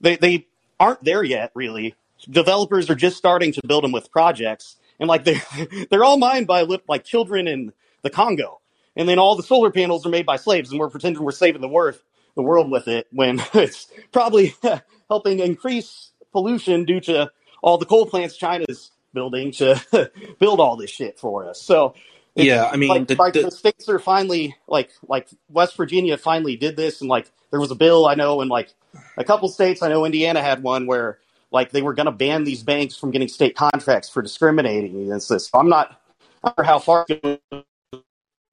[0.03, 0.47] they they
[0.79, 1.53] aren't there yet.
[1.55, 1.95] Really,
[2.29, 5.43] developers are just starting to build them with projects, and like they're
[5.91, 7.73] they're all mined by li- like children in
[8.03, 8.61] the Congo,
[8.97, 11.61] and then all the solar panels are made by slaves, and we're pretending we're saving
[11.61, 12.03] the worth
[12.35, 14.55] the world with it when it's probably
[15.09, 17.31] helping increase pollution due to
[17.63, 21.61] all the coal plants China's building to build all this shit for us.
[21.63, 21.95] So
[22.35, 26.19] Yeah, I mean, like, the- like the- the states are finally like like West Virginia
[26.19, 28.73] finally did this, and like there was a bill I know, in like
[29.17, 31.19] a couple states I know Indiana had one where
[31.53, 35.29] like they were going to ban these banks from getting state contracts for discriminating against
[35.29, 35.49] this.
[35.49, 36.01] So I'm not
[36.45, 37.63] not sure how far it goes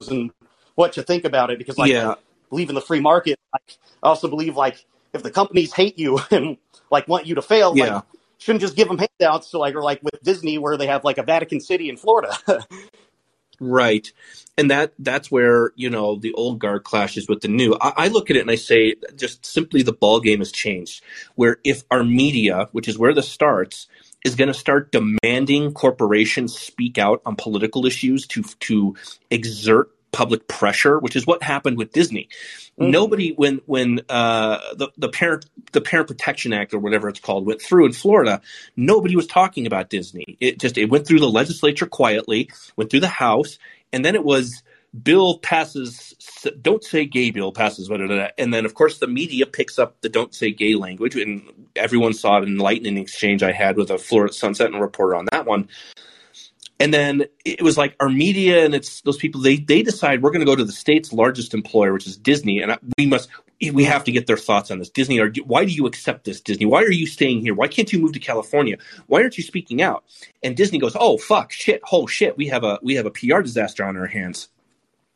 [0.10, 0.32] and
[0.76, 2.12] what to think about it because like Yeah.
[2.14, 2.16] I
[2.50, 3.40] believe in the free market.
[4.04, 6.58] I also believe like if the companies hate you and
[6.92, 7.86] like want you to fail, Yeah.
[7.86, 8.04] like
[8.40, 9.50] shouldn't just give them handouts.
[9.50, 12.36] So like or like with Disney where they have like a Vatican City in Florida.
[13.64, 14.12] Right.
[14.58, 17.76] And that that's where, you know, the old guard clashes with the new.
[17.80, 21.02] I, I look at it and I say just simply the ball game has changed.
[21.36, 23.88] Where if our media, which is where this starts,
[24.26, 28.96] is going to start demanding corporations speak out on political issues to to
[29.32, 32.30] exert public pressure, which is what happened with Disney.
[32.80, 32.92] Mhm.
[32.92, 37.46] Nobody when when uh, the the parent the Parent Protection Act or whatever it's called
[37.46, 38.42] went through in Florida,
[38.78, 40.38] nobody was talking about Disney.
[40.40, 43.60] It just it went through the legislature quietly, went through the House,
[43.92, 44.64] and then it was
[45.02, 46.14] bill passes
[46.62, 49.80] don't say gay bill passes blah, blah, blah, and then of course the media picks
[49.80, 51.42] up the don't say gay language and
[51.76, 55.48] everyone saw an lightning exchange i had with a florida sun sentinel reporter on that
[55.48, 55.68] one
[56.84, 60.32] and then it was like our media and it's those people they they decide we're
[60.32, 63.30] going to go to the state's largest employer which is disney and we must
[63.72, 64.90] we have to get their thoughts on this.
[64.90, 66.66] Disney are, why do you accept this disney?
[66.66, 67.54] Why are you staying here?
[67.54, 68.78] Why can't you move to california?
[69.08, 70.04] Why aren't you speaking out?
[70.42, 73.40] And disney goes oh fuck shit oh shit we have a we have a pr
[73.42, 74.50] disaster on our hands.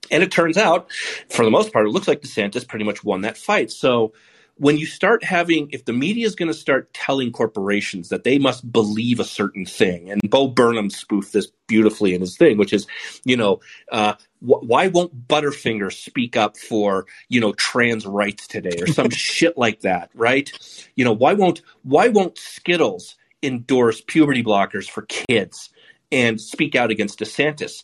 [0.10, 0.90] And it turns out
[1.30, 3.72] for the most part it looks like desantis pretty much won that fight.
[3.72, 4.14] So
[4.60, 8.40] when you start having, if the media is going to start telling corporations that they
[8.40, 12.74] must believe a certain thing, and Bo Burnham spoofed this beautifully in his thing, which
[12.74, 12.88] is,
[13.24, 13.60] you know,
[13.92, 19.10] uh, wh- why won't Butterfinger speak up for, you know, trans rights today or some
[19.12, 20.52] shit like that, right?
[20.96, 25.70] You know, why won't why won't Skittles endorse puberty blockers for kids
[26.12, 27.84] and speak out against DeSantis?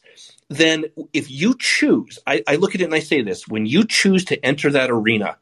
[0.50, 3.86] Then, if you choose, I, I look at it and I say this: when you
[3.86, 5.38] choose to enter that arena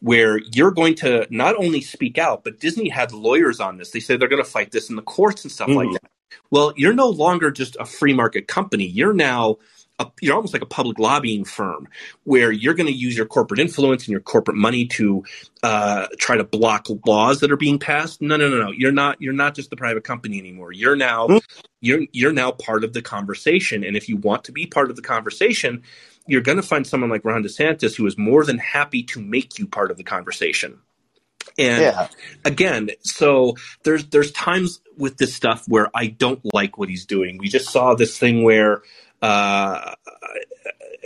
[0.00, 3.90] where you're going to not only speak out, but Disney had lawyers on this.
[3.92, 5.94] They say they're going to fight this in the courts and stuff like Mhm.
[5.94, 6.10] that.
[6.50, 8.86] Well, you're no longer just a free market company.
[8.86, 9.58] You're now
[10.00, 11.88] a, you're almost like a public lobbying firm
[12.24, 15.24] where you're going to use your corporate influence and your corporate money to
[15.64, 18.22] uh, try to block laws that are being passed.
[18.22, 18.72] No, no, no, no.
[18.72, 19.20] You're not.
[19.20, 20.72] You're not just the private company anymore.
[20.72, 21.28] You're now.
[21.28, 21.42] Mhm.
[21.82, 23.84] You're you're now part of the conversation.
[23.84, 25.82] And if you want to be part of the conversation,
[26.28, 29.58] you're going to find someone like Ron DeSantis who is more than happy to make
[29.58, 30.78] you part of the conversation.
[31.56, 32.08] And yeah.
[32.44, 37.38] again, so there's there's times with this stuff where I don't like what he's doing.
[37.38, 38.82] We just saw this thing where,
[39.22, 39.94] uh,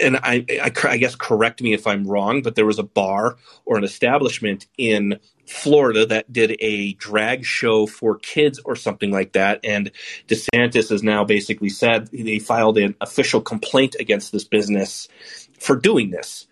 [0.00, 3.36] and I, I, I guess correct me if I'm wrong, but there was a bar
[3.64, 9.32] or an establishment in Florida that did a drag show for kids or something like
[9.32, 9.90] that, and
[10.28, 15.08] DeSantis has now basically said they filed an official complaint against this business
[15.58, 16.46] for doing this.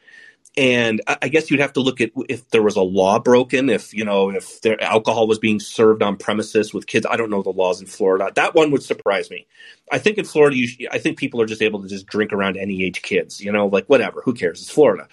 [0.57, 3.94] And I guess you'd have to look at if there was a law broken, if
[3.94, 7.07] you know, if alcohol was being served on premises with kids.
[7.09, 8.33] I don't know the laws in Florida.
[8.35, 9.47] That one would surprise me.
[9.93, 12.57] I think in Florida, you, I think people are just able to just drink around
[12.57, 13.41] any age kids.
[13.41, 14.60] You know, like whatever, who cares?
[14.60, 15.07] It's Florida.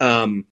[0.00, 0.44] Um,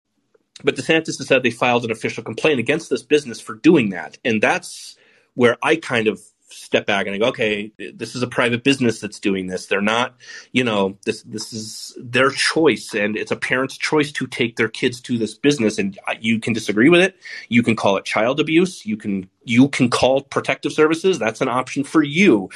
[0.65, 4.18] but DeSantis has said they filed an official complaint against this business for doing that.
[4.25, 4.97] And that's
[5.35, 9.01] where I kind of step back and I go, okay, this is a private business
[9.01, 9.67] that's doing this.
[9.67, 10.17] They're not,
[10.52, 14.68] you know, this this is their choice, and it's a parent's choice to take their
[14.68, 15.78] kids to this business.
[15.78, 17.17] And you can disagree with it.
[17.49, 18.86] You can call it child abuse.
[18.86, 21.18] You can you can call protective services.
[21.18, 22.51] That's an option for you.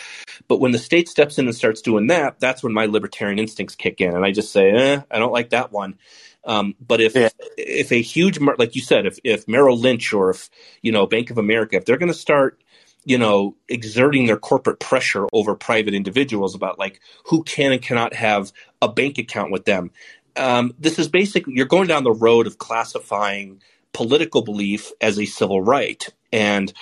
[0.48, 3.74] But when the state steps in and starts doing that, that's when my libertarian instincts
[3.74, 5.98] kick in, and I just say, eh, I don't like that one.
[6.44, 7.30] Um, but if Yeah.
[7.58, 10.50] if a huge like you said, if if Merrill Lynch or if
[10.82, 12.62] you know Bank of America, if they're going to start
[13.04, 18.14] you know exerting their corporate pressure over private individuals about like who can and cannot
[18.14, 18.52] have
[18.82, 19.90] a bank account with them,
[20.36, 23.62] um, this is basically you're going down the road of classifying
[23.94, 26.72] political belief as a civil right and.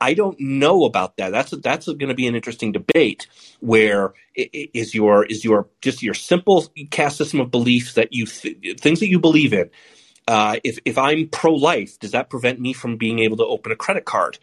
[0.00, 1.30] I don't know about that.
[1.30, 3.26] That's that's going to be an interesting debate.
[3.60, 8.26] Where i- i- your is your just your simple caste system of beliefs that you
[8.26, 9.70] th- things that you believe in?
[10.28, 13.72] Uh, if if I'm pro life, does that prevent me from being able to open
[13.72, 14.38] a credit card?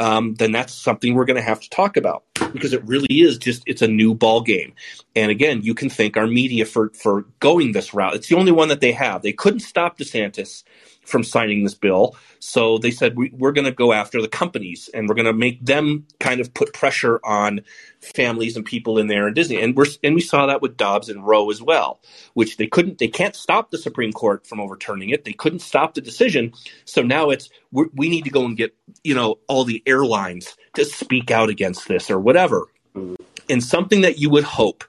[0.00, 3.38] Um, then that's something we're going to have to talk about because it really is
[3.38, 4.74] just it's a new ball game.
[5.16, 8.14] And again, you can thank our media for for going this route.
[8.14, 9.22] It's the only one that they have.
[9.22, 10.64] They couldn't stop DeSantis
[11.08, 14.88] from signing this bill, so they said we, we're going to go after the companies
[14.92, 17.62] and we're going to make them kind of put pressure on
[18.00, 19.60] families and people in there in Disney.
[19.60, 22.00] And we're and we saw that with Dobbs and Roe as well,
[22.34, 25.24] which they couldn't they can't stop the Supreme Court from overturning it.
[25.24, 26.52] They couldn't stop the decision.
[26.84, 30.56] So now it's we're, we need to go and get you know all the airlines
[30.74, 32.66] to speak out against this or whatever.
[32.94, 33.14] Mm-hmm.
[33.50, 34.84] And something that you would hope,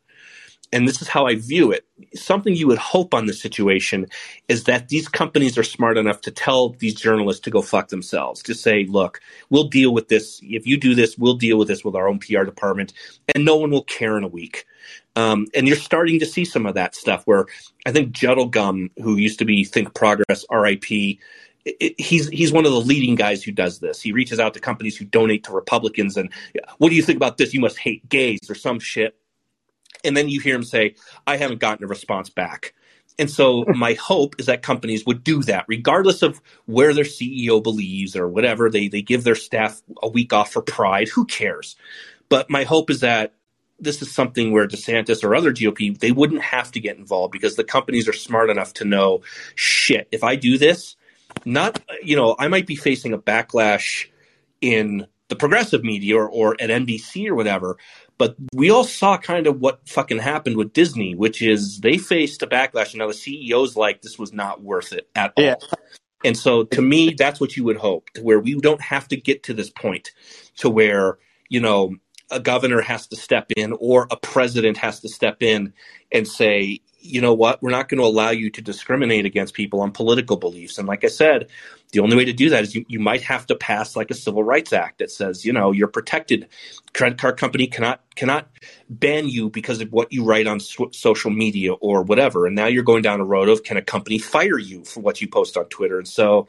[0.72, 4.06] and this is how I view it, something you would hope on this situation
[4.48, 8.44] is that these companies are smart enough to tell these journalists to go fuck themselves,
[8.44, 10.40] to say, look, we'll deal with this.
[10.44, 12.94] If you do this, we'll deal with this with our own PR department,
[13.34, 14.66] and no one will care in a week.
[15.16, 17.48] Um, and you're starting to see some of that stuff where
[17.86, 18.18] I think
[18.52, 20.86] Gum, who used to be Think Progress, RIP,
[21.98, 24.02] he's he's one of the leading guys who does this.
[24.02, 26.32] He reaches out to companies who donate to Republicans and
[26.78, 27.54] what do you think about this?
[27.54, 29.16] You must hate gays or some shit.
[30.04, 30.96] And then you hear him say,
[31.28, 32.74] I haven't gotten a response back.
[33.20, 33.78] And so hmm.
[33.78, 38.28] my hope is that companies would do that, regardless of where their CEO believes or
[38.28, 38.70] whatever.
[38.70, 41.10] They they give their staff a week off for pride.
[41.10, 41.76] Who cares?
[42.30, 43.34] But my hope is that
[43.80, 47.56] this is something where DeSantis or other GOP they wouldn't have to get involved because
[47.56, 49.22] the companies are smart enough to know,
[49.56, 50.96] shit, if I do this,
[51.46, 54.08] not you know, I might be facing a backlash
[54.62, 57.78] in the progressive media or, or at NBC or whatever.
[58.20, 62.44] But we all saw kind of what fucking happened with Disney, which is they faced
[62.44, 62.92] a backlash.
[62.92, 65.44] And now the CEO's like, this was not worth it at all.
[65.44, 65.56] Yeah.
[66.26, 69.16] And so to me, that's what you would hope, to where we don't have to
[69.16, 70.12] get to this point
[70.58, 71.18] to where,
[71.48, 71.96] you know,
[72.30, 75.74] a governor has to step in or a president has to step in
[76.12, 79.82] and say, you know what, we're not going to allow you to discriminate against people
[79.82, 80.78] on political beliefs.
[80.78, 81.50] And like I said,
[81.92, 84.16] the only way to do that is you, you might have to pass like a
[84.16, 86.48] civil rights act that says, you know, you're protected.
[86.94, 88.50] Credit card company cannot cannot
[88.90, 92.46] ban you because of what you write on so- social media or whatever.
[92.46, 95.22] And now you're going down a road of can a company fire you for what
[95.22, 95.98] you post on Twitter?
[95.98, 96.48] And so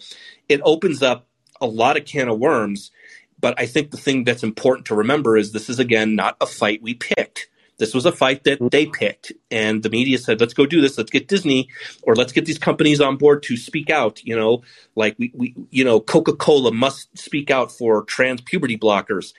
[0.48, 1.26] it opens up
[1.60, 2.90] a lot of can of worms.
[3.38, 6.46] But I think the thing that's important to remember is this is again not a
[6.46, 7.49] fight we picked.
[7.80, 8.92] This was a fight that they mm-hmm.
[8.92, 10.98] picked, and the media said, "Let's go do this.
[10.98, 11.70] Let's get Disney,
[12.02, 14.62] or let's get these companies on board to speak out." You know,
[14.94, 19.32] like we, we you know, Coca Cola must speak out for trans puberty blockers,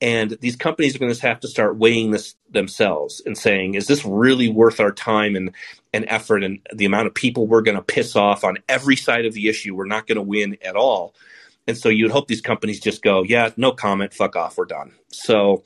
[0.00, 3.88] and these companies are going to have to start weighing this themselves and saying, "Is
[3.88, 5.50] this really worth our time and
[5.92, 9.26] and effort and the amount of people we're going to piss off on every side
[9.26, 9.74] of the issue?
[9.74, 11.14] We're not going to win at all."
[11.68, 14.94] And so you'd hope these companies just go, yeah, no comment, fuck off, we're done.
[15.12, 15.64] So,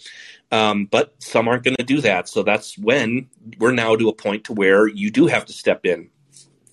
[0.51, 2.29] um, but some aren't going to do that.
[2.29, 5.87] So that's when we're now to a point to where you do have to step
[5.87, 6.11] in.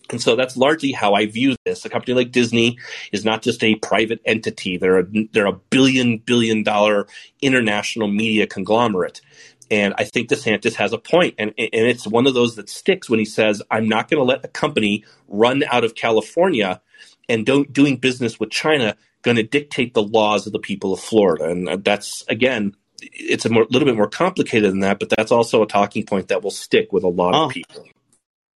[0.09, 1.85] And so that's largely how I view this.
[1.85, 2.79] A company like Disney
[3.11, 7.05] is not just a private entity; they're a they're a billion billion dollar
[7.43, 9.21] international media conglomerate.
[9.69, 13.07] And I think DeSantis has a point, and and it's one of those that sticks
[13.07, 16.81] when he says, "I'm not going to let a company run out of California
[17.27, 20.99] and don't doing business with China going to dictate the laws of the people of
[20.99, 25.31] Florida." And that's again, it's a more, little bit more complicated than that, but that's
[25.31, 27.45] also a talking point that will stick with a lot Oh.
[27.45, 27.87] of people.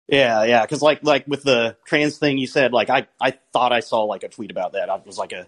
[0.08, 3.74] Yeah, yeah, because like like with the trans thing you said, like I I thought
[3.74, 4.90] I saw like a tweet about that.
[4.90, 5.48] I was like a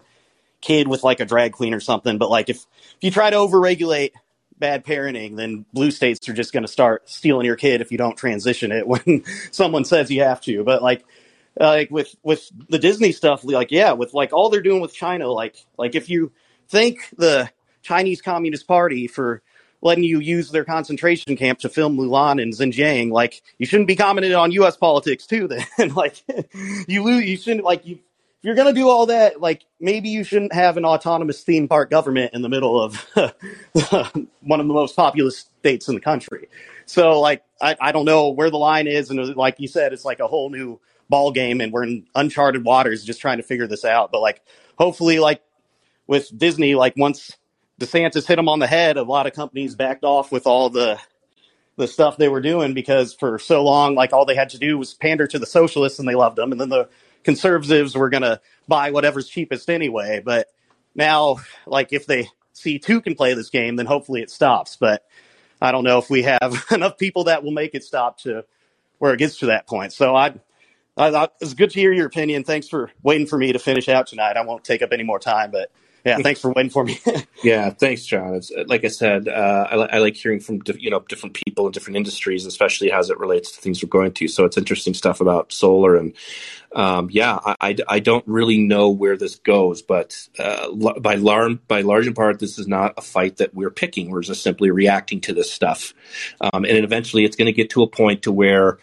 [0.60, 2.18] kid with like a drag queen or something.
[2.18, 4.12] But like if if you try to overregulate
[4.58, 7.98] bad parenting, then blue states are just going to start stealing your kid if you
[7.98, 10.64] don't transition it when someone says you have to.
[10.64, 11.04] But like
[11.58, 15.28] like with with the Disney stuff, like yeah, with like all they're doing with China,
[15.28, 16.32] like like if you
[16.68, 17.50] thank the
[17.82, 19.42] Chinese Communist Party for
[19.82, 23.10] letting you use their concentration camp to film Mulan and Xinjiang.
[23.10, 24.76] Like, you shouldn't be commenting on U.S.
[24.76, 25.48] politics too.
[25.78, 26.22] Then, like,
[26.88, 27.24] you lose.
[27.24, 27.96] You shouldn't like you.
[27.96, 31.90] If you're gonna do all that, like maybe you shouldn't have an autonomous theme park
[31.90, 32.94] government in the middle of
[34.42, 36.48] one of the most populous states in the country.
[36.84, 40.04] So, like, I, I don't know where the line is, and like you said, it's
[40.04, 43.66] like a whole new ball game, and we're in uncharted waters, just trying to figure
[43.66, 44.12] this out.
[44.12, 44.42] But like,
[44.78, 45.42] hopefully, like
[46.06, 47.36] with Disney, like once
[47.80, 50.98] DeSantis hit him on the head, a lot of companies backed off with all the
[51.76, 54.78] the stuff they were doing because for so long, like all they had to do
[54.78, 56.88] was pander to the socialists and they loved them, and then the
[57.22, 60.22] conservatives were gonna buy whatever's cheapest anyway.
[60.24, 60.48] But
[60.94, 61.36] now,
[61.66, 64.76] like if they see two can play this game, then hopefully it stops.
[64.76, 65.04] But
[65.60, 68.44] I don't know if we have enough people that will make it stop to
[68.98, 69.92] where it gets to that point.
[69.92, 70.14] So
[70.96, 72.44] I, I thought it's good to hear your opinion.
[72.44, 74.36] Thanks for waiting for me to finish out tonight.
[74.36, 75.70] I won't take up any more time, but
[76.04, 77.00] yeah, thanks for waiting for me.
[77.44, 78.34] Yeah, thanks, John.
[78.34, 81.66] It's like I said, uh, I, I like hearing from di- you know different people
[81.66, 84.28] in different industries, especially as it relates to things we're going to.
[84.28, 86.14] So it's interesting stuff about solar, and
[86.74, 91.16] um, yeah, I, I, I don't really know where this goes, but uh, l- by
[91.16, 94.10] large by large in part, this is not a fight that we're picking.
[94.10, 95.94] We're just simply reacting to this stuff,
[96.40, 98.78] um, and eventually, it's going to get to a point to where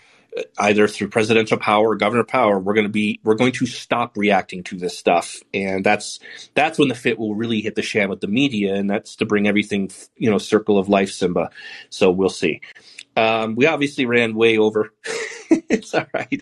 [0.57, 4.17] either through presidential power or governor power, we're going to be we're going to stop
[4.17, 6.19] reacting to this stuff, and that's
[6.53, 9.25] that's when the fit will really hit the sham with the media, and that's to
[9.25, 11.49] bring everything you know circle of life, Simba.
[11.89, 12.61] So we'll see.
[13.15, 14.91] Um, we obviously ran way over.
[15.49, 16.41] it's all right.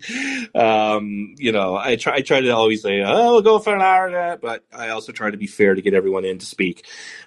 [0.55, 3.81] Um, you know, I try I try to always say, oh, we'll go for an
[3.81, 6.85] hour, that, but I also try to be fair to get everyone in to speak.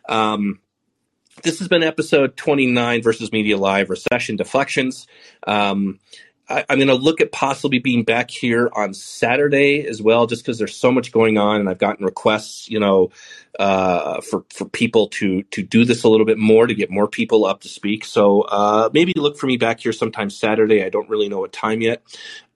[0.09, 0.61] Um,
[1.43, 5.07] this has been episode 29 versus media live recession deflections
[5.47, 5.99] um,
[6.49, 10.43] I, I'm going to look at possibly being back here on Saturday as well, just
[10.43, 13.11] because there's so much going on, and I've gotten requests, you know,
[13.59, 17.09] uh, for for people to to do this a little bit more to get more
[17.09, 18.05] people up to speak.
[18.05, 20.85] So uh, maybe look for me back here sometime Saturday.
[20.85, 22.03] I don't really know what time yet.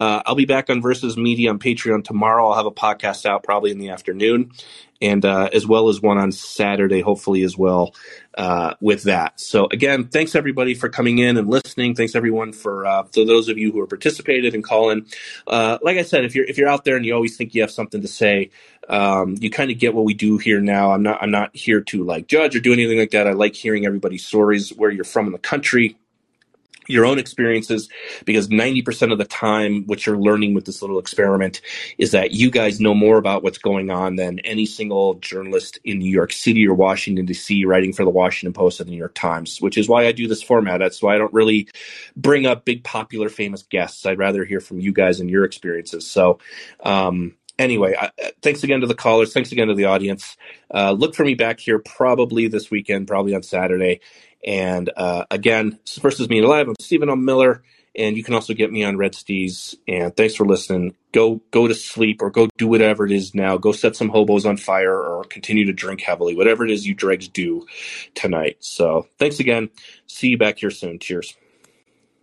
[0.01, 2.49] Uh, I'll be back on Versus Media on Patreon tomorrow.
[2.49, 4.52] I'll have a podcast out probably in the afternoon,
[5.01, 7.94] and uh, as well as one on Saturday, hopefully as well
[8.36, 9.41] uh, with that.
[9.41, 11.97] So again, thanks everybody for coming in and listening.
[11.97, 15.07] Thanks everyone for uh, for those of you who have participated and calling.
[15.47, 17.62] Uh, like I said, if you're if you're out there and you always think you
[17.62, 18.51] have something to say,
[18.89, 20.93] um, you kind of get what we do here now.
[20.93, 23.27] I'm not I'm not here to like judge or do anything like that.
[23.27, 25.97] I like hearing everybody's stories, where you're from in the country,
[26.89, 27.89] your own experiences
[28.25, 31.60] because 90% of the time what you're learning with this little experiment
[31.99, 35.99] is that you guys know more about what's going on than any single journalist in
[35.99, 39.15] New York City or Washington DC writing for the Washington Post or the New York
[39.15, 41.68] Times which is why I do this format that's why I don't really
[42.17, 46.07] bring up big popular famous guests I'd rather hear from you guys and your experiences
[46.07, 46.39] so
[46.83, 48.10] um anyway, I,
[48.41, 49.33] thanks again to the callers.
[49.33, 50.36] Thanks again to the audience.
[50.73, 54.00] Uh, look for me back here probably this weekend, probably on Saturday.
[54.44, 56.68] And uh, again, versus me live.
[56.68, 57.17] I'm Stephen O.
[57.17, 57.62] Miller,
[57.94, 59.75] and you can also get me on Red Steez.
[59.86, 60.94] And thanks for listening.
[61.12, 63.57] Go go to sleep or go do whatever it is now.
[63.57, 66.34] Go set some hobos on fire or continue to drink heavily.
[66.34, 67.67] Whatever it is you dregs do
[68.15, 68.58] tonight.
[68.60, 69.70] So thanks again.
[70.07, 70.99] See you back here soon.
[70.99, 71.36] Cheers.